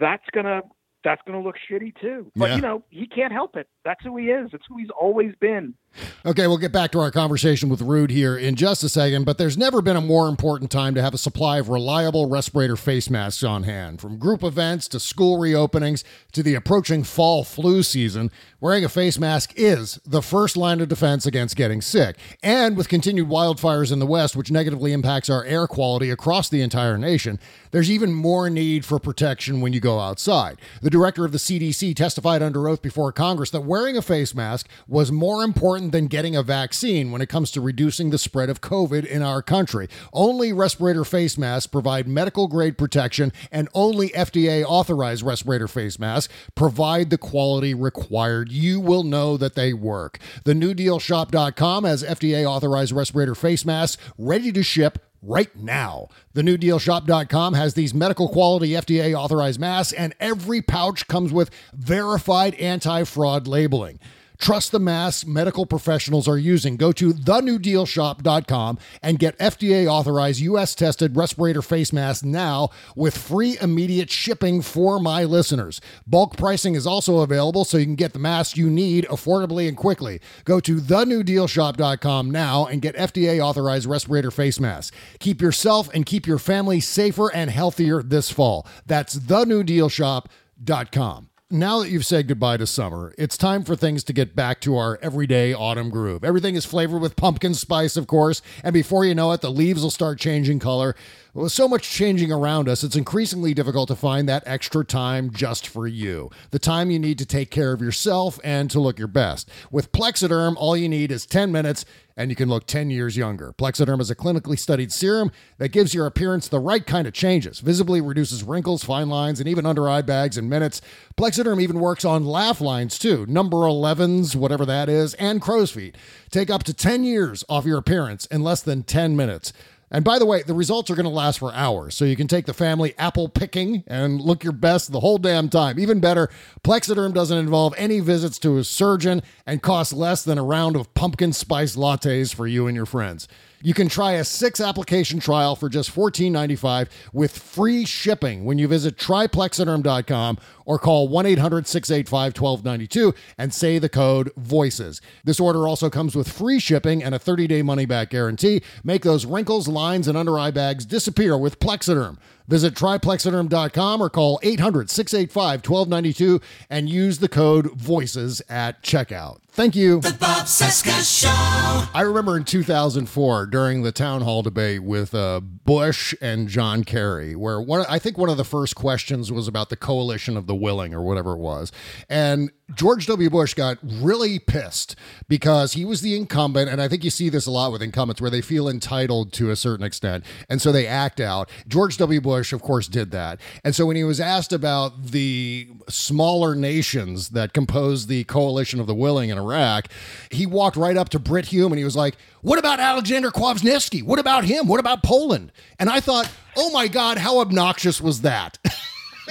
that's 0.00 0.24
gonna 0.32 0.62
that's 1.04 1.22
gonna 1.26 1.40
look 1.40 1.54
shitty 1.70 1.94
too. 2.00 2.30
But 2.34 2.50
Yeah. 2.50 2.56
you 2.56 2.62
know, 2.62 2.82
he 2.90 3.06
can't 3.06 3.32
help 3.32 3.56
it. 3.56 3.68
That's 3.84 4.02
who 4.04 4.16
he 4.16 4.30
is. 4.30 4.50
It's 4.52 4.64
who 4.68 4.78
he's 4.78 4.90
always 4.90 5.32
been. 5.36 5.74
Okay, 6.24 6.46
we'll 6.46 6.58
get 6.58 6.72
back 6.72 6.92
to 6.92 7.00
our 7.00 7.10
conversation 7.10 7.68
with 7.68 7.80
Rude 7.80 8.10
here 8.10 8.36
in 8.36 8.54
just 8.54 8.84
a 8.84 8.88
second, 8.88 9.24
but 9.24 9.38
there's 9.38 9.58
never 9.58 9.80
been 9.80 9.96
a 9.96 10.00
more 10.00 10.28
important 10.28 10.70
time 10.70 10.94
to 10.94 11.02
have 11.02 11.14
a 11.14 11.18
supply 11.18 11.58
of 11.58 11.68
reliable 11.68 12.28
respirator 12.28 12.76
face 12.76 13.08
masks 13.10 13.42
on 13.42 13.64
hand. 13.64 14.00
From 14.00 14.18
group 14.18 14.42
events 14.44 14.88
to 14.88 15.00
school 15.00 15.38
reopenings 15.38 16.04
to 16.32 16.42
the 16.42 16.54
approaching 16.54 17.02
fall 17.02 17.44
flu 17.44 17.82
season, 17.82 18.30
wearing 18.60 18.84
a 18.84 18.88
face 18.88 19.18
mask 19.18 19.52
is 19.56 20.00
the 20.04 20.22
first 20.22 20.56
line 20.56 20.80
of 20.80 20.88
defense 20.88 21.26
against 21.26 21.56
getting 21.56 21.80
sick. 21.80 22.16
And 22.42 22.76
with 22.76 22.88
continued 22.88 23.28
wildfires 23.28 23.92
in 23.92 23.98
the 23.98 24.06
West, 24.06 24.36
which 24.36 24.50
negatively 24.50 24.92
impacts 24.92 25.30
our 25.30 25.44
air 25.44 25.66
quality 25.66 26.10
across 26.10 26.48
the 26.48 26.62
entire 26.62 26.98
nation, 26.98 27.38
there's 27.70 27.90
even 27.90 28.12
more 28.12 28.50
need 28.50 28.84
for 28.84 28.98
protection 28.98 29.60
when 29.60 29.72
you 29.72 29.80
go 29.80 29.98
outside. 29.98 30.58
The 30.82 30.90
director 30.90 31.24
of 31.24 31.32
the 31.32 31.38
CDC 31.38 31.94
testified 31.96 32.42
under 32.42 32.68
oath 32.68 32.82
before 32.82 33.12
Congress 33.12 33.50
that 33.50 33.62
wearing 33.62 33.96
a 33.96 34.02
face 34.02 34.34
mask 34.34 34.68
was 34.86 35.10
more 35.12 35.42
important 35.42 35.87
than 35.90 36.06
getting 36.06 36.36
a 36.36 36.42
vaccine 36.42 37.10
when 37.10 37.20
it 37.20 37.28
comes 37.28 37.50
to 37.52 37.60
reducing 37.60 38.10
the 38.10 38.18
spread 38.18 38.50
of 38.50 38.60
COVID 38.60 39.04
in 39.04 39.22
our 39.22 39.42
country. 39.42 39.88
Only 40.12 40.52
respirator 40.52 41.04
face 41.04 41.38
masks 41.38 41.66
provide 41.66 42.06
medical 42.06 42.48
grade 42.48 42.78
protection, 42.78 43.32
and 43.50 43.68
only 43.74 44.10
FDA 44.10 44.64
authorized 44.64 45.22
respirator 45.22 45.68
face 45.68 45.98
masks 45.98 46.32
provide 46.54 47.10
the 47.10 47.18
quality 47.18 47.74
required. 47.74 48.50
You 48.50 48.80
will 48.80 49.02
know 49.02 49.36
that 49.36 49.54
they 49.54 49.72
work. 49.72 50.18
The 50.44 50.54
NewDealShop.com 50.54 51.84
has 51.84 52.02
FDA 52.02 52.44
authorized 52.44 52.92
respirator 52.92 53.34
face 53.34 53.64
masks 53.64 54.02
ready 54.16 54.52
to 54.52 54.62
ship 54.62 54.98
right 55.22 55.54
now. 55.56 56.08
The 56.34 56.42
newdealshop.com 56.42 57.54
has 57.54 57.74
these 57.74 57.94
medical 57.94 58.28
quality 58.28 58.70
FDA 58.70 59.14
authorized 59.14 59.60
masks, 59.60 59.92
and 59.92 60.14
every 60.20 60.62
pouch 60.62 61.08
comes 61.08 61.32
with 61.32 61.50
verified 61.74 62.54
anti 62.56 63.04
fraud 63.04 63.46
labeling. 63.46 63.98
Trust 64.38 64.70
the 64.70 64.78
masks 64.78 65.26
medical 65.26 65.66
professionals 65.66 66.28
are 66.28 66.38
using. 66.38 66.76
Go 66.76 66.92
to 66.92 67.12
thenewdealshop.com 67.12 68.78
and 69.02 69.18
get 69.18 69.36
FDA 69.38 69.86
authorized 69.86 70.38
US 70.40 70.76
tested 70.76 71.16
respirator 71.16 71.60
face 71.60 71.92
masks 71.92 72.24
now 72.24 72.68
with 72.94 73.18
free 73.18 73.58
immediate 73.60 74.10
shipping 74.10 74.62
for 74.62 75.00
my 75.00 75.24
listeners. 75.24 75.80
Bulk 76.06 76.36
pricing 76.36 76.76
is 76.76 76.86
also 76.86 77.18
available 77.18 77.64
so 77.64 77.78
you 77.78 77.84
can 77.84 77.96
get 77.96 78.12
the 78.12 78.20
masks 78.20 78.56
you 78.56 78.70
need 78.70 79.06
affordably 79.06 79.66
and 79.66 79.76
quickly. 79.76 80.20
Go 80.44 80.60
to 80.60 80.76
thenewdealshop.com 80.76 82.30
now 82.30 82.66
and 82.66 82.80
get 82.80 82.94
FDA 82.96 83.40
authorized 83.40 83.86
respirator 83.86 84.30
face 84.30 84.60
masks. 84.60 84.96
Keep 85.18 85.42
yourself 85.42 85.90
and 85.92 86.06
keep 86.06 86.28
your 86.28 86.38
family 86.38 86.78
safer 86.78 87.34
and 87.34 87.50
healthier 87.50 88.02
this 88.02 88.30
fall. 88.30 88.68
That's 88.86 89.18
thenewdealshop.com. 89.18 91.27
now 91.50 91.78
that 91.80 91.88
you've 91.88 92.04
said 92.04 92.28
goodbye 92.28 92.58
to 92.58 92.66
summer, 92.66 93.14
it's 93.16 93.38
time 93.38 93.64
for 93.64 93.74
things 93.74 94.04
to 94.04 94.12
get 94.12 94.36
back 94.36 94.60
to 94.60 94.76
our 94.76 94.98
everyday 95.00 95.54
autumn 95.54 95.88
groove. 95.88 96.22
Everything 96.22 96.56
is 96.56 96.66
flavored 96.66 97.00
with 97.00 97.16
pumpkin 97.16 97.54
spice, 97.54 97.96
of 97.96 98.06
course, 98.06 98.42
and 98.62 98.74
before 98.74 99.06
you 99.06 99.14
know 99.14 99.32
it, 99.32 99.40
the 99.40 99.50
leaves 99.50 99.82
will 99.82 99.90
start 99.90 100.18
changing 100.18 100.58
color. 100.58 100.94
With 101.32 101.52
so 101.52 101.66
much 101.66 101.88
changing 101.88 102.30
around 102.30 102.68
us, 102.68 102.84
it's 102.84 102.96
increasingly 102.96 103.54
difficult 103.54 103.88
to 103.88 103.96
find 103.96 104.28
that 104.28 104.42
extra 104.44 104.84
time 104.84 105.30
just 105.32 105.66
for 105.66 105.86
you. 105.86 106.30
The 106.50 106.58
time 106.58 106.90
you 106.90 106.98
need 106.98 107.18
to 107.18 107.26
take 107.26 107.50
care 107.50 107.72
of 107.72 107.80
yourself 107.80 108.38
and 108.44 108.70
to 108.70 108.80
look 108.80 108.98
your 108.98 109.08
best. 109.08 109.48
With 109.70 109.92
Plexiderm, 109.92 110.54
all 110.56 110.76
you 110.76 110.88
need 110.88 111.10
is 111.10 111.24
10 111.24 111.50
minutes 111.50 111.86
and 112.18 112.30
you 112.30 112.36
can 112.36 112.48
look 112.48 112.66
10 112.66 112.90
years 112.90 113.16
younger. 113.16 113.54
Plexiderm 113.56 114.00
is 114.00 114.10
a 114.10 114.16
clinically 114.16 114.58
studied 114.58 114.92
serum 114.92 115.30
that 115.58 115.70
gives 115.70 115.94
your 115.94 116.04
appearance 116.04 116.48
the 116.48 116.58
right 116.58 116.84
kind 116.84 117.06
of 117.06 117.14
changes, 117.14 117.60
visibly 117.60 118.00
reduces 118.00 118.42
wrinkles, 118.42 118.82
fine 118.82 119.08
lines, 119.08 119.38
and 119.38 119.48
even 119.48 119.64
under 119.64 119.88
eye 119.88 120.02
bags 120.02 120.36
in 120.36 120.48
minutes. 120.48 120.82
Plexiderm 121.16 121.62
even 121.62 121.78
works 121.78 122.04
on 122.04 122.24
laugh 122.24 122.60
lines 122.60 122.98
too, 122.98 123.24
number 123.26 123.58
11s, 123.58 124.34
whatever 124.34 124.66
that 124.66 124.88
is, 124.88 125.14
and 125.14 125.40
crow's 125.40 125.70
feet. 125.70 125.96
Take 126.30 126.50
up 126.50 126.64
to 126.64 126.74
10 126.74 127.04
years 127.04 127.44
off 127.48 127.64
your 127.64 127.78
appearance 127.78 128.26
in 128.26 128.42
less 128.42 128.62
than 128.62 128.82
10 128.82 129.16
minutes. 129.16 129.52
And 129.90 130.04
by 130.04 130.18
the 130.18 130.26
way, 130.26 130.42
the 130.42 130.54
results 130.54 130.90
are 130.90 130.94
going 130.94 131.04
to 131.04 131.10
last 131.10 131.38
for 131.38 131.52
hours, 131.54 131.94
so 131.94 132.04
you 132.04 132.16
can 132.16 132.28
take 132.28 132.46
the 132.46 132.52
family 132.52 132.94
apple 132.98 133.28
picking 133.28 133.84
and 133.86 134.20
look 134.20 134.44
your 134.44 134.52
best 134.52 134.92
the 134.92 135.00
whole 135.00 135.18
damn 135.18 135.48
time. 135.48 135.78
Even 135.78 135.98
better, 135.98 136.28
Plexiderm 136.62 137.14
doesn't 137.14 137.38
involve 137.38 137.74
any 137.78 138.00
visits 138.00 138.38
to 138.40 138.58
a 138.58 138.64
surgeon 138.64 139.22
and 139.46 139.62
costs 139.62 139.92
less 139.92 140.22
than 140.22 140.36
a 140.36 140.44
round 140.44 140.76
of 140.76 140.92
pumpkin 140.94 141.32
spice 141.32 141.74
lattes 141.76 142.34
for 142.34 142.46
you 142.46 142.66
and 142.66 142.76
your 142.76 142.86
friends. 142.86 143.28
You 143.60 143.74
can 143.74 143.88
try 143.88 144.12
a 144.12 144.24
six 144.24 144.60
application 144.60 145.18
trial 145.18 145.56
for 145.56 145.68
just 145.68 145.94
$14.95 145.94 146.88
with 147.12 147.36
free 147.36 147.84
shipping 147.84 148.44
when 148.44 148.58
you 148.58 148.68
visit 148.68 148.96
tryplexiderm.com 148.96 150.38
or 150.64 150.78
call 150.78 151.08
1 151.08 151.26
800 151.26 151.66
685 151.66 152.40
1292 152.40 153.14
and 153.36 153.52
say 153.52 153.78
the 153.78 153.88
code 153.88 154.30
VOICES. 154.36 155.00
This 155.24 155.40
order 155.40 155.66
also 155.66 155.90
comes 155.90 156.14
with 156.14 156.30
free 156.30 156.60
shipping 156.60 157.02
and 157.02 157.14
a 157.14 157.18
30 157.18 157.48
day 157.48 157.62
money 157.62 157.84
back 157.84 158.10
guarantee. 158.10 158.62
Make 158.84 159.02
those 159.02 159.26
wrinkles, 159.26 159.66
lines, 159.66 160.06
and 160.06 160.16
under 160.16 160.38
eye 160.38 160.52
bags 160.52 160.86
disappear 160.86 161.36
with 161.36 161.58
Plexiderm. 161.58 162.18
Visit 162.46 162.74
tryplexiderm.com 162.74 164.00
or 164.00 164.08
call 164.08 164.38
800 164.42 164.88
685 164.88 165.68
1292 165.68 166.40
and 166.70 166.88
use 166.88 167.18
the 167.18 167.28
code 167.28 167.66
VOICES 167.76 168.40
at 168.48 168.82
checkout. 168.82 169.40
Thank 169.58 169.74
you. 169.74 170.00
The 170.00 170.12
Bob 170.12 170.46
Cesca 170.46 171.02
Show. 171.02 171.88
I 171.92 172.02
remember 172.02 172.36
in 172.36 172.44
2004 172.44 173.46
during 173.46 173.82
the 173.82 173.90
town 173.90 174.22
hall 174.22 174.40
debate 174.40 174.84
with 174.84 175.12
uh, 175.16 175.40
Bush 175.40 176.14
and 176.20 176.46
John 176.46 176.84
Kerry, 176.84 177.34
where 177.34 177.60
one, 177.60 177.84
I 177.88 177.98
think 177.98 178.16
one 178.16 178.28
of 178.28 178.36
the 178.36 178.44
first 178.44 178.76
questions 178.76 179.32
was 179.32 179.48
about 179.48 179.68
the 179.68 179.74
coalition 179.74 180.36
of 180.36 180.46
the 180.46 180.54
willing 180.54 180.94
or 180.94 181.02
whatever 181.02 181.32
it 181.32 181.38
was. 181.38 181.72
And 182.08 182.52
George 182.74 183.06
W. 183.06 183.30
Bush 183.30 183.54
got 183.54 183.78
really 183.82 184.38
pissed 184.38 184.94
because 185.26 185.72
he 185.72 185.84
was 185.84 186.02
the 186.02 186.16
incumbent. 186.16 186.70
And 186.70 186.80
I 186.82 186.86
think 186.86 187.02
you 187.02 187.10
see 187.10 187.28
this 187.28 187.46
a 187.46 187.50
lot 187.50 187.72
with 187.72 187.82
incumbents 187.82 188.20
where 188.20 188.30
they 188.30 188.42
feel 188.42 188.68
entitled 188.68 189.32
to 189.34 189.50
a 189.50 189.56
certain 189.56 189.84
extent. 189.84 190.24
And 190.48 190.60
so 190.60 190.70
they 190.70 190.86
act 190.86 191.18
out. 191.18 191.50
George 191.66 191.96
W. 191.96 192.20
Bush, 192.20 192.52
of 192.52 192.60
course, 192.60 192.86
did 192.86 193.10
that. 193.10 193.40
And 193.64 193.74
so 193.74 193.86
when 193.86 193.96
he 193.96 194.04
was 194.04 194.20
asked 194.20 194.52
about 194.52 195.06
the 195.06 195.68
smaller 195.88 196.54
nations 196.54 197.30
that 197.30 197.54
compose 197.54 198.06
the 198.06 198.24
coalition 198.24 198.80
of 198.80 198.86
the 198.86 198.94
willing 198.94 199.30
in 199.30 199.38
Iraq, 199.48 199.88
he 200.30 200.46
walked 200.46 200.76
right 200.76 200.96
up 200.96 201.08
to 201.10 201.18
Brit 201.18 201.46
Hume 201.46 201.72
and 201.72 201.78
he 201.78 201.84
was 201.84 201.96
like, 201.96 202.16
What 202.42 202.58
about 202.58 202.80
Alexander 202.80 203.30
Kwasniewski? 203.30 204.02
What 204.02 204.18
about 204.18 204.44
him? 204.44 204.66
What 204.66 204.80
about 204.80 205.02
Poland? 205.02 205.52
And 205.78 205.88
I 205.88 206.00
thought, 206.00 206.30
Oh 206.56 206.70
my 206.70 206.88
God, 206.88 207.18
how 207.18 207.40
obnoxious 207.40 208.00
was 208.00 208.22
that? 208.22 208.58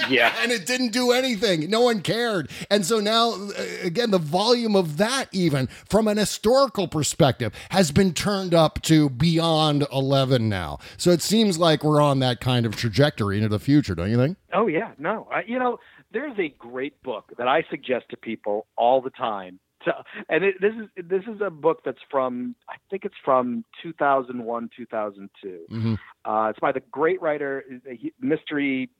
Yeah. 0.08 0.32
and 0.40 0.52
it 0.52 0.64
didn't 0.64 0.92
do 0.92 1.10
anything. 1.10 1.68
No 1.68 1.80
one 1.80 2.02
cared. 2.02 2.50
And 2.70 2.86
so 2.86 3.00
now, 3.00 3.32
uh, 3.32 3.64
again, 3.82 4.12
the 4.12 4.18
volume 4.18 4.76
of 4.76 4.96
that, 4.98 5.26
even 5.32 5.66
from 5.66 6.06
an 6.06 6.16
historical 6.18 6.86
perspective, 6.86 7.52
has 7.70 7.90
been 7.90 8.14
turned 8.14 8.54
up 8.54 8.80
to 8.82 9.10
beyond 9.10 9.86
11 9.92 10.48
now. 10.48 10.78
So 10.96 11.10
it 11.10 11.20
seems 11.20 11.58
like 11.58 11.82
we're 11.82 12.00
on 12.00 12.20
that 12.20 12.40
kind 12.40 12.64
of 12.64 12.76
trajectory 12.76 13.38
into 13.38 13.48
the 13.48 13.58
future, 13.58 13.96
don't 13.96 14.10
you 14.10 14.16
think? 14.16 14.38
Oh 14.52 14.68
yeah, 14.68 14.92
no. 14.98 15.26
I, 15.32 15.42
you 15.42 15.58
know, 15.58 15.80
there's 16.12 16.38
a 16.38 16.48
great 16.58 17.02
book 17.02 17.32
that 17.36 17.48
I 17.48 17.64
suggest 17.68 18.08
to 18.10 18.16
people 18.16 18.66
all 18.76 19.00
the 19.00 19.10
time. 19.10 19.58
To, 19.88 20.04
and 20.28 20.44
it, 20.44 20.60
this 20.60 20.74
is 20.74 21.06
this 21.08 21.22
is 21.24 21.40
a 21.40 21.50
book 21.50 21.82
that's 21.84 21.98
from 22.10 22.54
I 22.68 22.76
think 22.90 23.04
it's 23.04 23.14
from 23.24 23.64
2001 23.82 24.70
2002. 24.76 25.66
Mm-hmm. 25.70 25.94
Uh, 26.24 26.50
it's 26.50 26.60
by 26.60 26.72
the 26.72 26.82
great 26.90 27.20
writer, 27.22 27.64
he- 27.90 28.12
mystery 28.20 28.90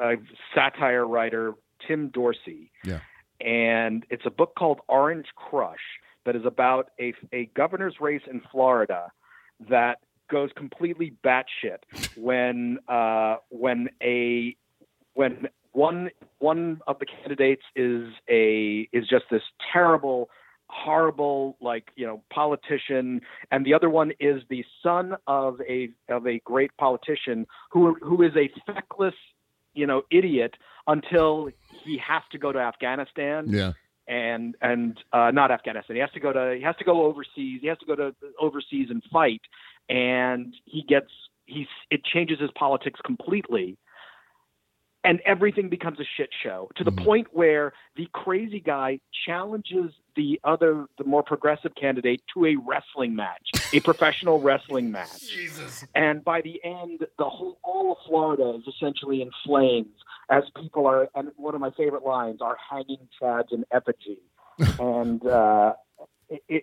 uh, 0.00 0.12
satire 0.54 1.06
writer 1.06 1.54
Tim 1.86 2.08
Dorsey. 2.08 2.70
Yeah. 2.84 3.00
And 3.40 4.04
it's 4.10 4.24
a 4.24 4.30
book 4.30 4.54
called 4.56 4.80
Orange 4.88 5.26
Crush 5.34 6.00
that 6.24 6.36
is 6.36 6.44
about 6.44 6.90
a, 7.00 7.12
a 7.32 7.46
governor's 7.56 7.96
race 8.00 8.22
in 8.30 8.40
Florida 8.52 9.10
that 9.68 9.98
goes 10.30 10.50
completely 10.56 11.14
batshit 11.24 11.78
when 12.16 12.78
uh, 12.88 13.36
when 13.50 13.88
a 14.02 14.56
when 15.14 15.48
one 15.72 16.10
one 16.38 16.80
of 16.86 16.98
the 16.98 17.06
candidates 17.06 17.62
is 17.76 18.08
a 18.28 18.88
is 18.92 19.06
just 19.08 19.24
this 19.30 19.42
terrible 19.72 20.28
horrible 20.68 21.56
like 21.60 21.88
you 21.96 22.06
know 22.06 22.22
politician 22.32 23.20
and 23.50 23.66
the 23.66 23.74
other 23.74 23.90
one 23.90 24.10
is 24.20 24.42
the 24.48 24.64
son 24.82 25.14
of 25.26 25.60
a 25.68 25.90
of 26.08 26.26
a 26.26 26.40
great 26.44 26.74
politician 26.78 27.46
who 27.70 27.94
who 28.02 28.22
is 28.22 28.32
a 28.36 28.50
feckless 28.66 29.14
you 29.74 29.86
know 29.86 30.02
idiot 30.10 30.54
until 30.86 31.48
he 31.84 31.98
has 31.98 32.22
to 32.32 32.38
go 32.38 32.52
to 32.52 32.58
Afghanistan 32.58 33.46
Yeah. 33.48 33.72
and 34.08 34.56
and 34.60 34.98
uh, 35.12 35.30
not 35.30 35.50
Afghanistan. 35.50 35.96
He 35.96 36.00
has 36.00 36.10
to 36.12 36.20
go 36.20 36.32
to 36.32 36.54
he 36.56 36.62
has 36.62 36.76
to 36.76 36.84
go 36.84 37.04
overseas. 37.04 37.60
He 37.60 37.66
has 37.68 37.78
to 37.78 37.86
go 37.86 37.94
to 37.96 38.14
overseas 38.40 38.88
and 38.90 39.02
fight, 39.12 39.42
and 39.88 40.54
he 40.64 40.82
gets 40.82 41.10
he's 41.46 41.66
it 41.90 42.04
changes 42.04 42.40
his 42.40 42.50
politics 42.54 43.00
completely, 43.04 43.76
and 45.04 45.20
everything 45.24 45.68
becomes 45.68 45.98
a 45.98 46.04
shit 46.16 46.30
show 46.42 46.70
to 46.76 46.84
the 46.84 46.92
point 46.92 47.28
where 47.32 47.72
the 47.96 48.06
crazy 48.12 48.60
guy 48.60 49.00
challenges 49.26 49.92
the 50.14 50.40
other 50.44 50.86
the 50.98 51.04
more 51.04 51.22
progressive 51.22 51.74
candidate 51.74 52.22
to 52.34 52.46
a 52.46 52.56
wrestling 52.56 53.16
match, 53.16 53.50
a 53.72 53.80
professional 53.84 54.40
wrestling 54.40 54.90
match. 54.90 55.20
Jesus. 55.20 55.84
And 55.94 56.22
by 56.22 56.40
the 56.42 56.60
end, 56.64 57.00
the 57.18 57.24
whole 57.24 57.58
all 57.64 57.92
of 57.92 57.98
Florida 58.06 58.58
is 58.58 58.74
essentially 58.74 59.22
in 59.22 59.30
flames 59.44 59.94
as 60.30 60.44
people 60.60 60.86
are. 60.86 61.08
And 61.14 61.30
one 61.36 61.54
of 61.54 61.60
my 61.60 61.70
favorite 61.76 62.04
lines 62.04 62.40
are 62.40 62.56
hanging 62.70 63.08
chads 63.20 63.52
in 63.52 63.64
effigy. 63.72 64.20
and 64.78 65.26
uh, 65.26 65.72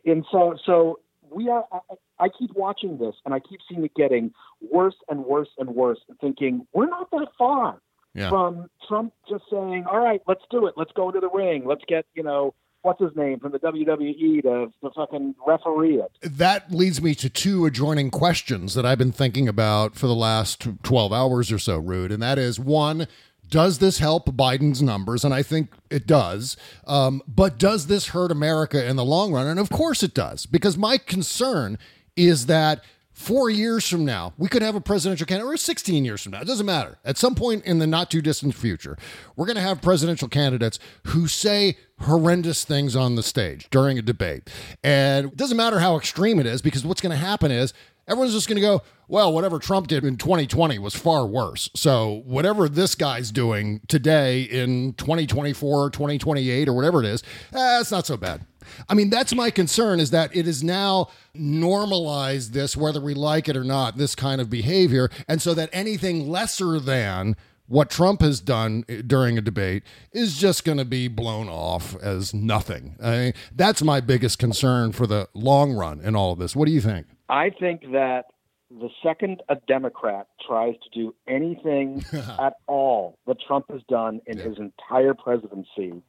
and 0.05 0.25
so 0.31 0.55
so 0.65 0.99
we 1.29 1.49
are. 1.49 1.65
I, 1.71 1.79
I 2.19 2.29
keep 2.29 2.51
watching 2.55 2.97
this, 2.97 3.15
and 3.25 3.33
I 3.33 3.39
keep 3.39 3.59
seeing 3.67 3.83
it 3.83 3.95
getting 3.95 4.31
worse 4.71 4.95
and 5.09 5.25
worse 5.25 5.49
and 5.57 5.69
worse. 5.69 5.99
And 6.07 6.17
thinking 6.19 6.67
we're 6.71 6.87
not 6.89 7.09
that 7.11 7.27
far 7.37 7.81
Yeah. 8.13 8.29
from 8.29 8.69
Trump 8.87 9.13
just 9.29 9.43
saying, 9.51 9.85
"All 9.89 9.99
right, 9.99 10.21
let's 10.27 10.41
do 10.49 10.65
it. 10.65 10.73
Let's 10.77 10.91
go 10.93 11.09
into 11.09 11.19
the 11.19 11.29
ring. 11.29 11.65
Let's 11.65 11.83
get 11.87 12.05
you 12.13 12.23
know." 12.23 12.53
What's 12.81 13.01
his 13.01 13.11
name 13.13 13.41
from 13.41 13.51
the 13.51 13.59
WWE 13.59 14.41
to, 14.43 14.71
the 14.81 14.89
fucking 14.95 15.35
referee 15.45 15.99
it? 15.99 16.11
That 16.21 16.71
leads 16.71 17.01
me 17.01 17.13
to 17.15 17.29
two 17.29 17.65
adjoining 17.65 18.09
questions 18.09 18.73
that 18.73 18.85
I've 18.85 18.97
been 18.97 19.11
thinking 19.11 19.49
about 19.49 19.95
for 19.97 20.07
the 20.07 20.15
last 20.15 20.65
12 20.83 21.11
hours 21.11 21.51
or 21.51 21.59
so, 21.59 21.77
Rude. 21.77 22.09
And 22.09 22.23
that 22.23 22.37
is 22.39 22.57
one, 22.57 23.05
does 23.49 23.79
this 23.79 23.99
help 23.99 24.27
Biden's 24.27 24.81
numbers? 24.81 25.25
And 25.25 25.33
I 25.33 25.43
think 25.43 25.73
it 25.89 26.07
does. 26.07 26.55
Um, 26.87 27.21
but 27.27 27.57
does 27.57 27.87
this 27.87 28.07
hurt 28.07 28.31
America 28.31 28.87
in 28.87 28.95
the 28.95 29.03
long 29.03 29.33
run? 29.33 29.47
And 29.47 29.59
of 29.59 29.69
course 29.69 30.01
it 30.01 30.13
does, 30.13 30.45
because 30.45 30.77
my 30.77 30.97
concern 30.97 31.77
is 32.15 32.45
that 32.45 32.81
four 33.19 33.49
years 33.49 33.85
from 33.85 34.05
now, 34.05 34.33
we 34.37 34.47
could 34.47 34.61
have 34.61 34.75
a 34.75 34.81
presidential 34.81 35.27
candidate, 35.27 35.53
or 35.53 35.57
16 35.57 36.05
years 36.05 36.23
from 36.23 36.31
now, 36.31 36.39
it 36.39 36.47
doesn't 36.47 36.65
matter. 36.65 36.97
At 37.03 37.17
some 37.17 37.35
point 37.35 37.65
in 37.65 37.79
the 37.79 37.85
not 37.85 38.09
too 38.09 38.21
distant 38.21 38.55
future, 38.55 38.97
we're 39.35 39.45
going 39.45 39.57
to 39.57 39.61
have 39.61 39.81
presidential 39.81 40.29
candidates 40.29 40.79
who 41.07 41.27
say 41.27 41.77
horrendous 41.99 42.63
things 42.63 42.95
on 42.95 43.15
the 43.15 43.23
stage 43.23 43.67
during 43.71 43.99
a 43.99 44.01
debate. 44.01 44.49
And 44.85 45.27
it 45.27 45.35
doesn't 45.35 45.57
matter 45.57 45.79
how 45.79 45.97
extreme 45.97 46.39
it 46.39 46.45
is, 46.45 46.61
because 46.61 46.85
what's 46.85 47.01
going 47.01 47.11
to 47.11 47.17
happen 47.17 47.51
is 47.51 47.73
everyone's 48.09 48.33
just 48.33 48.47
going 48.47 48.55
to 48.55 48.61
go, 48.61 48.81
well, 49.07 49.31
whatever 49.31 49.59
Trump 49.59 49.87
did 49.87 50.03
in 50.03 50.17
2020 50.17 50.79
was 50.79 50.95
far 50.95 51.25
worse. 51.25 51.69
So 51.75 52.23
whatever 52.25 52.67
this 52.67 52.95
guy's 52.95 53.31
doing 53.31 53.81
today 53.87 54.41
in 54.41 54.93
2024, 54.93 55.91
2028, 55.91 56.67
or 56.67 56.73
whatever 56.73 57.03
it 57.03 57.05
is, 57.05 57.23
eh, 57.53 57.79
it's 57.79 57.91
not 57.91 58.05
so 58.05 58.17
bad. 58.17 58.45
I 58.87 58.93
mean, 58.93 59.09
that's 59.09 59.33
my 59.33 59.49
concern 59.49 59.99
is 59.99 60.11
that 60.11 60.35
it 60.35 60.47
is 60.47 60.63
now 60.63 61.09
normalized 61.33 62.53
this, 62.53 62.75
whether 62.75 62.99
we 63.01 63.13
like 63.13 63.47
it 63.47 63.55
or 63.55 63.63
not, 63.63 63.97
this 63.97 64.15
kind 64.15 64.41
of 64.41 64.49
behavior. 64.49 65.09
And 65.27 65.41
so 65.41 65.53
that 65.53 65.69
anything 65.71 66.29
lesser 66.29 66.79
than 66.79 67.35
what 67.67 67.89
Trump 67.89 68.21
has 68.21 68.39
done 68.41 68.83
during 69.05 69.37
a 69.37 69.41
debate 69.41 69.83
is 70.11 70.37
just 70.37 70.65
going 70.65 70.79
to 70.79 70.85
be 70.85 71.07
blown 71.07 71.47
off 71.47 71.95
as 72.01 72.33
nothing. 72.33 72.95
I 73.01 73.17
mean, 73.17 73.33
that's 73.55 73.83
my 73.83 74.01
biggest 74.01 74.39
concern 74.39 74.91
for 74.91 75.05
the 75.07 75.29
long 75.33 75.73
run 75.73 76.01
in 76.01 76.15
all 76.15 76.33
of 76.33 76.39
this. 76.39 76.55
What 76.55 76.65
do 76.65 76.71
you 76.71 76.81
think? 76.81 77.07
I 77.29 77.51
think 77.51 77.81
that 77.91 78.25
the 78.71 78.89
second 79.03 79.41
a 79.49 79.55
Democrat 79.67 80.27
tries 80.45 80.75
to 80.83 80.89
do 80.93 81.15
anything 81.27 82.03
at 82.39 82.53
all 82.67 83.17
that 83.27 83.37
Trump 83.45 83.65
has 83.71 83.81
done 83.89 84.21
in 84.27 84.37
his 84.37 84.57
entire 84.57 85.13
presidency, 85.13 86.01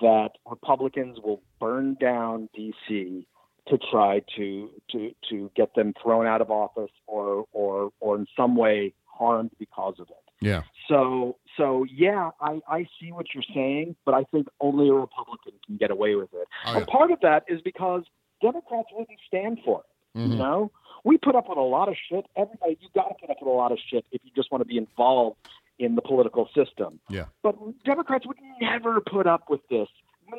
that 0.00 0.30
Republicans 0.48 1.18
will 1.22 1.42
burn 1.60 1.96
down 2.00 2.48
D.C. 2.54 3.26
to 3.68 3.78
try 3.90 4.22
to 4.36 4.70
to 4.92 5.14
to 5.30 5.50
get 5.54 5.74
them 5.74 5.92
thrown 6.02 6.26
out 6.26 6.40
of 6.40 6.50
office 6.50 6.90
or 7.06 7.46
or 7.52 7.90
or 8.00 8.16
in 8.16 8.26
some 8.36 8.56
way 8.56 8.94
harmed 9.04 9.50
because 9.58 9.94
of 9.98 10.08
it. 10.08 10.16
Yeah. 10.40 10.62
So 10.88 11.36
so 11.56 11.84
yeah, 11.90 12.30
I, 12.40 12.60
I 12.68 12.86
see 13.00 13.12
what 13.12 13.26
you're 13.34 13.44
saying, 13.54 13.96
but 14.04 14.14
I 14.14 14.24
think 14.24 14.46
only 14.60 14.88
a 14.88 14.94
Republican 14.94 15.54
can 15.66 15.76
get 15.76 15.90
away 15.90 16.14
with 16.14 16.32
it. 16.32 16.46
Oh, 16.64 16.76
And 16.76 16.86
part 16.86 17.10
of 17.10 17.20
that 17.22 17.44
is 17.48 17.60
because 17.62 18.04
Democrats 18.40 18.88
wouldn't 18.92 19.18
stand 19.26 19.58
for 19.64 19.80
it. 19.80 19.86
Mhm. 20.16 20.30
You 20.30 20.36
know, 20.36 20.70
we 21.04 21.18
put 21.18 21.34
up 21.34 21.48
with 21.48 21.58
a 21.58 21.62
lot 21.62 21.88
of 21.88 21.96
shit. 22.08 22.26
Everybody, 22.36 22.78
you 22.80 22.88
got 22.94 23.08
to 23.08 23.14
put 23.20 23.30
up 23.30 23.36
with 23.40 23.48
a 23.48 23.54
lot 23.54 23.72
of 23.72 23.78
shit 23.78 24.04
if 24.12 24.20
you 24.24 24.30
just 24.34 24.50
want 24.50 24.62
to 24.62 24.66
be 24.68 24.78
involved 24.78 25.36
in 25.78 25.94
the 25.94 26.02
political 26.02 26.48
system. 26.54 26.98
Yeah. 27.08 27.26
But 27.42 27.54
Democrats 27.84 28.26
would 28.26 28.38
never 28.60 29.00
put 29.00 29.26
up 29.26 29.48
with 29.48 29.60
this. 29.68 29.88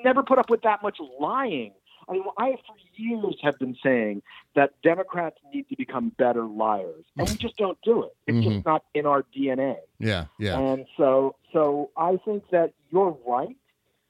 Never 0.03 0.21
put 0.23 0.37
up 0.37 0.49
with 0.49 0.61
that 0.63 0.83
much 0.83 0.97
lying. 1.19 1.71
I 2.07 2.13
mean, 2.13 2.23
I 2.37 2.51
for 2.67 2.75
years 2.95 3.35
have 3.43 3.57
been 3.59 3.77
saying 3.83 4.21
that 4.55 4.71
Democrats 4.81 5.37
need 5.53 5.69
to 5.69 5.75
become 5.77 6.09
better 6.17 6.43
liars, 6.43 7.05
and 7.17 7.29
we 7.29 7.35
just 7.37 7.55
don't 7.57 7.77
do 7.83 8.03
it. 8.03 8.15
It's 8.27 8.37
Mhm. 8.37 8.53
just 8.55 8.65
not 8.65 8.83
in 8.93 9.05
our 9.05 9.23
DNA. 9.35 9.77
Yeah. 9.99 10.25
Yeah. 10.39 10.59
And 10.59 10.85
so, 10.97 11.35
so 11.53 11.91
I 11.95 12.17
think 12.25 12.49
that 12.49 12.73
you're 12.91 13.15
right, 13.25 13.55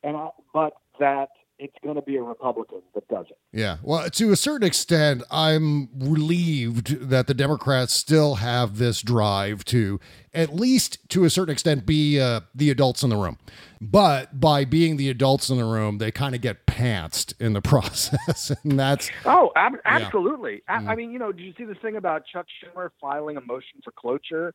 and 0.04 0.16
I, 0.18 0.30
but 0.54 0.74
that 1.00 1.30
it's 1.60 1.76
going 1.84 1.96
to 1.96 2.02
be 2.02 2.16
a 2.16 2.24
Republican 2.24 2.82
that 2.96 3.08
does 3.10 3.26
it. 3.30 3.38
Yeah. 3.52 3.78
Well, 3.84 4.10
to 4.10 4.32
a 4.32 4.36
certain 4.36 4.66
extent, 4.66 5.24
I'm 5.30 5.90
relieved 5.98 7.10
that 7.10 7.28
the 7.28 7.34
Democrats 7.34 7.94
still 7.94 8.36
have 8.36 8.78
this 8.78 9.02
drive 9.02 9.66
to, 9.66 10.00
at 10.34 10.56
least 10.56 10.98
to 11.10 11.26
a 11.26 11.30
certain 11.30 11.52
extent, 11.52 11.86
be 11.86 12.20
uh, 12.20 12.42
the 12.56 12.70
adults 12.70 13.04
in 13.04 13.10
the 13.10 13.18
room. 13.18 13.38
But 13.82 14.40
by 14.40 14.66
being 14.66 14.98
the 14.98 15.10
adults 15.10 15.50
in 15.50 15.58
the 15.58 15.66
room, 15.66 15.98
they 15.98 16.12
kind 16.12 16.34
of 16.36 16.42
get 16.42 16.66
pantsed 16.66 17.34
in 17.42 17.54
the 17.54 17.62
process. 17.74 18.52
and 18.64 18.80
that's, 18.80 19.10
Oh, 19.26 19.52
ab- 19.56 19.74
Yeah. 19.74 19.80
absolutely. 19.86 20.64
A- 20.68 20.74
Mm. 20.80 20.88
I 20.90 20.96
mean, 20.96 21.12
you 21.12 21.20
know, 21.20 21.32
did 21.32 21.42
you 21.44 21.54
see 21.58 21.66
this 21.66 21.78
thing 21.82 21.96
about 21.98 22.24
Chuck 22.32 22.46
Schumer 22.64 22.90
filing 23.02 23.38
a 23.38 23.42
motion 23.42 23.82
for 23.84 23.92
cloture 23.92 24.54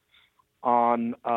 on 0.63 1.15
uh, 1.25 1.29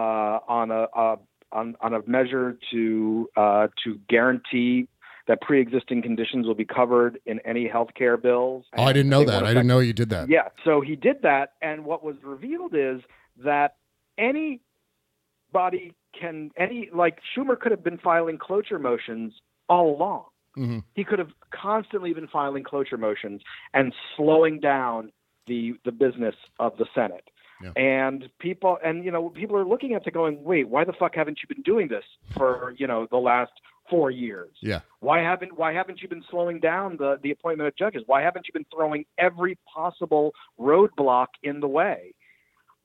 on 0.48 0.72
a 0.72 0.84
uh, 0.96 1.16
on 1.52 1.76
on 1.82 1.94
a 1.94 2.00
measure 2.08 2.58
to 2.72 3.30
uh, 3.36 3.68
to 3.84 4.00
guarantee 4.10 4.88
that 5.28 5.42
pre-existing 5.42 6.02
conditions 6.02 6.48
will 6.48 6.56
be 6.56 6.66
covered 6.66 7.20
in 7.26 7.40
any 7.46 7.68
health 7.68 7.90
care 7.96 8.18
bills? 8.18 8.66
oh, 8.78 8.84
I 8.84 8.94
didn't 8.94 9.10
know 9.10 9.24
that. 9.26 9.44
I 9.44 9.50
didn't 9.50 9.68
know 9.68 9.80
you 9.80 9.94
did 9.94 10.10
that. 10.10 10.30
Yeah, 10.30 10.50
so 10.64 10.82
he 10.82 10.96
did 10.96 11.22
that, 11.24 11.54
and 11.62 11.86
what 11.86 12.04
was 12.04 12.16
revealed 12.24 12.74
is 12.76 13.02
that 13.44 13.76
anybody 14.18 15.94
can 16.20 16.52
any 16.58 16.90
like 16.94 17.20
Schumer 17.36 17.60
could 17.60 17.72
have 17.72 17.84
been 17.84 17.98
filing 17.98 18.38
cloture 18.38 18.80
motions 18.80 19.34
all 19.70 19.96
along. 19.96 20.26
Mhm. 20.58 20.84
He 20.96 21.04
could 21.04 21.20
have 21.20 21.32
constantly 21.52 22.14
been 22.14 22.28
filing 22.28 22.64
cloture 22.64 22.98
motions 22.98 23.42
and 23.74 23.94
slowing 24.16 24.60
down 24.60 25.12
the 25.46 25.76
the 25.86 25.92
business 25.92 26.36
of 26.60 26.78
the 26.78 26.86
Senate. 26.96 27.30
Yeah. 27.62 27.72
And 27.76 28.30
people 28.40 28.78
and 28.84 29.04
you 29.04 29.12
know 29.12 29.30
people 29.30 29.56
are 29.58 29.66
looking 29.66 29.94
at 29.94 30.06
it 30.06 30.14
going, 30.14 30.44
wait, 30.44 30.68
why 30.70 30.84
the 30.84 30.94
fuck 30.94 31.16
haven't 31.16 31.40
you 31.42 31.54
been 31.54 31.64
doing 31.64 31.88
this 31.88 32.04
for 32.36 32.74
you 32.78 32.88
know 32.88 33.08
the 33.10 33.18
last 33.18 33.52
four 33.90 34.12
years? 34.12 34.52
Yeah. 34.62 34.82
Why 35.00 35.20
haven't 35.20 35.58
Why 35.58 35.74
haven't 35.74 36.02
you 36.02 36.08
been 36.08 36.24
slowing 36.30 36.60
down 36.60 36.98
the 36.98 37.20
the 37.22 37.32
appointment 37.32 37.68
of 37.68 37.76
judges? 37.76 38.04
Why 38.06 38.22
haven't 38.22 38.48
you 38.48 38.54
been 38.54 38.66
throwing 38.74 39.06
every 39.18 39.58
possible 39.74 40.34
roadblock 40.60 41.28
in 41.44 41.60
the 41.60 41.68
way? 41.68 42.14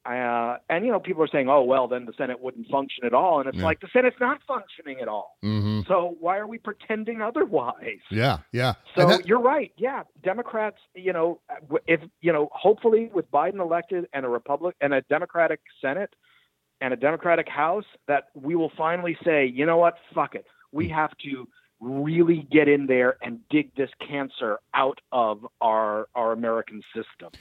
Uh, 0.05 0.57
and 0.69 0.85
you 0.85 0.91
know, 0.91 0.99
people 0.99 1.23
are 1.23 1.29
saying, 1.29 1.49
"Oh, 1.49 1.63
well, 1.63 1.87
then 1.87 2.07
the 2.07 2.13
Senate 2.15 2.41
wouldn't 2.41 2.67
function 2.67 3.05
at 3.05 3.15
all," 3.15 3.39
and 3.39 3.49
it's 3.49 3.59
Yeah. 3.59 3.65
like 3.65 3.79
the 3.79 3.87
Senate's 3.93 4.19
not 4.19 4.43
functioning 4.49 4.99
at 5.01 5.07
all. 5.07 5.37
hmm 5.43 5.83
So 5.87 6.17
why 6.19 6.39
are 6.39 6.47
we 6.49 6.59
pretending 6.59 7.23
otherwise? 7.23 8.01
Yeah. 8.11 8.39
Yeah. 8.51 8.75
So 8.97 9.07
that- 9.07 9.29
you're 9.29 9.39
right. 9.39 9.73
Yeah, 9.77 10.03
Democrats. 10.25 10.79
You 10.97 11.13
know, 11.13 11.41
if 11.87 12.01
you 12.21 12.33
know, 12.33 12.49
hopefully 12.51 13.11
with 13.15 13.31
Biden 13.31 13.61
elected 13.61 14.09
and 14.13 14.27
a 14.27 14.29
Republic 14.29 14.75
and 14.81 14.93
a 14.93 15.03
Democratic 15.03 15.61
Senate 15.81 16.13
and 16.81 16.93
a 16.93 16.97
Democratic 16.97 17.49
House, 17.49 17.87
that 18.09 18.25
we 18.35 18.57
will 18.57 18.71
finally 18.77 19.17
say, 19.25 19.47
you 19.47 19.67
know 19.67 19.77
what, 19.77 19.95
fuck 20.13 20.35
it. 20.35 20.47
We 20.73 20.89
have 20.89 21.17
to 21.25 21.49
really 21.81 22.47
get 22.51 22.69
in 22.69 22.87
there 22.87 23.17
and 23.23 23.41
dig 23.51 23.75
this 23.75 23.91
cancer 24.07 24.59
out 24.75 25.01
of 25.11 25.47
our 25.61 26.09
our 26.15 26.33
American 26.33 26.83
system. 26.95 27.33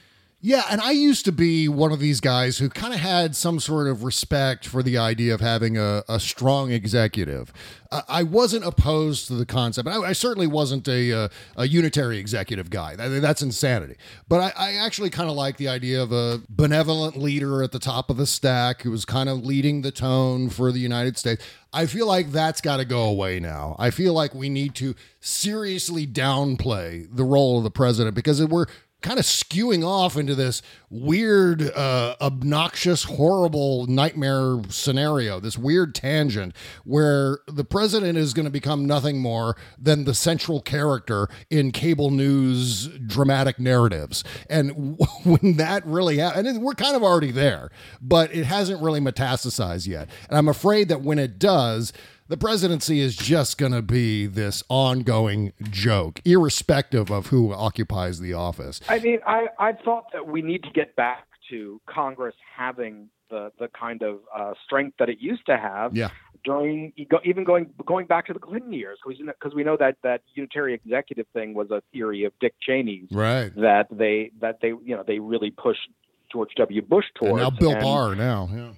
Yeah, 0.44 0.64
and 0.72 0.82
I 0.82 0.90
used 0.90 1.26
to 1.26 1.32
be 1.32 1.68
one 1.68 1.92
of 1.92 2.00
these 2.00 2.20
guys 2.20 2.58
who 2.58 2.68
kind 2.68 2.96
of 2.96 3.00
had 3.00 3.36
some 3.36 3.60
sort 3.60 3.88
of 3.88 4.04
respect 4.04 4.66
for 4.66 4.82
the 4.82 4.98
idea 4.98 5.36
of 5.36 5.40
having 5.40 5.78
a, 5.78 6.04
a 6.10 6.20
strong 6.20 6.72
executive. 6.72 7.54
I, 7.92 8.02
I 8.08 8.24
wasn't 8.24 8.66
opposed 8.66 9.28
to 9.28 9.36
the 9.36 9.46
concept. 9.46 9.88
I, 9.88 9.98
I 10.00 10.14
certainly 10.14 10.48
wasn't 10.48 10.88
a, 10.88 11.14
uh, 11.14 11.28
a 11.58 11.68
unitary 11.68 12.18
executive 12.18 12.72
guy. 12.72 12.96
That- 12.96 13.22
that's 13.22 13.44
insanity. 13.44 13.98
But 14.28 14.56
I, 14.58 14.70
I 14.70 14.74
actually 14.78 15.12
kind 15.12 15.30
of 15.30 15.36
like 15.36 15.58
the 15.58 15.68
idea 15.68 16.02
of 16.02 16.12
a 16.12 16.42
benevolent 16.50 17.18
leader 17.18 17.62
at 17.62 17.72
the 17.72 17.78
top 17.80 18.10
of 18.10 18.18
the 18.18 18.26
stack 18.26 18.82
who 18.82 18.90
was 18.90 19.06
kind 19.06 19.30
of 19.30 19.46
leading 19.46 19.84
the 19.84 19.92
tone 19.92 20.50
for 20.50 20.72
the 20.72 20.80
United 20.80 21.20
States. 21.20 21.46
I 21.72 21.86
feel 21.86 22.08
like 22.08 22.32
that's 22.32 22.62
got 22.62 22.78
to 22.78 22.86
go 22.86 23.04
away 23.04 23.40
now. 23.40 23.76
I 23.78 23.92
feel 23.92 24.14
like 24.14 24.34
we 24.34 24.50
need 24.50 24.74
to 24.76 24.96
seriously 25.20 26.08
downplay 26.08 27.08
the 27.16 27.24
role 27.24 27.60
of 27.60 27.64
the 27.64 27.70
president 27.72 28.16
because 28.16 28.44
we're 28.44 28.66
kind 29.02 29.20
of 29.20 29.26
skewing 29.26 29.86
off 29.86 30.16
into 30.16 30.36
this 30.36 30.62
weird, 30.90 31.62
uh, 31.72 32.16
obnoxious, 32.22 33.04
horrible 33.04 33.88
nightmare 33.88 34.62
scenario, 34.70 35.40
this 35.40 35.58
weird 35.58 35.96
tangent 35.96 36.56
where 36.84 37.40
the 37.48 37.64
president 37.64 38.18
is 38.18 38.34
going 38.34 38.46
to 38.46 38.52
become 38.52 38.86
nothing 38.86 39.20
more 39.20 39.56
than 39.78 40.04
the 40.04 40.14
central 40.14 40.62
character 40.62 41.28
in 41.50 41.72
cable 41.72 42.12
news 42.12 42.88
dramatic 43.00 43.60
narratives. 43.60 44.24
And 44.50 44.98
when 45.24 45.58
that 45.58 45.86
really 45.86 46.18
happens, 46.18 46.48
and 46.48 46.62
we're 46.62 46.74
kind 46.74 46.96
of 46.96 47.04
already 47.04 47.32
there, 47.32 47.72
but 48.02 48.34
it 48.36 48.46
hasn't 48.46 48.82
really 48.82 49.00
metastasized 49.00 49.88
yet. 49.88 50.10
And 50.30 50.38
I'm 50.38 50.48
afraid 50.48 50.90
that 50.90 51.02
when 51.02 51.20
it 51.20 51.40
does, 51.40 51.94
the 52.32 52.38
presidency 52.38 53.00
is 53.02 53.16
just 53.16 53.58
going 53.58 53.74
to 53.74 53.82
be 53.82 54.26
this 54.26 54.64
ongoing 54.70 55.52
joke, 55.70 56.22
irrespective 56.26 57.12
of 57.12 57.28
who 57.28 57.54
occupies 57.54 58.20
the 58.20 58.34
office. 58.34 58.80
I 58.90 59.00
mean, 59.00 59.20
I, 59.28 59.48
I 59.60 59.74
thought 59.74 60.06
that 60.14 60.26
we 60.28 60.42
need 60.42 60.64
to 60.64 60.70
get 60.72 60.96
back 60.96 61.28
to 61.50 61.80
Congress 61.88 62.36
having 62.58 63.10
the, 63.30 63.52
the 63.60 63.68
kind 63.78 64.02
of 64.02 64.20
uh, 64.36 64.54
strength 64.66 64.96
that 65.00 65.10
it 65.10 65.18
used 65.20 65.46
to 65.48 65.58
have 65.58 65.96
Yeah. 65.96 66.10
during 66.46 66.94
even 67.26 67.44
going 67.44 67.70
going 67.86 68.06
back 68.08 68.26
to 68.28 68.34
the 68.34 68.40
Clinton 68.40 68.74
years 68.74 68.98
because 69.06 69.54
we 69.54 69.64
know 69.64 69.76
that 69.78 69.98
that 70.04 70.22
unitary 70.34 70.74
executive 70.74 71.26
thing 71.34 71.54
was 71.54 71.70
a 71.72 71.82
theory 71.94 72.24
of 72.24 72.34
Dick 72.40 72.54
Cheney's 72.66 73.08
Right. 73.12 73.54
that 73.56 73.88
they 73.92 74.32
that 74.40 74.60
they 74.62 74.70
you 74.70 74.96
know 74.96 75.04
they 75.06 75.20
really 75.20 75.52
pushed 75.52 75.88
George 76.32 76.50
W. 76.58 76.82
Bush 76.82 77.06
And 77.22 77.28
towards 77.30 77.42
now 77.44 77.50
Bill 77.52 77.72
and- 77.72 77.82
Barr 77.82 78.16
now. 78.16 78.50
Yeah. 78.54 78.72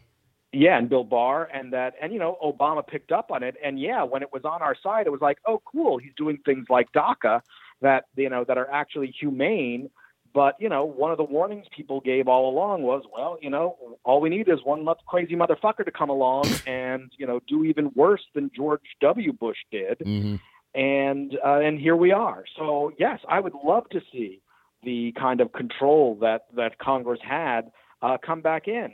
Yeah, 0.54 0.78
and 0.78 0.88
Bill 0.88 1.04
Barr, 1.04 1.50
and 1.54 1.74
that, 1.74 1.96
and 2.02 2.14
you 2.14 2.20
know, 2.20 2.38
Obama 2.44 2.86
picked 2.86 3.12
up 3.12 3.32
on 3.32 3.44
it, 3.44 3.56
and 3.64 3.80
yeah, 3.80 4.04
when 4.04 4.22
it 4.22 4.32
was 4.32 4.44
on 4.46 4.62
our 4.62 4.76
side, 4.82 5.08
it 5.08 5.12
was 5.12 5.22
like, 5.22 5.40
oh, 5.48 5.62
cool, 5.66 5.98
he's 5.98 6.14
doing 6.16 6.38
things 6.46 6.68
like 6.70 6.92
DACA 6.94 7.42
that 7.82 8.06
you 8.16 8.30
know 8.30 8.44
that 8.48 8.58
are 8.58 8.70
actually 8.70 9.14
humane. 9.20 9.90
But 10.34 10.56
you 10.60 10.70
know, 10.70 10.86
one 10.86 11.12
of 11.12 11.18
the 11.18 11.24
warnings 11.24 11.66
people 11.76 12.02
gave 12.02 12.28
all 12.28 12.50
along 12.50 12.84
was, 12.84 13.04
well, 13.12 13.38
you 13.42 13.50
know, 13.50 13.78
all 14.04 14.22
we 14.22 14.30
need 14.30 14.48
is 14.48 14.60
one 14.64 14.88
crazy 15.08 15.36
motherfucker 15.36 15.86
to 15.86 15.92
come 15.92 16.10
along 16.10 16.46
and 16.68 17.12
you 17.18 17.26
know 17.26 17.40
do 17.48 17.64
even 17.64 17.92
worse 17.96 18.24
than 18.34 18.52
George 18.56 18.82
W. 19.02 19.34
Bush 19.34 19.58
did, 19.72 19.98
hmm 20.04 20.36
and 20.76 21.38
uh, 21.46 21.60
and 21.60 21.80
here 21.80 21.96
we 21.96 22.12
are. 22.12 22.46
So 22.58 22.92
yes, 22.98 23.20
I 23.30 23.40
would 23.40 23.54
love 23.64 23.88
to 23.92 24.02
see 24.12 24.42
the 24.84 25.14
kind 25.20 25.42
of 25.42 25.52
control 25.54 26.18
that 26.22 26.46
that 26.56 26.78
Congress 26.80 27.20
had 27.24 27.72
uh, 28.02 28.18
come 28.24 28.42
back 28.42 28.68
in. 28.68 28.92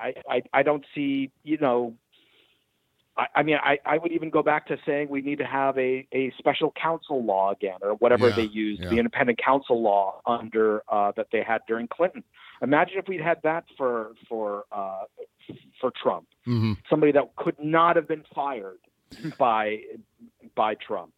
I, 0.00 0.14
I 0.28 0.42
I 0.52 0.62
don't 0.62 0.84
see 0.94 1.30
you 1.44 1.58
know. 1.58 1.94
I, 3.16 3.26
I 3.36 3.42
mean, 3.42 3.56
I, 3.62 3.78
I 3.84 3.98
would 3.98 4.12
even 4.12 4.30
go 4.30 4.42
back 4.42 4.66
to 4.68 4.76
saying 4.86 5.08
we 5.08 5.20
need 5.20 5.38
to 5.38 5.46
have 5.46 5.76
a, 5.78 6.06
a 6.12 6.32
special 6.38 6.72
counsel 6.80 7.24
law 7.24 7.50
again, 7.52 7.78
or 7.82 7.94
whatever 7.94 8.28
Yeah, 8.28 8.36
they 8.36 8.48
used, 8.52 8.82
yeah. 8.82 8.90
the 8.90 8.98
independent 8.98 9.38
counsel 9.44 9.82
law 9.82 10.20
under 10.26 10.82
uh, 10.88 11.12
that 11.16 11.26
they 11.32 11.42
had 11.42 11.60
during 11.66 11.88
Clinton. 11.88 12.22
Imagine 12.62 12.98
if 12.98 13.08
we'd 13.08 13.20
had 13.20 13.38
that 13.42 13.64
for 13.76 14.12
for 14.28 14.64
uh, 14.72 15.02
for 15.80 15.92
Trump 16.02 16.26
hmm 16.44 16.72
somebody 16.88 17.12
that 17.12 17.24
could 17.36 17.56
not 17.58 17.96
have 17.96 18.08
been 18.08 18.24
fired 18.34 18.78
by 19.38 19.78
by 20.56 20.74
Trump. 20.74 21.14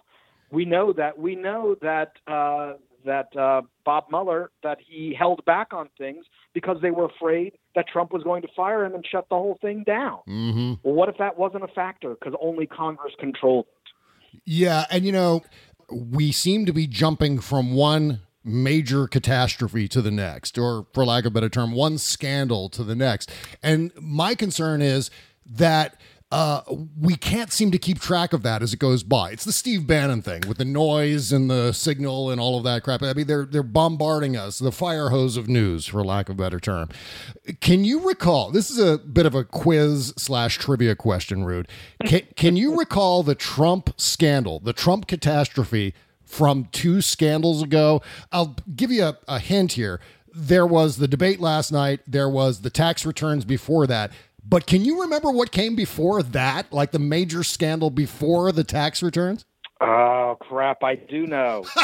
We 0.50 0.64
know 0.64 0.92
that 0.92 1.18
we 1.18 1.34
know 1.34 1.76
that 1.82 2.12
uh, 2.26 2.74
that 3.04 3.34
uh, 3.36 3.62
Bob 3.84 4.04
Mueller 4.10 4.50
that 4.62 4.78
he 4.86 5.14
held 5.18 5.44
back 5.44 5.72
on 5.72 5.88
things 5.98 6.24
because 6.54 6.78
they 6.82 6.90
were 6.90 7.06
afraid 7.06 7.52
that 7.74 7.86
Trump 7.88 8.12
was 8.12 8.22
going 8.22 8.42
to 8.42 8.48
fire 8.54 8.84
him 8.84 8.94
and 8.94 9.06
shut 9.06 9.26
the 9.28 9.36
whole 9.36 9.58
thing 9.60 9.84
down. 9.84 10.18
hmm 10.26 10.74
Well, 10.82 10.94
what 10.94 11.08
if 11.08 11.18
that 11.18 11.38
wasn't 11.38 11.64
a 11.64 11.68
factor 11.68 12.10
because 12.10 12.34
only 12.40 12.66
Congress 12.66 13.12
controlled 13.18 13.66
it? 13.66 14.40
Yeah, 14.44 14.86
and 14.90 15.04
you 15.04 15.12
know, 15.12 15.42
we 15.90 16.32
seem 16.32 16.66
to 16.66 16.72
be 16.72 16.86
jumping 16.86 17.40
from 17.40 17.74
one 17.74 18.20
major 18.44 19.06
catastrophe 19.06 19.88
to 19.88 20.02
the 20.02 20.10
next, 20.10 20.58
or 20.58 20.86
for 20.92 21.04
lack 21.04 21.24
of 21.24 21.32
a 21.32 21.34
better 21.34 21.48
term, 21.48 21.72
one 21.72 21.98
scandal 21.98 22.68
to 22.70 22.82
the 22.82 22.96
next. 22.96 23.30
And 23.62 23.92
my 24.00 24.34
concern 24.34 24.82
is 24.82 25.10
that 25.46 26.00
uh, 26.32 26.62
we 26.98 27.14
can't 27.14 27.52
seem 27.52 27.70
to 27.70 27.78
keep 27.78 28.00
track 28.00 28.32
of 28.32 28.42
that 28.42 28.62
as 28.62 28.72
it 28.72 28.78
goes 28.78 29.02
by. 29.02 29.32
It's 29.32 29.44
the 29.44 29.52
Steve 29.52 29.86
Bannon 29.86 30.22
thing 30.22 30.42
with 30.48 30.56
the 30.56 30.64
noise 30.64 31.30
and 31.30 31.50
the 31.50 31.72
signal 31.72 32.30
and 32.30 32.40
all 32.40 32.56
of 32.56 32.64
that 32.64 32.82
crap. 32.82 33.02
I 33.02 33.12
mean, 33.12 33.26
they're 33.26 33.44
they're 33.44 33.62
bombarding 33.62 34.34
us, 34.34 34.58
the 34.58 34.72
fire 34.72 35.10
hose 35.10 35.36
of 35.36 35.46
news, 35.46 35.86
for 35.86 36.02
lack 36.02 36.30
of 36.30 36.36
a 36.36 36.42
better 36.42 36.58
term. 36.58 36.88
Can 37.60 37.84
you 37.84 38.00
recall? 38.00 38.50
This 38.50 38.70
is 38.70 38.78
a 38.78 38.96
bit 38.96 39.26
of 39.26 39.34
a 39.34 39.44
quiz 39.44 40.14
slash 40.16 40.56
trivia 40.56 40.96
question, 40.96 41.44
Rude. 41.44 41.68
Can, 42.06 42.22
can 42.34 42.56
you 42.56 42.78
recall 42.78 43.22
the 43.22 43.34
Trump 43.34 43.92
scandal, 44.00 44.58
the 44.58 44.72
Trump 44.72 45.06
catastrophe 45.06 45.92
from 46.24 46.66
two 46.72 47.02
scandals 47.02 47.62
ago? 47.62 48.00
I'll 48.32 48.56
give 48.74 48.90
you 48.90 49.04
a, 49.04 49.18
a 49.28 49.38
hint 49.38 49.72
here. 49.72 50.00
There 50.34 50.66
was 50.66 50.96
the 50.96 51.08
debate 51.08 51.40
last 51.40 51.72
night. 51.72 52.00
There 52.06 52.30
was 52.30 52.62
the 52.62 52.70
tax 52.70 53.04
returns 53.04 53.44
before 53.44 53.86
that 53.86 54.10
but 54.44 54.66
can 54.66 54.84
you 54.84 55.02
remember 55.02 55.30
what 55.30 55.52
came 55.52 55.74
before 55.74 56.22
that? 56.22 56.72
Like 56.72 56.90
the 56.90 56.98
major 56.98 57.42
scandal 57.42 57.90
before 57.90 58.52
the 58.52 58.64
tax 58.64 59.02
returns? 59.02 59.44
Oh 59.80 60.36
crap! 60.40 60.82
I 60.82 60.96
do 60.96 61.26
know. 61.26 61.64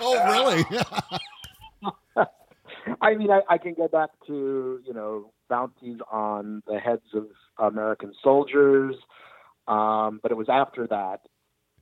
oh 0.00 0.24
really? 0.32 0.64
I 3.00 3.14
mean, 3.14 3.30
I, 3.30 3.40
I, 3.48 3.58
can 3.58 3.74
go 3.74 3.88
back 3.88 4.10
to 4.26 4.80
you 4.84 4.94
know 4.94 5.32
bounties 5.48 5.98
on 6.10 6.62
the 6.66 6.78
heads 6.78 7.06
of 7.14 7.26
American 7.58 8.12
soldiers, 8.22 8.94
um, 9.66 10.20
but 10.22 10.30
it 10.30 10.36
was 10.36 10.48
after 10.48 10.86
that. 10.88 11.22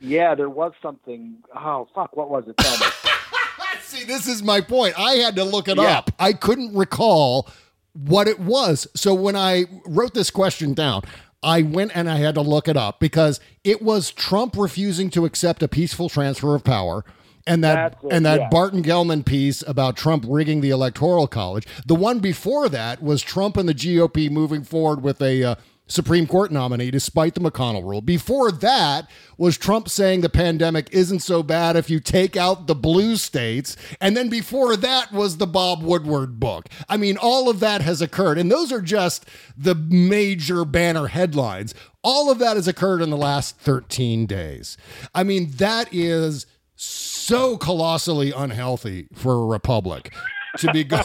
Yeah, 0.01 0.35
there 0.35 0.51
was 0.51 0.73
something. 0.83 1.39
Oh 1.55 1.89
fuck! 1.95 2.17
What 2.17 2.31
was 2.31 2.45
it? 2.47 2.61
See, 3.83 4.05
this 4.05 4.27
is 4.27 4.43
my 4.43 4.61
point. 4.61 4.99
I 4.99 5.15
had 5.15 5.37
to 5.37 5.45
look 5.45 5.69
it 5.69 5.77
yeah. 5.77 5.99
up. 5.99 6.11
I 6.19 6.33
couldn't 6.33 6.75
recall 6.75 7.49
what 7.95 8.29
it 8.29 8.39
was. 8.39 8.87
So 8.95 9.15
when 9.15 9.37
I 9.37 9.65
wrote 9.87 10.15
this 10.15 10.31
question 10.31 10.75
down, 10.75 11.03
I 11.43 11.63
went 11.63 11.93
and 11.95 12.11
I 12.11 12.17
had 12.17 12.35
to 12.35 12.41
look 12.41 12.69
it 12.69 12.77
up 12.77 13.01
because 13.01 13.39
it 13.63 13.83
was 13.83 14.11
Trump 14.11 14.57
refusing 14.57 15.11
to 15.11 15.25
accept 15.25 15.63
a 15.63 15.69
peaceful 15.69 16.09
transfer 16.09 16.55
of 16.55 16.65
power. 16.65 17.05
And 17.47 17.63
that 17.63 17.99
and 18.11 18.25
that 18.25 18.41
yeah. 18.41 18.49
Barton 18.49 18.83
Gellman 18.83 19.23
piece 19.23 19.63
about 19.67 19.99
Trump 19.99 20.25
rigging 20.27 20.63
the 20.63 20.71
electoral 20.71 21.27
college. 21.27 21.67
The 21.85 21.95
one 21.95 22.21
before 22.21 22.71
that 22.71 23.03
was 23.03 23.21
Trump 23.21 23.59
and 23.59 23.69
the 23.69 23.75
GOP 23.75 24.31
moving 24.31 24.65
forward 24.65 25.03
with 25.03 25.21
a 25.21 25.45
uh, 25.45 25.55
Supreme 25.87 26.27
Court 26.27 26.51
nominee 26.51 26.91
despite 26.91 27.35
the 27.35 27.41
McConnell 27.41 27.85
rule. 27.85 28.01
Before 28.01 28.51
that 28.51 29.11
was 29.37 29.59
Trump 29.59 29.89
saying 29.89 30.23
the 30.23 30.31
pandemic 30.31 30.89
isn't 30.93 31.21
so 31.21 31.43
bad 31.43 31.77
if 31.77 31.91
you 31.91 32.01
take 32.01 32.37
out 32.37 32.67
the 32.67 32.75
blue 32.75 33.17
states. 33.17 33.77
And 34.01 34.17
then 34.17 34.29
before 34.29 34.77
that 34.77 35.13
was 35.13 35.37
the 35.37 35.47
Bob 35.47 35.83
Woodward 35.83 36.41
book. 36.41 36.69
I 36.89 36.97
mean, 36.97 37.19
all 37.19 37.51
of 37.51 37.61
that 37.61 37.83
has 37.83 38.01
occurred. 38.01 38.39
And 38.39 38.51
those 38.51 38.73
are 38.73 38.81
just 38.81 39.27
the 39.57 39.75
major 39.75 40.65
banner 40.65 41.09
headlines. 41.09 41.75
All 42.03 42.31
of 42.31 42.39
that 42.39 42.57
has 42.57 42.69
occurred 42.69 43.03
in 43.03 43.11
the 43.11 43.17
last 43.17 43.59
13 43.59 44.27
days. 44.27 44.79
I 45.15 45.23
mean, 45.23 45.51
that 45.57 45.93
is 45.93 46.47
so 46.77 47.57
colossally 47.57 48.33
unhealthy 48.33 49.09
for 49.15 49.35
a 49.35 49.47
republic 49.47 50.13
to 50.59 50.73
be 50.73 50.85
going 50.85 51.03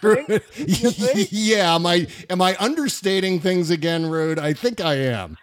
through 0.00 0.24
it. 0.28 1.32
yeah, 1.32 1.74
am 1.74 1.86
I 1.86 2.06
am 2.28 2.40
I 2.40 2.56
understating 2.58 3.40
things 3.40 3.70
again, 3.70 4.06
Rude? 4.06 4.38
I 4.38 4.52
think 4.52 4.80
I 4.80 4.94
am. 4.94 5.36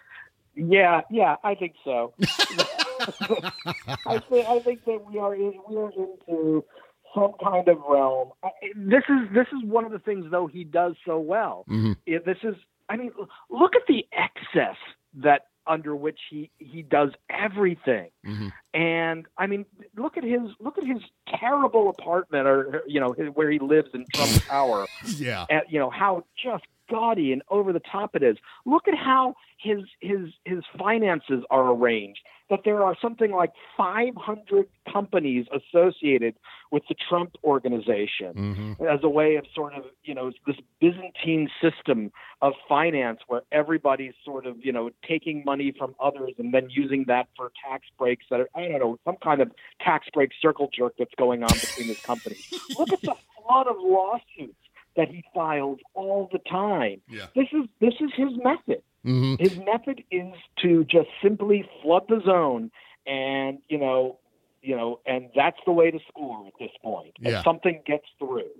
Yeah, 0.54 1.02
yeah, 1.10 1.36
I 1.44 1.54
think 1.54 1.74
so. 1.84 2.14
I 4.06 4.18
think 4.28 4.48
I 4.48 4.58
think 4.60 4.84
that 4.84 5.04
we 5.10 5.18
are 5.18 5.34
in, 5.34 5.54
we 5.68 5.76
are 5.76 5.92
into 5.92 6.64
some 7.14 7.32
kind 7.42 7.68
of 7.68 7.78
realm. 7.88 8.32
This 8.74 9.04
is 9.08 9.32
this 9.32 9.46
is 9.48 9.64
one 9.64 9.84
of 9.84 9.92
the 9.92 10.00
things 10.00 10.26
though 10.30 10.46
he 10.46 10.64
does 10.64 10.94
so 11.06 11.18
well. 11.18 11.64
Mm-hmm. 11.70 11.92
this 12.26 12.38
is 12.42 12.54
I 12.88 12.96
mean, 12.96 13.12
look 13.50 13.76
at 13.76 13.82
the 13.86 14.06
excess 14.12 14.76
that 15.14 15.46
under 15.68 15.94
which 15.94 16.18
he 16.30 16.50
he 16.58 16.82
does 16.82 17.10
everything. 17.30 18.10
Mm-hmm. 18.26 18.48
And 18.74 19.26
I 19.36 19.46
mean, 19.46 19.66
look 19.96 20.16
at 20.16 20.24
his 20.24 20.40
look 20.60 20.78
at 20.78 20.84
his 20.84 21.02
terrible 21.38 21.90
apartment, 21.90 22.46
or 22.46 22.82
you 22.86 23.00
know, 23.00 23.10
where 23.34 23.50
he 23.50 23.58
lives 23.58 23.90
in 23.94 24.04
Trump 24.14 24.32
Tower. 24.48 24.86
yeah, 25.04 25.46
and, 25.50 25.62
you 25.68 25.78
know 25.78 25.90
how 25.90 26.24
just 26.42 26.64
gaudy 26.90 27.32
and 27.32 27.42
over 27.48 27.72
the 27.72 27.80
top 27.80 28.14
it 28.14 28.22
is. 28.22 28.36
Look 28.64 28.88
at 28.88 28.94
how 28.94 29.34
his 29.58 29.80
his 30.00 30.30
his 30.44 30.60
finances 30.78 31.44
are 31.50 31.72
arranged. 31.72 32.20
That 32.50 32.60
there 32.64 32.82
are 32.82 32.96
something 33.02 33.30
like 33.30 33.52
500 33.76 34.66
companies 34.90 35.44
associated 35.52 36.34
with 36.72 36.82
the 36.88 36.94
Trump 37.08 37.32
organization 37.44 38.32
mm-hmm. 38.34 38.86
as 38.86 39.00
a 39.02 39.08
way 39.08 39.36
of 39.36 39.44
sort 39.54 39.74
of 39.74 39.84
you 40.04 40.14
know 40.14 40.32
this 40.46 40.56
Byzantine 40.80 41.48
system 41.60 42.10
of 42.40 42.54
finance 42.68 43.20
where 43.26 43.42
everybody's 43.52 44.14
sort 44.24 44.46
of 44.46 44.56
you 44.64 44.72
know 44.72 44.90
taking 45.06 45.42
money 45.44 45.74
from 45.76 45.94
others 46.00 46.32
and 46.38 46.54
then 46.54 46.68
using 46.70 47.04
that 47.08 47.28
for 47.36 47.52
tax 47.68 47.86
breaks 47.98 48.24
that 48.30 48.40
are 48.40 48.48
I 48.54 48.68
don't 48.68 48.80
know 48.80 48.98
some 49.04 49.16
kind 49.22 49.42
of 49.42 49.50
tax 49.80 50.06
break 50.12 50.30
circle 50.40 50.68
jerk 50.72 50.94
that's 50.98 51.14
going 51.18 51.42
on 51.42 51.50
between 51.50 51.88
his 51.88 52.00
companies. 52.00 52.48
Look 52.78 52.92
at 52.92 53.02
the 53.02 53.14
flood 53.42 53.66
of 53.66 53.76
lawsuits 53.78 54.56
that 54.98 55.08
he 55.08 55.24
files 55.32 55.78
all 55.94 56.28
the 56.30 56.40
time. 56.40 57.00
Yeah. 57.08 57.26
This 57.34 57.46
is 57.52 57.66
this 57.80 57.94
is 58.00 58.10
his 58.14 58.32
method. 58.44 58.82
Mm-hmm. 59.06 59.36
His 59.42 59.56
method 59.58 60.02
is 60.10 60.34
to 60.62 60.84
just 60.84 61.08
simply 61.22 61.66
flood 61.82 62.02
the 62.08 62.20
zone 62.26 62.70
and 63.06 63.58
you 63.68 63.78
know 63.78 64.18
you 64.60 64.76
know 64.76 65.00
and 65.06 65.30
that's 65.34 65.58
the 65.64 65.72
way 65.72 65.90
to 65.90 66.00
score 66.08 66.46
at 66.46 66.52
this 66.58 66.72
point. 66.82 67.12
Yeah. 67.20 67.38
If 67.38 67.44
something 67.44 67.80
gets 67.86 68.06
through. 68.18 68.50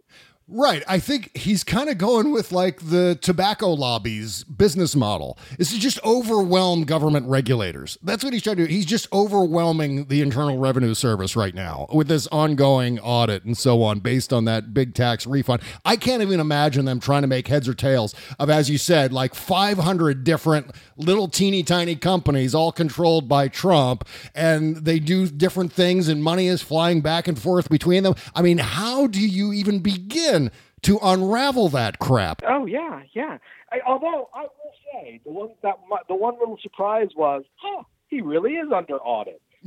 Right. 0.50 0.82
I 0.88 0.98
think 0.98 1.36
he's 1.36 1.62
kind 1.62 1.90
of 1.90 1.98
going 1.98 2.32
with 2.32 2.52
like 2.52 2.80
the 2.88 3.18
tobacco 3.20 3.68
lobby's 3.68 4.44
business 4.44 4.96
model 4.96 5.36
is 5.58 5.70
to 5.72 5.78
just 5.78 6.02
overwhelm 6.02 6.84
government 6.84 7.28
regulators. 7.28 7.98
That's 8.02 8.24
what 8.24 8.32
he's 8.32 8.42
trying 8.42 8.56
to 8.56 8.66
do. 8.66 8.72
He's 8.72 8.86
just 8.86 9.12
overwhelming 9.12 10.06
the 10.06 10.22
Internal 10.22 10.56
Revenue 10.56 10.94
Service 10.94 11.36
right 11.36 11.54
now 11.54 11.86
with 11.92 12.08
this 12.08 12.26
ongoing 12.28 12.98
audit 13.00 13.44
and 13.44 13.58
so 13.58 13.82
on 13.82 13.98
based 13.98 14.32
on 14.32 14.46
that 14.46 14.72
big 14.72 14.94
tax 14.94 15.26
refund. 15.26 15.60
I 15.84 15.96
can't 15.96 16.22
even 16.22 16.40
imagine 16.40 16.86
them 16.86 16.98
trying 16.98 17.22
to 17.22 17.28
make 17.28 17.48
heads 17.48 17.68
or 17.68 17.74
tails 17.74 18.14
of, 18.38 18.48
as 18.48 18.70
you 18.70 18.78
said, 18.78 19.12
like 19.12 19.34
500 19.34 20.24
different 20.24 20.70
little 20.96 21.28
teeny 21.28 21.62
tiny 21.62 21.94
companies 21.94 22.54
all 22.54 22.72
controlled 22.72 23.28
by 23.28 23.48
Trump 23.48 24.08
and 24.34 24.76
they 24.78 24.98
do 24.98 25.26
different 25.26 25.74
things 25.74 26.08
and 26.08 26.24
money 26.24 26.46
is 26.46 26.62
flying 26.62 27.02
back 27.02 27.28
and 27.28 27.38
forth 27.38 27.68
between 27.68 28.02
them. 28.02 28.14
I 28.34 28.40
mean, 28.40 28.56
how 28.56 29.06
do 29.06 29.20
you 29.20 29.52
even 29.52 29.80
begin? 29.80 30.37
To 30.82 30.98
unravel 31.02 31.68
that 31.70 31.98
crap. 31.98 32.42
Oh 32.46 32.66
yeah, 32.66 33.02
yeah. 33.12 33.38
I, 33.72 33.80
although 33.86 34.28
I 34.34 34.42
will 34.42 34.72
say 34.92 35.20
the 35.24 35.30
one 35.30 35.50
that 35.62 35.76
my, 35.88 35.98
the 36.08 36.14
one 36.14 36.34
little 36.38 36.58
surprise 36.62 37.08
was, 37.16 37.44
huh, 37.56 37.82
he 38.08 38.20
really 38.20 38.52
is 38.52 38.70
under 38.74 38.96
audit. 38.96 39.40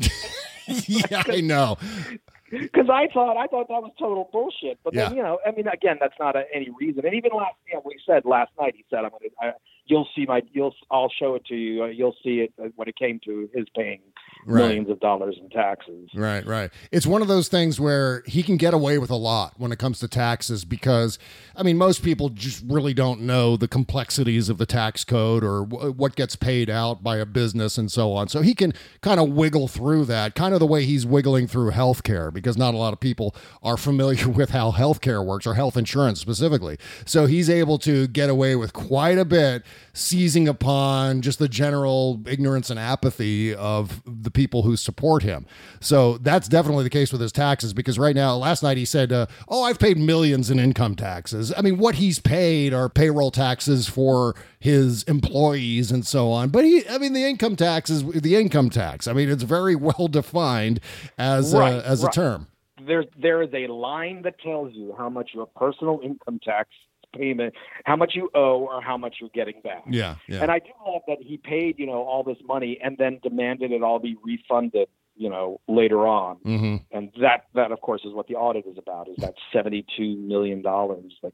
yeah, 0.68 1.24
I 1.28 1.42
know. 1.42 1.78
Because 2.52 2.90
I 2.92 3.08
thought 3.14 3.38
I 3.38 3.48
thought 3.48 3.70
that 3.70 3.82
was 3.82 3.94
total 3.98 4.28
bullshit, 4.30 4.78
but 4.84 4.94
yeah. 4.94 5.08
then 5.08 5.16
you 5.16 5.24
know, 5.24 5.40
I 5.48 5.52
mean, 5.52 5.68
again, 5.68 5.96
that's 6.02 6.16
not 6.20 6.36
a, 6.36 6.44
any 6.54 6.68
reason. 6.78 7.06
And 7.06 7.16
even 7.16 7.32
last, 7.34 7.56
you 7.66 7.76
know, 7.76 7.82
we 7.86 7.98
said 8.06 8.26
last 8.26 8.52
night, 8.60 8.74
he 8.76 8.84
said, 8.90 9.06
"I'm 9.06 9.12
going 9.12 9.22
to, 9.22 9.56
you'll 9.92 10.08
see 10.16 10.26
my, 10.26 10.42
you'll, 10.54 10.74
I'll 10.90 11.12
show 11.12 11.36
it 11.36 11.46
to 11.48 11.56
you. 11.56 11.84
Uh, 11.84 11.88
you'll 11.88 12.16
see 12.24 12.40
it 12.40 12.54
uh, 12.58 12.70
when 12.78 12.88
it 12.88 12.96
came 12.96 13.20
to 13.26 13.50
his 13.54 13.66
paying 13.76 14.00
right. 14.46 14.62
millions 14.62 14.90
of 14.90 15.02
dollars 15.02 15.38
in 15.38 15.50
taxes. 15.50 16.10
Right, 16.16 16.46
right. 16.46 16.72
It's 16.94 17.06
one 17.06 17.22
of 17.22 17.28
those 17.28 17.50
things 17.50 17.78
where 17.78 18.24
he 18.26 18.42
can 18.42 18.56
get 18.56 18.74
away 18.74 18.98
with 18.98 19.10
a 19.10 19.18
lot 19.18 19.54
when 19.58 19.74
it 19.74 19.80
comes 19.80 20.00
to 20.00 20.08
taxes 20.08 20.64
because, 20.64 21.20
I 21.58 21.64
mean, 21.64 21.78
most 21.78 22.04
people 22.04 22.30
just 22.30 22.64
really 22.66 22.94
don't 22.94 23.22
know 23.22 23.58
the 23.58 23.68
complexities 23.68 24.48
of 24.48 24.58
the 24.58 24.66
tax 24.66 25.04
code 25.04 25.44
or 25.44 25.66
w- 25.66 25.92
what 25.92 26.16
gets 26.16 26.38
paid 26.38 26.70
out 26.70 27.04
by 27.04 27.18
a 27.18 27.26
business 27.26 27.78
and 27.78 27.92
so 27.92 28.14
on. 28.14 28.30
So 28.30 28.42
he 28.42 28.56
can 28.56 28.74
kind 29.02 29.20
of 29.20 29.30
wiggle 29.30 29.68
through 29.68 30.06
that, 30.06 30.36
kind 30.36 30.54
of 30.54 30.62
the 30.62 30.68
way 30.68 30.86
he's 30.86 31.06
wiggling 31.06 31.48
through 31.48 31.72
healthcare 31.72 32.34
because 32.34 32.58
not 32.58 32.74
a 32.74 32.78
lot 32.78 32.94
of 32.94 33.02
people 33.02 33.36
are 33.62 33.76
familiar 33.76 34.30
with 34.30 34.52
how 34.52 34.72
healthcare 34.72 35.26
works 35.26 35.46
or 35.46 35.56
health 35.56 35.76
insurance 35.76 36.22
specifically. 36.22 36.78
So 37.06 37.26
he's 37.26 37.50
able 37.50 37.78
to 37.80 38.08
get 38.08 38.30
away 38.30 38.56
with 38.56 38.72
quite 38.72 39.18
a 39.18 39.26
bit, 39.26 39.64
seizing 39.94 40.48
upon 40.48 41.22
just 41.22 41.40
the 41.40 41.48
general 41.48 42.22
ignorance 42.26 42.70
and 42.70 42.80
apathy 42.80 43.54
of 43.54 44.02
the 44.06 44.32
people 44.32 44.64
who 44.64 44.76
support 44.76 45.24
him. 45.24 45.46
So 45.80 46.18
that's 46.18 46.48
definitely 46.48 46.84
the 46.84 46.90
case 46.90 47.12
with 47.12 47.22
his 47.22 47.32
taxes 47.32 47.74
because 47.74 48.00
right 48.00 48.16
now, 48.16 48.36
last 48.36 48.64
night 48.64 48.78
he 48.78 48.86
said, 48.86 49.12
uh, 49.12 49.28
Oh, 49.48 49.64
I've 49.64 49.80
paid 49.80 49.98
millions 49.98 50.50
in 50.50 50.60
income 50.60 50.96
taxes. 50.96 51.54
I 51.56 51.62
mean, 51.62 51.78
what 51.78 51.96
he's 51.96 52.20
paid 52.20 52.74
are 52.74 52.90
payroll 52.90 53.32
taxes 53.32 53.88
for 53.88 54.36
his 54.60 55.04
employees 55.04 55.92
and 55.92 56.06
so 56.06 56.32
on. 56.32 56.50
But 56.50 56.66
he, 56.66 56.88
I 56.88 56.98
mean, 56.98 57.14
the 57.14 57.26
income 57.26 57.56
tax 57.56 57.90
is 57.90 58.04
the 58.04 58.36
income 58.36 58.70
tax. 58.70 59.08
I 59.08 59.14
mean, 59.14 59.30
it's 59.30 59.44
very 59.44 59.76
well 59.82 60.08
defined 60.08 60.80
as, 61.18 61.54
right, 61.54 61.74
a, 61.74 61.88
as 61.88 62.04
right. 62.04 62.12
a 62.12 62.16
term. 62.16 62.48
There, 62.86 63.06
there 63.20 63.44
is 63.44 63.50
a 63.54 63.72
line 63.72 64.24
that 64.24 64.40
tells 64.40 64.74
you 64.74 64.96
how 64.98 65.10
much 65.10 65.32
your 65.34 65.46
personal 65.46 66.00
income 66.04 66.40
tax 66.44 66.70
payment, 67.16 67.54
how 67.86 67.96
much 67.96 68.14
you 68.16 68.30
owe 68.34 68.60
or 68.60 68.82
how 68.82 68.98
much 68.98 69.18
you're 69.20 69.30
getting 69.30 69.62
back. 69.62 69.84
Yeah, 69.90 70.16
yeah. 70.28 70.42
And 70.42 70.52
I 70.52 70.60
do 70.60 70.72
love 70.86 71.02
that 71.08 71.18
he 71.22 71.38
paid, 71.38 71.80
you 71.80 71.86
know, 71.86 72.04
all 72.04 72.24
this 72.24 72.38
money 72.46 72.80
and 72.84 72.98
then 72.98 73.20
demanded 73.22 73.72
it 73.72 73.84
all 73.84 74.00
be 74.00 74.18
refunded 74.24 74.88
you 75.22 75.30
know, 75.30 75.62
later 75.68 76.08
on. 76.08 76.38
Mm-hmm. 76.38 76.78
And 76.92 77.12
that, 77.22 77.46
that 77.54 77.72
of 77.72 77.80
course, 77.82 78.02
is 78.04 78.12
what 78.12 78.28
the 78.28 78.34
audit 78.34 78.66
is 78.66 78.76
about: 78.80 79.08
is 79.08 79.18
that 79.18 79.36
seventy-two 79.54 80.16
million 80.18 80.64
dollars 80.64 81.14
that 81.22 81.32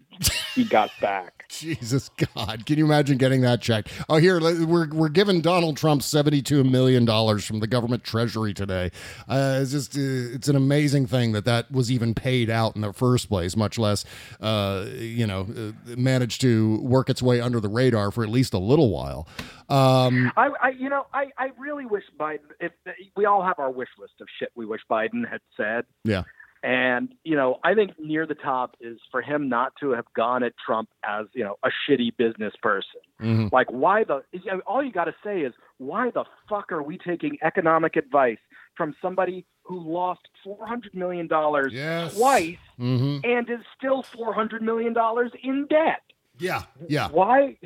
he 0.54 0.66
got 0.66 0.92
back. 1.00 1.46
Jesus 1.50 2.10
God, 2.36 2.66
can 2.66 2.78
you 2.78 2.84
imagine 2.84 3.18
getting 3.18 3.42
that 3.42 3.62
check? 3.62 3.88
Oh, 4.10 4.18
here 4.18 4.42
we're 4.42 4.90
we're 4.90 5.08
giving 5.08 5.40
Donald 5.40 5.78
Trump 5.78 6.04
seventy-two 6.04 6.66
million 6.66 7.06
dollars 7.06 7.46
from 7.46 7.62
the 7.62 7.68
government 7.68 8.04
treasury 8.04 8.54
today. 8.54 8.92
Uh, 9.30 9.60
it's 9.62 9.72
just 9.72 9.96
uh, 9.96 10.02
it's 10.02 10.50
an 10.50 10.58
amazing 10.58 11.08
thing 11.08 11.32
that 11.32 11.46
that 11.46 11.72
was 11.72 11.90
even 11.90 12.14
paid 12.14 12.50
out 12.50 12.76
in 12.76 12.82
the 12.82 12.92
first 12.92 13.30
place, 13.30 13.56
much 13.56 13.80
less 13.80 14.04
uh, 14.42 14.86
you 14.98 15.26
know 15.26 15.48
uh, 15.58 15.96
managed 15.96 16.42
to 16.42 16.82
work 16.82 17.10
its 17.10 17.22
way 17.22 17.40
under 17.40 17.62
the 17.62 17.70
radar 17.70 18.12
for 18.12 18.26
at 18.26 18.30
least 18.30 18.54
a 18.54 18.60
little 18.60 18.92
while. 18.92 19.26
Um, 19.70 20.32
I, 20.38 20.50
I, 20.62 20.70
you 20.70 20.88
know, 20.88 21.08
I, 21.14 21.26
I 21.38 21.50
really 21.58 21.86
wish 21.86 22.04
Biden. 22.18 22.40
If 22.60 22.72
we 23.18 23.26
all 23.26 23.44
have 23.44 23.60
our 23.60 23.70
wish 23.78 23.90
list 23.98 24.16
of 24.20 24.28
shit 24.40 24.52
we 24.56 24.66
wish 24.66 24.82
Biden 24.90 25.30
had 25.30 25.42
said, 25.56 25.86
yeah. 26.04 26.24
And, 26.64 27.14
you 27.24 27.36
know, 27.36 27.60
I 27.64 27.76
think 27.76 27.92
near 28.00 28.26
the 28.26 28.34
top 28.34 28.76
is 28.82 28.98
for 29.12 29.22
him 29.22 29.48
not 29.48 29.74
to 29.80 29.92
have 29.92 30.06
gone 30.16 30.42
at 30.42 30.54
Trump 30.66 30.90
as, 31.08 31.28
you 31.34 31.44
know, 31.44 31.56
a 31.64 31.70
shitty 31.70 32.18
business 32.18 32.54
person. 32.62 33.00
Mhm. 33.22 33.52
Like, 33.52 33.70
why 33.70 34.04
the, 34.04 34.24
all 34.66 34.84
you 34.84 34.92
got 34.92 35.06
to 35.06 35.16
say 35.24 35.42
is, 35.42 35.54
why 35.78 36.10
the 36.10 36.26
fuck 36.50 36.72
are 36.72 36.82
we 36.82 36.98
taking 36.98 37.38
economic 37.44 37.96
advice 37.96 38.40
from 38.76 38.96
somebody 39.04 39.46
who 39.64 39.80
lost 39.80 40.22
$400 40.44 40.96
million 40.96 41.28
Yes. 41.72 42.18
twice 42.18 42.58
Mhm. 42.80 43.24
and 43.24 43.48
is 43.50 43.60
still 43.78 44.02
$400 44.04 44.62
million 44.62 44.96
in 45.44 45.68
debt? 45.68 46.02
Yeah, 46.40 46.64
yeah. 46.90 47.08
Why? 47.10 47.58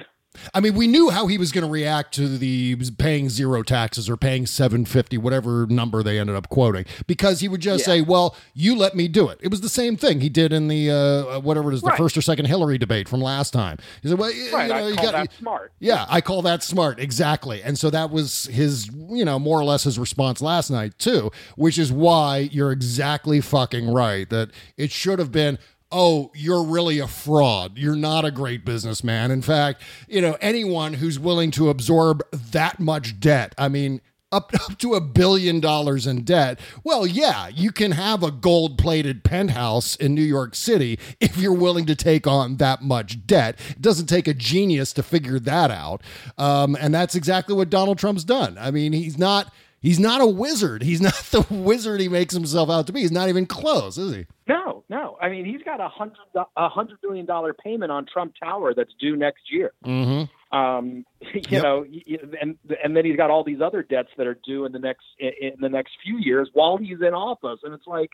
I 0.53 0.59
mean, 0.61 0.75
we 0.75 0.87
knew 0.87 1.09
how 1.09 1.27
he 1.27 1.37
was 1.37 1.51
going 1.51 1.65
to 1.65 1.69
react 1.69 2.13
to 2.15 2.37
the 2.37 2.75
paying 2.97 3.29
zero 3.29 3.63
taxes 3.63 4.09
or 4.09 4.15
paying 4.15 4.45
750, 4.45 5.17
whatever 5.17 5.67
number 5.67 6.01
they 6.03 6.17
ended 6.19 6.35
up 6.37 6.47
quoting, 6.49 6.85
because 7.05 7.41
he 7.41 7.47
would 7.49 7.59
just 7.61 7.81
Yeah. 7.81 7.93
say, 7.95 8.01
"Well, 8.01 8.35
you 8.53 8.75
let 8.77 8.95
me 8.95 9.07
do 9.09 9.27
it." 9.27 9.39
It 9.41 9.49
was 9.51 9.59
the 9.61 9.69
same 9.69 9.97
thing 9.97 10.21
he 10.21 10.29
did 10.29 10.53
in 10.53 10.67
the 10.69 10.89
uh, 10.89 11.39
whatever 11.41 11.71
it 11.71 11.75
is, 11.75 11.81
the 11.81 11.87
Right. 11.89 11.97
first 11.97 12.17
or 12.17 12.21
second 12.21 12.45
Hillary 12.45 12.77
debate 12.77 13.09
from 13.09 13.21
last 13.21 13.51
time. 13.51 13.77
He 14.01 14.07
said, 14.09 14.17
"Well, 14.17 14.31
you 14.31 14.53
Right, 14.53 14.69
know, 14.69 14.75
I 14.75 14.87
you 14.89 14.95
got 14.95 15.11
that 15.11 15.33
smart. 15.37 15.73
Yeah, 15.79 16.05
I 16.09 16.21
call 16.21 16.41
that 16.43 16.63
smart. 16.63 16.99
Exactly. 16.99 17.61
And 17.61 17.77
so 17.77 17.89
that 17.89 18.09
was 18.09 18.45
his, 18.45 18.89
you 19.09 19.25
know, 19.25 19.37
more 19.37 19.59
or 19.59 19.63
less 19.65 19.83
his 19.83 19.99
response 19.99 20.41
last 20.41 20.69
night, 20.71 20.97
too, 20.97 21.31
which 21.55 21.77
is 21.77 21.91
why 21.91 22.49
you're 22.51 22.71
exactly 22.71 23.41
fucking 23.41 23.91
right 23.91 24.29
that 24.29 24.49
it 24.77 24.91
should 24.91 25.19
have 25.19 25.31
been. 25.31 25.59
Oh, 25.91 26.31
you're 26.33 26.63
really 26.63 26.99
a 26.99 27.07
fraud. 27.07 27.77
You're 27.77 27.95
not 27.95 28.23
a 28.23 28.31
great 28.31 28.63
businessman. 28.63 29.29
In 29.31 29.41
fact, 29.41 29.81
you 30.07 30.21
know, 30.21 30.37
anyone 30.39 30.93
who's 30.93 31.19
willing 31.19 31.51
to 31.51 31.69
absorb 31.69 32.23
that 32.31 32.79
much 32.79 33.19
debt, 33.19 33.53
I 33.57 33.67
mean, 33.67 34.01
up, 34.31 34.51
up 34.69 34.77
to 34.79 34.93
a 34.93 35.01
billion 35.01 35.59
dollars 35.59 36.07
in 36.07 36.23
debt. 36.23 36.59
Well, 36.83 37.05
yeah, 37.05 37.49
you 37.49 37.71
can 37.71 37.91
have 37.91 38.23
a 38.23 38.31
gold 38.31 38.77
plated 38.77 39.23
penthouse 39.23 39.95
in 39.95 40.15
New 40.15 40.21
York 40.21 40.55
City 40.55 40.97
if 41.19 41.37
you're 41.37 41.53
willing 41.53 41.85
to 41.87 41.95
take 41.95 42.25
on 42.25 42.57
that 42.57 42.81
much 42.81 43.25
debt. 43.27 43.59
It 43.69 43.81
doesn't 43.81 44.07
take 44.07 44.27
a 44.27 44.33
genius 44.33 44.93
to 44.93 45.03
figure 45.03 45.39
that 45.39 45.71
out. 45.71 46.01
Um, 46.37 46.75
and 46.79 46.93
that's 46.93 47.15
exactly 47.15 47.55
what 47.55 47.69
Donald 47.69 47.97
Trump's 47.97 48.23
done. 48.23 48.57
I 48.57 48.71
mean, 48.71 48.93
he's 48.93 49.17
not. 49.17 49.53
He's 49.81 49.99
not 49.99 50.21
a 50.21 50.27
wizard. 50.27 50.83
He's 50.83 51.01
not 51.01 51.13
the 51.31 51.45
wizard 51.49 51.99
he 52.01 52.07
makes 52.07 52.33
himself 52.33 52.69
out 52.69 52.87
to 52.87 52.93
be. 52.93 53.01
He's 53.01 53.11
not 53.11 53.29
even 53.29 53.45
close, 53.47 53.97
is 53.97 54.13
he? 54.15 54.25
No, 54.47 54.83
no. 54.89 55.17
I 55.21 55.29
mean, 55.29 55.43
he's 55.45 55.63
got 55.63 55.79
a 55.81 55.87
hundred 55.89 56.17
a 56.55 56.69
hundred 56.69 56.97
million 57.03 57.25
dollar 57.25 57.53
payment 57.53 57.91
on 57.91 58.05
Trump 58.05 58.33
Tower 58.41 58.73
that's 58.75 58.93
due 58.99 59.15
next 59.15 59.51
year. 59.51 59.71
Mm-hmm. 59.85 60.55
Um, 60.57 61.05
you 61.33 61.41
Yep. 61.49 61.63
know, 61.63 61.85
and 62.41 62.57
and 62.83 62.95
then 62.95 63.05
he's 63.05 63.17
got 63.17 63.31
all 63.31 63.43
these 63.43 63.61
other 63.61 63.81
debts 63.83 64.09
that 64.17 64.27
are 64.27 64.37
due 64.45 64.65
in 64.65 64.71
the 64.71 64.79
next 64.79 65.05
in 65.19 65.31
in 65.41 65.53
the 65.59 65.69
next 65.69 65.93
few 66.03 66.17
years 66.19 66.49
while 66.53 66.77
he's 66.77 67.01
in 67.01 67.13
office, 67.13 67.59
and 67.63 67.73
it's 67.73 67.87
like 67.87 68.11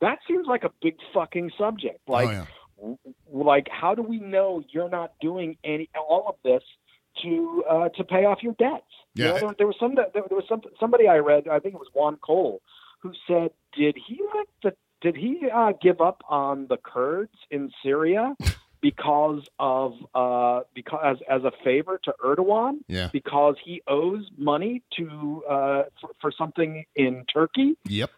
that 0.00 0.18
seems 0.26 0.46
like 0.46 0.64
a 0.64 0.70
big 0.80 0.96
fucking 1.12 1.50
subject. 1.58 2.00
Like, 2.08 2.28
oh, 2.82 2.98
yeah. 3.04 3.12
like 3.30 3.68
how 3.70 3.94
do 3.94 4.02
we 4.02 4.18
know 4.18 4.62
you're 4.70 4.88
not 4.88 5.12
doing 5.20 5.58
any 5.64 5.90
all 5.98 6.26
of 6.28 6.36
this 6.44 6.62
to 7.22 7.64
uh, 7.68 7.88
to 7.90 8.04
pay 8.04 8.24
off 8.24 8.42
your 8.42 8.54
debts? 8.54 8.84
You 9.14 9.24
Yeah. 9.24 9.30
know, 9.32 9.38
there, 9.40 9.54
there 9.58 9.66
was 9.66 9.76
some 9.80 9.94
there, 9.94 10.06
there 10.12 10.22
was 10.30 10.44
some 10.48 10.62
somebody 10.78 11.08
I 11.08 11.18
read. 11.18 11.48
I 11.48 11.58
think 11.58 11.74
it 11.74 11.78
was 11.78 11.88
Juan 11.94 12.16
Cole 12.16 12.60
who 13.00 13.12
said, 13.26 13.50
"Did 13.76 13.96
he 14.06 14.20
let 14.34 14.46
the 14.62 14.72
did 15.02 15.16
he 15.16 15.48
uh, 15.52 15.72
give 15.80 16.00
up 16.00 16.22
on 16.28 16.66
the 16.68 16.76
Kurds 16.76 17.34
in 17.50 17.70
Syria?" 17.82 18.34
Because 18.82 19.42
of 19.58 19.92
uh, 20.14 20.60
because 20.74 21.00
as, 21.04 21.16
as 21.28 21.44
a 21.44 21.52
favor 21.62 22.00
to 22.04 22.14
Erdogan, 22.24 22.78
Yeah. 22.88 23.10
because 23.12 23.56
he 23.62 23.82
owes 23.86 24.30
money 24.38 24.82
to 24.96 25.42
uh, 25.46 25.82
for, 26.00 26.10
for 26.18 26.32
something 26.32 26.86
in 26.96 27.26
Turkey, 27.30 27.76
Yep. 27.84 28.08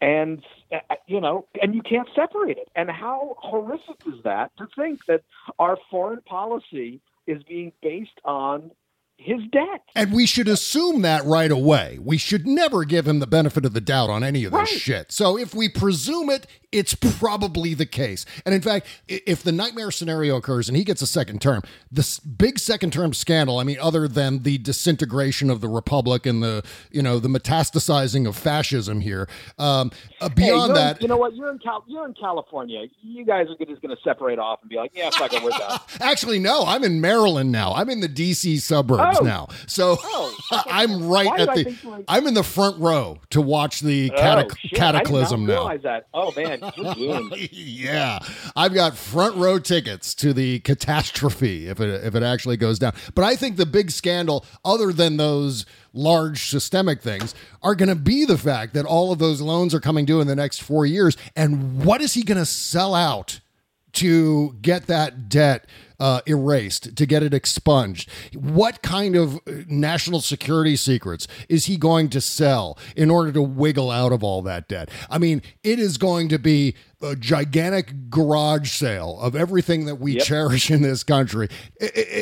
and 0.00 0.40
uh, 0.72 0.94
you 1.08 1.20
know, 1.20 1.46
and 1.60 1.74
you 1.74 1.82
can't 1.82 2.08
separate 2.14 2.58
it. 2.58 2.68
And 2.76 2.88
how 2.88 3.34
horrific 3.38 3.96
is 4.06 4.22
that 4.22 4.56
to 4.58 4.68
think 4.76 5.00
that 5.08 5.22
our 5.58 5.76
foreign 5.90 6.20
policy 6.22 7.00
is 7.26 7.42
being 7.44 7.72
based 7.82 8.20
on 8.24 8.70
his 9.18 9.40
debt? 9.50 9.82
And 9.94 10.12
we 10.12 10.26
should 10.26 10.48
assume 10.48 11.02
that 11.02 11.24
right 11.24 11.50
away. 11.50 11.98
We 12.02 12.18
should 12.18 12.46
never 12.46 12.84
give 12.84 13.06
him 13.08 13.18
the 13.18 13.26
benefit 13.26 13.64
of 13.64 13.72
the 13.72 13.80
doubt 13.80 14.10
on 14.10 14.22
any 14.22 14.44
of 14.44 14.52
this 14.52 14.58
Right. 14.58 14.68
shit. 14.68 15.12
So 15.12 15.36
if 15.38 15.54
we 15.54 15.68
presume 15.68 16.30
it, 16.30 16.46
it's 16.72 16.94
probably 16.94 17.72
the 17.74 17.86
case. 17.86 18.26
And 18.44 18.54
in 18.54 18.60
fact, 18.60 18.86
if 19.08 19.42
the 19.42 19.52
nightmare 19.52 19.90
scenario 19.90 20.36
occurs 20.36 20.68
and 20.68 20.76
he 20.76 20.84
gets 20.84 21.00
a 21.00 21.06
second 21.06 21.40
term, 21.40 21.62
this 21.90 22.18
big 22.18 22.58
second 22.58 22.92
term 22.92 23.14
scandal, 23.14 23.58
I 23.58 23.64
mean, 23.64 23.78
other 23.80 24.06
than 24.06 24.42
the 24.42 24.58
disintegration 24.58 25.48
of 25.48 25.60
the 25.60 25.68
republic 25.68 26.26
and 26.26 26.42
the, 26.42 26.62
you 26.90 27.00
know, 27.02 27.18
the 27.18 27.28
metastasizing 27.28 28.28
of 28.28 28.36
fascism 28.36 29.00
here, 29.00 29.28
um, 29.58 29.90
uh, 30.20 30.28
beyond 30.28 30.70
in- 30.70 30.74
that, 30.74 31.00
you 31.02 31.08
know 31.08 31.16
what? 31.16 31.34
You're 31.34 31.50
in 31.50 31.58
Cal- 31.58 31.84
you're 31.86 32.04
in 32.06 32.14
California. 32.14 32.82
You 33.02 33.24
guys 33.24 33.46
are 33.48 33.64
just 33.64 33.80
going 33.80 33.94
to 33.96 34.02
separate 34.02 34.38
off 34.38 34.58
and 34.60 34.68
be 34.68 34.76
like, 34.76 34.90
"Yeah, 34.94 35.08
fuck 35.10 35.32
it, 35.32 35.42
we're 35.42 35.50
done." 35.50 35.78
Actually, 36.00 36.38
no. 36.38 36.64
I'm 36.66 36.84
in 36.84 37.00
Maryland 37.00 37.50
now. 37.52 37.72
I'm 37.74 37.88
in 37.88 38.00
the 38.00 38.08
D.C. 38.08 38.58
suburbs 38.58 39.05
Oh. 39.20 39.24
now, 39.24 39.48
so 39.66 39.96
Oh. 40.00 40.34
I'm 40.66 41.08
right 41.08 41.26
Why 41.26 41.38
at 41.38 41.54
the. 41.54 41.76
were- 41.84 42.04
I'm 42.08 42.26
in 42.26 42.34
the 42.34 42.42
front 42.42 42.78
row 42.78 43.18
to 43.30 43.40
watch 43.40 43.80
the 43.80 44.10
oh, 44.14 44.48
cataclysm 44.74 45.44
I 45.44 45.46
did 45.46 45.82
not 45.82 45.82
now. 45.82 46.00
Oh 46.14 46.32
man, 46.36 46.60
you're 46.96 47.36
yeah, 47.50 48.18
I've 48.54 48.74
got 48.74 48.96
front 48.96 49.36
row 49.36 49.58
tickets 49.58 50.14
to 50.16 50.32
the 50.32 50.60
catastrophe 50.60 51.68
if 51.68 51.80
it 51.80 52.04
if 52.04 52.14
it 52.14 52.22
actually 52.22 52.56
goes 52.56 52.78
down. 52.78 52.92
But 53.14 53.24
I 53.24 53.36
think 53.36 53.56
the 53.56 53.66
big 53.66 53.90
scandal, 53.90 54.44
other 54.64 54.92
than 54.92 55.16
those 55.16 55.66
large 55.92 56.48
systemic 56.48 57.00
things, 57.02 57.34
are 57.62 57.74
going 57.74 57.88
to 57.88 57.94
be 57.94 58.24
the 58.24 58.38
fact 58.38 58.74
that 58.74 58.84
all 58.84 59.12
of 59.12 59.18
those 59.18 59.40
loans 59.40 59.74
are 59.74 59.80
coming 59.80 60.04
due 60.04 60.20
in 60.20 60.26
the 60.26 60.36
next 60.36 60.62
four 60.62 60.86
years, 60.86 61.16
and 61.34 61.84
what 61.84 62.00
is 62.00 62.14
he 62.14 62.22
going 62.22 62.38
to 62.38 62.46
sell 62.46 62.94
out? 62.94 63.40
to 63.92 64.54
get 64.60 64.88
that 64.88 65.30
debt 65.30 65.66
uh, 66.00 66.20
erased, 66.26 66.96
to 66.96 67.06
get 67.06 67.22
it 67.22 67.32
expunged? 67.34 68.10
What 68.34 68.82
kind 68.82 69.16
of 69.16 69.36
uh, 69.36 69.62
national 69.68 70.20
security 70.20 70.76
secrets 70.76 71.26
is 71.48 71.66
he 71.66 71.76
going 71.76 72.08
to 72.10 72.20
sell 72.20 72.78
in 72.96 73.10
order 73.10 73.32
to 73.32 73.42
wiggle 73.42 73.90
out 73.90 74.12
of 74.12 74.22
all 74.22 74.42
that 74.42 74.68
debt? 74.68 74.90
I 75.10 75.18
mean, 75.18 75.42
it 75.62 75.78
is 75.78 75.98
going 75.98 76.28
to 76.30 76.38
be 76.38 76.74
a 77.02 77.14
gigantic 77.14 78.08
garage 78.08 78.70
sale 78.70 79.18
of 79.20 79.36
everything 79.36 79.84
that 79.84 79.96
we 79.96 80.14
Yep. 80.14 80.24
cherish 80.24 80.70
in 80.70 80.80
this 80.82 81.02
country. 81.02 81.48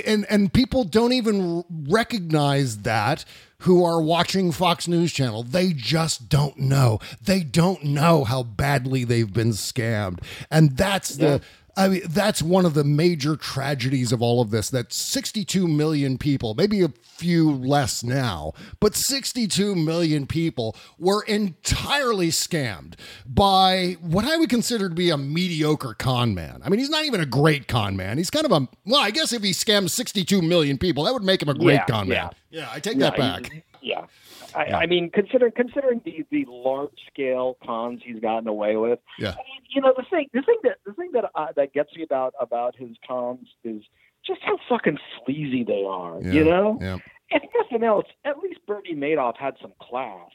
And, 0.05 0.27
and 0.29 0.53
people 0.53 0.85
don't 0.85 1.13
even 1.13 1.65
recognize 1.71 2.79
that 2.79 3.25
who 3.59 3.85
are 3.85 4.03
watching 4.03 4.53
Fox 4.53 4.87
News 4.89 5.13
Channel. 5.13 5.43
They 5.43 5.73
just 5.73 6.29
don't 6.29 6.59
know. 6.59 6.99
They 7.23 7.41
don't 7.41 7.83
know 7.85 8.25
how 8.25 8.43
badly 8.43 9.05
they've 9.05 9.33
been 9.33 9.53
scammed. 9.53 10.19
And 10.51 10.77
that's 10.77 11.17
the 11.17 11.41
I 11.77 11.89
mean, 11.89 12.03
that's 12.09 12.41
one 12.41 12.65
of 12.65 12.75
the 12.75 12.85
major 12.85 13.37
tragedies 13.37 14.13
of 14.13 14.23
all 14.23 14.41
of 14.41 14.51
this 14.51 14.71
that 14.71 14.93
62 14.93 15.67
million 15.67 16.19
people, 16.19 16.55
maybe 16.55 16.83
a 16.83 16.89
few 17.03 17.51
less 17.51 18.05
now, 18.05 18.53
but 18.81 18.95
62 18.95 19.75
million 19.75 20.27
people 20.27 20.77
were 20.99 21.23
entirely 21.25 22.29
scammed 22.29 22.95
by 23.27 23.97
what 24.01 24.25
I 24.25 24.37
would 24.37 24.51
consider 24.51 24.89
to 24.89 24.95
be 24.95 25.11
a 25.11 25.17
mediocre 25.17 25.95
con 25.95 26.35
man. 26.35 26.61
I 26.65 26.69
mean, 26.69 26.79
he's 26.79 26.91
not 26.91 27.05
even 27.05 27.21
a 27.21 27.27
great 27.27 27.67
con 27.69 27.97
man. 27.97 28.19
He's 28.19 28.31
kind 28.31 28.47
of 28.47 28.53
a, 28.53 28.69
well, 28.87 29.01
I 29.01 29.11
guess 29.11 29.33
if 29.33 29.43
he 29.43 29.51
scams 29.51 29.91
62 29.91 30.43
million 30.43 30.79
people, 30.79 31.05
that 31.05 31.13
would 31.13 31.25
make 31.25 31.43
him 31.43 31.49
a 31.49 31.55
great 31.55 31.75
Yeah, 31.75 31.85
con 31.87 32.09
man. 32.09 32.31
yeah. 32.51 32.61
Yeah, 32.61 32.69
I 32.73 32.79
take 32.79 32.99
that 32.99 33.17
back. 33.17 33.65
Yeah. 33.83 34.07
I, 34.55 34.83
I 34.83 34.87
mean, 34.87 35.11
considering 35.11 35.53
considering 35.53 36.01
the, 36.05 36.25
the 36.31 36.45
large 36.49 36.91
scale 37.13 37.57
cons 37.65 38.01
he's 38.05 38.21
gotten 38.21 38.49
away 38.49 38.77
with, 38.77 38.99
Yeah. 39.19 39.31
I 39.31 39.37
mean, 39.37 39.63
you 39.71 39.81
know 39.81 39.93
the 39.97 40.05
thing 40.09 40.29
the 40.33 40.43
thing 40.43 40.59
that 40.65 40.79
the 40.87 40.93
thing 40.93 41.11
that 41.13 41.31
uh, 41.35 41.49
that 41.57 41.73
gets 41.73 41.95
me 41.97 42.03
about 42.03 42.35
about 42.41 42.77
his 42.77 42.97
cons 43.07 43.49
is 43.65 43.83
just 44.27 44.41
how 44.43 44.57
fucking 44.69 44.99
sleazy 45.25 45.65
they 45.65 45.85
are. 45.87 46.21
Yeah, 46.23 46.33
You 46.33 46.45
know, 46.45 46.79
yeah. 46.81 46.99
if 47.31 47.43
nothing 47.55 47.85
else, 47.85 48.07
at 48.25 48.39
least 48.39 48.61
Bernie 48.67 48.95
Madoff 48.95 49.37
had 49.37 49.55
some 49.61 49.73
class. 49.81 50.31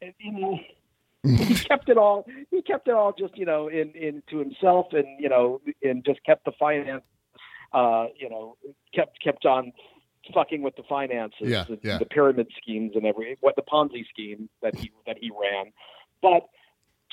And, 0.00 0.14
you 0.18 0.32
know, 0.32 0.58
he 1.22 1.54
kept 1.68 1.88
it 1.90 1.98
all. 1.98 2.26
He 2.50 2.62
kept 2.62 2.88
it 2.88 2.94
all 2.94 3.12
just 3.12 3.36
you 3.36 3.44
know 3.46 3.68
in 3.68 3.90
in 3.90 4.22
to 4.30 4.38
himself, 4.38 4.86
and 4.92 5.06
you 5.18 5.28
know, 5.28 5.60
and 5.82 6.04
just 6.04 6.24
kept 6.24 6.44
the 6.44 6.52
finance. 6.58 7.02
Uh, 7.72 8.06
you 8.18 8.28
know, 8.28 8.56
kept 8.94 9.22
kept 9.22 9.44
on 9.46 9.72
fucking 10.34 10.62
with 10.62 10.76
the 10.76 10.82
finances, 10.88 11.36
Yeah, 11.42 11.64
the, 11.68 11.78
yeah. 11.82 11.98
the 11.98 12.04
pyramid 12.04 12.48
schemes 12.60 12.92
and 12.94 13.06
every 13.06 13.36
what 13.40 13.56
the 13.56 13.62
Ponzi 13.62 14.06
scheme 14.08 14.48
that 14.62 14.74
he 14.76 14.90
that 15.06 15.16
he 15.18 15.30
ran. 15.30 15.72
But 16.22 16.48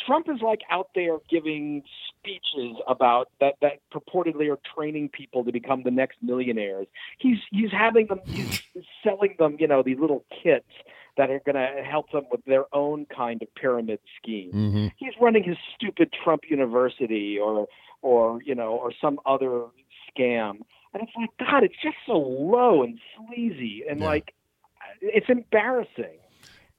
Trump 0.06 0.28
is 0.30 0.42
like 0.42 0.62
out 0.70 0.90
there 0.94 1.18
giving 1.30 1.84
speeches 2.10 2.78
about 2.88 3.30
that 3.40 3.56
that 3.62 3.80
purportedly 3.94 4.52
are 4.52 4.60
training 4.76 5.10
people 5.10 5.44
to 5.44 5.52
become 5.52 5.84
the 5.84 5.92
next 5.92 6.18
millionaires. 6.22 6.88
He's 7.18 7.38
he's 7.52 7.72
having 7.72 8.08
them 8.08 8.20
he's 8.26 8.62
selling 9.04 9.36
them, 9.40 9.58
you 9.60 9.68
know, 9.68 9.82
these 9.84 10.00
little 10.00 10.26
kits 10.44 10.70
that 11.18 11.32
are 11.32 11.42
going 11.46 11.56
to 11.56 11.84
help 11.84 12.12
them 12.12 12.26
with 12.32 12.46
their 12.46 12.66
own 12.76 13.08
kind 13.08 13.42
of 13.42 13.54
pyramid 13.56 14.00
scheme. 14.22 14.52
Mm-hmm. 14.52 14.88
He's 14.98 15.14
running 15.20 15.44
his 15.44 15.58
stupid 15.76 16.14
Trump 16.24 16.44
University 16.50 17.40
or 17.40 17.68
or 18.02 18.42
you 18.44 18.56
know 18.56 18.74
or 18.74 18.92
some 19.02 19.20
other 19.26 19.66
scam, 20.10 20.60
and 20.94 21.04
it's 21.04 21.12
like 21.18 21.30
God, 21.40 21.64
it's 21.64 21.76
just 21.82 21.98
so 22.06 22.18
low 22.18 22.84
and 22.84 23.00
sleazy 23.16 23.84
and 23.90 24.00
Yeah. 24.00 24.06
like 24.08 24.34
it's 25.02 25.30
embarrassing. 25.30 26.20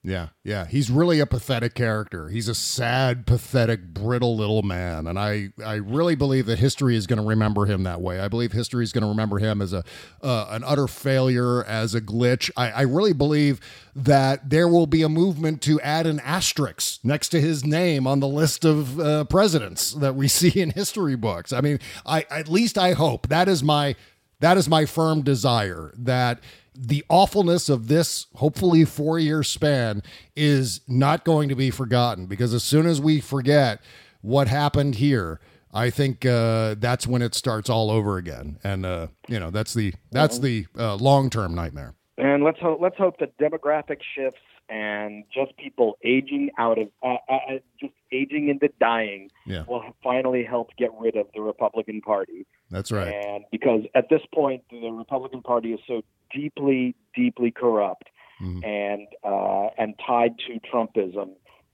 Yeah, 0.01 0.29
yeah. 0.45 0.65
He's 0.65 0.89
really 0.89 1.19
a 1.19 1.25
pathetic 1.25 1.73
character. 1.73 2.29
He's 2.29 2.47
a 2.47 2.55
sad, 2.55 3.25
pathetic, 3.27 3.93
brittle 3.93 4.37
little 4.37 4.61
man. 4.61 5.07
And 5.07 5.19
I, 5.19 5.49
I 5.63 5.75
really 5.75 6.15
believe 6.15 6.45
that 6.45 6.57
history 6.57 6.95
is 6.95 7.05
going 7.05 7.21
to 7.21 7.27
remember 7.27 7.65
him 7.65 7.83
that 7.83 7.99
way. 7.99 8.21
I 8.21 8.29
believe 8.29 8.53
history 8.53 8.85
is 8.85 8.93
going 8.93 9.01
to 9.01 9.09
remember 9.09 9.39
him 9.39 9.61
as 9.61 9.73
a 9.73 9.83
uh, 10.23 10.47
an 10.51 10.63
utter 10.63 10.87
failure, 10.87 11.65
as 11.65 11.95
a 11.95 11.99
glitch. 11.99 12.49
I, 12.55 12.71
I 12.71 12.81
really 12.83 13.11
believe 13.11 13.59
that 13.93 14.49
there 14.49 14.69
will 14.69 14.87
be 14.87 15.01
a 15.01 15.09
movement 15.09 15.61
to 15.63 15.81
add 15.81 16.07
an 16.07 16.21
asterisk 16.21 17.01
next 17.03 17.27
to 17.29 17.41
his 17.41 17.65
name 17.65 18.07
on 18.07 18.21
the 18.21 18.27
list 18.27 18.63
of 18.63 19.01
uh, 19.01 19.25
presidents 19.25 19.91
that 19.91 20.15
we 20.15 20.27
see 20.29 20.61
in 20.61 20.69
history 20.71 21.17
books. 21.17 21.51
I 21.51 21.59
mean, 21.59 21.77
I 22.05 22.25
at 22.29 22.47
least 22.47 22.77
I 22.77 22.93
hope 22.93 23.27
that 23.27 23.49
is 23.49 23.63
my 23.63 23.97
that 24.39 24.55
is 24.55 24.69
my 24.69 24.85
firm 24.85 25.23
desire 25.23 25.93
that 25.97 26.39
the 26.81 27.03
awfulness 27.09 27.67
of 27.67 27.89
this 27.89 28.27
hopefully 28.35 28.85
four 28.85 29.19
year 29.19 29.43
span 29.43 30.01
is 30.35 30.81
not 30.87 31.25
going 31.25 31.49
to 31.49 31.55
be 31.55 31.69
forgotten 31.69 32.25
because 32.25 32.53
as 32.53 32.63
soon 32.63 32.85
as 32.85 33.01
we 33.01 33.19
forget 33.19 33.81
what 34.21 34.47
happened 34.47 34.95
here 34.95 35.41
i 35.73 35.89
think 35.89 36.25
uh, 36.25 36.75
that's 36.79 37.05
when 37.05 37.21
it 37.21 37.35
starts 37.35 37.69
all 37.69 37.91
over 37.91 38.17
again. 38.17 38.57
And 38.63 38.85
uh, 38.85 39.07
you 39.27 39.39
know 39.39 39.51
that's 39.51 39.73
the 39.73 39.93
that's 40.11 40.39
the 40.39 40.65
uh, 40.77 40.95
long-term 40.95 41.53
nightmare. 41.53 41.95
And 42.17 42.43
let's 42.43 42.59
hope 42.59 42.79
let's 42.81 42.97
hope 42.97 43.17
that 43.19 43.37
demographic 43.37 43.97
shifts 44.15 44.39
and 44.69 45.23
just 45.33 45.55
people 45.57 45.97
aging 46.03 46.49
out 46.57 46.77
of 46.77 46.87
uh, 47.03 47.15
uh, 47.27 47.33
uh, 47.33 47.57
just 47.79 47.93
aging 48.11 48.49
into 48.49 48.69
dying 48.79 49.29
Yeah. 49.45 49.63
will 49.67 49.83
finally 50.03 50.43
help 50.43 50.69
get 50.77 50.91
rid 50.99 51.15
of 51.15 51.27
the 51.33 51.41
Republican 51.41 52.01
Party. 52.01 52.45
that's 52.69 52.91
right 52.91 53.07
And 53.13 53.45
because 53.51 53.81
at 53.95 54.09
this 54.09 54.21
point 54.33 54.63
the 54.69 54.89
Republican 54.91 55.41
Party 55.41 55.73
is 55.73 55.79
so 55.87 56.01
deeply, 56.33 56.95
deeply 57.15 57.51
corrupt 57.51 58.09
Mhm. 58.41 58.63
and 58.65 59.07
uh, 59.23 59.69
and 59.77 59.93
tied 60.05 60.35
to 60.47 60.59
Trumpism 60.71 61.31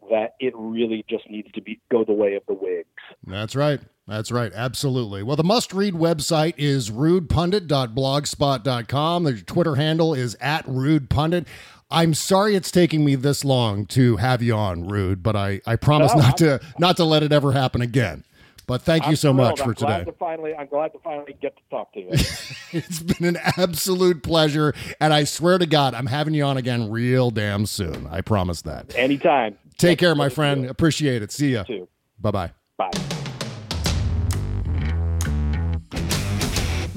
that 0.10 0.36
it 0.40 0.54
really 0.56 1.04
just 1.10 1.30
needs 1.30 1.52
to 1.54 1.62
be 1.62 1.80
go 1.92 2.04
the 2.04 2.14
way 2.14 2.36
of 2.36 2.44
the 2.48 2.54
Whigs. 2.54 2.88
That's 3.26 3.56
right. 3.56 3.80
That's 4.08 4.32
right. 4.32 4.52
Absolutely. 4.54 5.24
Well, 5.24 5.36
the 5.36 5.44
must 5.44 5.74
read 5.74 5.96
website 5.96 6.54
is 6.58 6.92
rudepundit.blogspot.com. 6.92 9.24
The 9.24 9.42
Twitter 9.42 9.76
handle 9.76 10.14
is 10.14 10.36
at 10.40 10.64
rudepundit. 10.66 11.48
I'm 11.92 12.14
sorry 12.14 12.56
it's 12.56 12.72
taking 12.72 13.06
me 13.06 13.16
this 13.16 13.46
long 13.46 13.86
to 13.88 14.18
have 14.18 14.42
you 14.42 14.56
on, 14.56 14.88
Rude, 14.88 15.22
but 15.22 15.36
I, 15.36 15.62
I 15.66 15.76
promise 15.76 16.14
No, 16.16 16.22
not 16.22 16.38
to 16.38 16.60
not 16.80 16.98
to 16.98 17.04
let 17.04 17.24
it 17.24 17.32
ever 17.32 17.52
happen 17.52 17.82
again. 17.82 18.24
But 18.68 18.82
thank 18.82 19.04
you 19.04 19.12
I'm 19.12 19.16
so 19.16 19.32
much 19.32 19.60
for 19.60 19.70
I'm 19.70 19.76
today. 19.76 20.04
To 20.06 20.12
finally, 20.14 20.56
I'm 20.56 20.68
glad 20.68 20.92
to 20.94 21.00
finally 21.00 21.36
get 21.40 21.56
to 21.56 21.62
talk 21.70 21.94
to 21.94 22.00
you. 22.00 22.10
It's 22.72 23.00
been 23.00 23.36
an 23.36 23.38
absolute 23.58 24.22
pleasure. 24.22 24.74
And 25.00 25.14
I 25.14 25.24
swear 25.24 25.58
to 25.58 25.66
God, 25.66 25.94
I'm 25.94 26.08
having 26.08 26.34
you 26.34 26.44
on 26.44 26.58
again 26.58 26.90
real 26.90 27.32
damn 27.32 27.66
soon. 27.66 28.06
I 28.12 28.20
promise 28.20 28.64
that. 28.64 28.94
Anytime. 28.98 29.58
Take 29.78 30.00
care, 30.00 30.14
my 30.14 30.28
friend. 30.28 30.66
Appreciate 30.66 31.22
it. 31.22 31.32
See 31.32 31.54
ya. 31.54 31.64
Too. 31.64 31.88
Bye 32.20 32.32
bye. 32.32 32.52
Bye. 32.78 33.15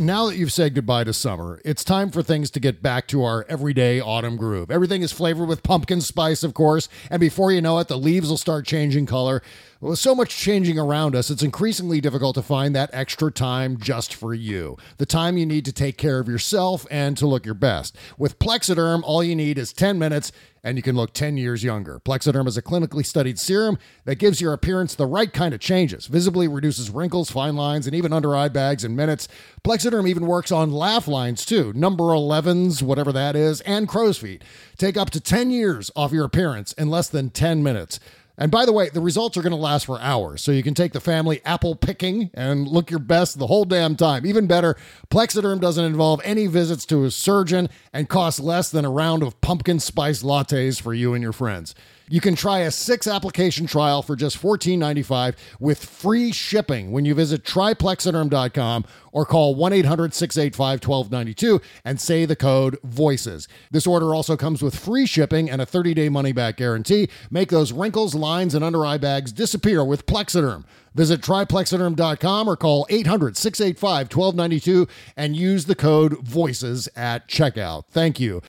Now 0.01 0.27
that 0.27 0.37
you've 0.37 0.53
said 0.53 0.77
goodbye 0.77 1.03
to 1.03 1.13
summer, 1.13 1.61
it's 1.65 1.83
time 1.83 2.13
for 2.13 2.23
things 2.23 2.53
to 2.53 2.61
get 2.61 2.81
back 2.81 3.09
to 3.09 3.25
our 3.25 3.45
everyday 3.49 4.01
autumn 4.01 4.37
groove. 4.37 4.71
Everything 4.71 5.03
is 5.03 5.11
flavored 5.11 5.49
with 5.49 5.65
pumpkin 5.65 6.01
spice, 6.01 6.45
of 6.45 6.55
course, 6.55 6.89
and 7.11 7.19
before 7.19 7.51
you 7.51 7.61
know 7.61 7.81
it, 7.81 7.89
the 7.89 7.99
leaves 7.99 8.29
will 8.29 8.37
start 8.37 8.65
changing 8.65 9.07
color. 9.07 9.43
With 9.81 10.01
so 10.01 10.13
much 10.13 10.37
changing 10.37 10.77
around 10.77 11.15
us, 11.15 11.31
it's 11.31 11.45
increasingly 11.45 12.01
difficult 12.01 12.35
to 12.35 12.43
find 12.43 12.75
that 12.75 12.91
extra 12.93 13.31
time 13.31 13.79
just 13.79 14.13
for 14.13 14.35
you. 14.35 14.77
The 14.97 15.07
time 15.07 15.39
you 15.39 15.47
need 15.47 15.65
to 15.67 15.73
take 15.73 15.97
care 15.97 16.19
of 16.19 16.27
yourself 16.27 16.85
and 16.91 17.17
to 17.17 17.29
look 17.29 17.45
your 17.45 17.55
best. 17.55 17.97
With 18.19 18.41
Plexiderm, 18.41 19.03
all 19.05 19.23
you 19.23 19.37
need 19.37 19.57
is 19.57 19.73
10 19.73 19.97
minutes 19.97 20.33
and 20.65 20.77
you 20.77 20.83
can 20.83 20.97
look 20.97 21.13
10 21.13 21.37
years 21.37 21.63
younger. 21.63 22.01
Plexiderm 22.01 22.49
is 22.49 22.57
a 22.57 22.63
clinically 22.63 23.07
studied 23.07 23.39
serum 23.39 23.79
that 24.05 24.17
gives 24.17 24.41
your 24.41 24.53
appearance 24.53 24.97
the 24.97 25.07
right 25.07 25.33
kind 25.33 25.55
of 25.55 25.61
changes, 25.61 26.09
visibly 26.09 26.49
reduces 26.49 26.91
wrinkles, 26.91 27.31
fine 27.31 27.55
lines, 27.55 27.87
and 27.87 27.95
even 27.95 28.13
under 28.13 28.35
eye 28.35 28.49
bags 28.49 28.83
in 28.83 28.97
minutes. 28.97 29.29
Plexiderm 29.63 30.09
even 30.09 30.27
works 30.27 30.51
on 30.51 30.73
laugh 30.73 31.07
lines 31.07 31.47
too, 31.47 31.73
number 31.73 32.03
11s, 32.07 32.83
whatever 32.83 33.13
that 33.13 33.37
is, 33.37 33.61
and 33.61 33.87
crow's 33.87 34.19
feet. 34.19 34.43
Take 34.77 34.97
up 34.97 35.11
to 35.11 35.21
10 35.21 35.53
years 35.53 35.89
off 35.95 36.11
your 36.11 36.25
appearance 36.25 36.73
in 36.73 36.91
less 36.91 37.09
than 37.09 37.31
10 37.31 37.63
minutes. 37.63 38.01
And 38.41 38.53
by 38.53 38.65
the 38.65 38.73
way, 38.73 38.89
the 38.89 39.01
results 39.01 39.37
are 39.37 39.43
going 39.43 39.51
to 39.51 39.57
last 39.57 39.87
for 39.87 40.01
hours, 40.01 40.43
so 40.43 40.53
you 40.53 40.63
can 40.63 40.73
take 40.73 40.93
the 40.93 41.01
family 41.01 41.41
apple 41.45 41.75
picking 41.75 42.31
and 42.35 42.69
look 42.69 42.89
your 42.89 43.01
best 43.01 43.39
the 43.39 43.49
whole 43.49 43.65
damn 43.65 43.97
time. 43.97 44.25
Even 44.25 44.47
better, 44.47 44.77
Plexiderm 45.11 45.61
doesn't 45.61 45.85
involve 45.85 46.21
any 46.23 46.47
visits 46.47 46.87
to 46.87 47.05
a 47.05 47.11
surgeon 47.11 47.69
and 47.93 48.09
costs 48.09 48.39
less 48.39 48.71
than 48.71 48.85
a 48.85 48.91
round 48.91 49.25
of 49.25 49.41
pumpkin 49.41 49.81
spice 49.81 50.23
lattes 50.23 50.81
for 50.81 50.95
you 50.95 51.15
and 51.15 51.23
your 51.23 51.33
friends. 51.33 51.75
You 52.11 52.21
can 52.21 52.35
try 52.35 52.61
a 52.61 52.71
six 52.71 53.07
application 53.07 53.67
trial 53.67 54.03
for 54.03 54.17
just 54.17 54.41
$14.95 54.41 55.35
with 55.61 55.85
free 55.85 56.33
shipping 56.33 56.91
when 56.93 57.05
you 57.05 57.15
visit 57.15 57.45
tryplexiderm.com 57.45 58.85
or 59.13 59.27
call 59.27 59.55
1 59.55 59.73
800 59.73 60.15
685 60.15 60.89
1292 60.89 61.61
and 61.85 62.01
say 62.01 62.25
the 62.25 62.37
code 62.37 62.79
VOICES. 62.85 63.49
This 63.71 63.87
order 63.87 64.15
also 64.15 64.37
comes 64.37 64.63
with 64.63 64.79
free 64.79 65.07
shipping 65.07 65.51
and 65.51 65.61
a 65.61 65.67
30 65.67 65.95
day 65.95 66.09
money 66.09 66.33
back 66.33 66.57
guarantee. 66.57 67.09
Make 67.31 67.51
those 67.51 67.73
wrinkles, 67.73 68.15
lines, 68.15 68.55
and 68.55 68.65
under 68.65 68.85
eye 68.85 68.99
bags 68.99 69.33
disappear 69.33 69.85
with 69.85 70.07
Plexiderm. 70.07 70.65
Visit 70.95 71.21
tryplexiderm.com 71.21 72.49
or 72.49 72.57
call 72.57 72.87
800 72.91 73.37
685 73.37 74.13
1292 74.15 74.89
and 75.17 75.37
use 75.37 75.67
the 75.67 75.75
code 75.75 76.19
VOICES 76.25 76.89
at 76.97 77.29
checkout. 77.29 77.85
Thank 77.91 78.19
you 78.19 78.43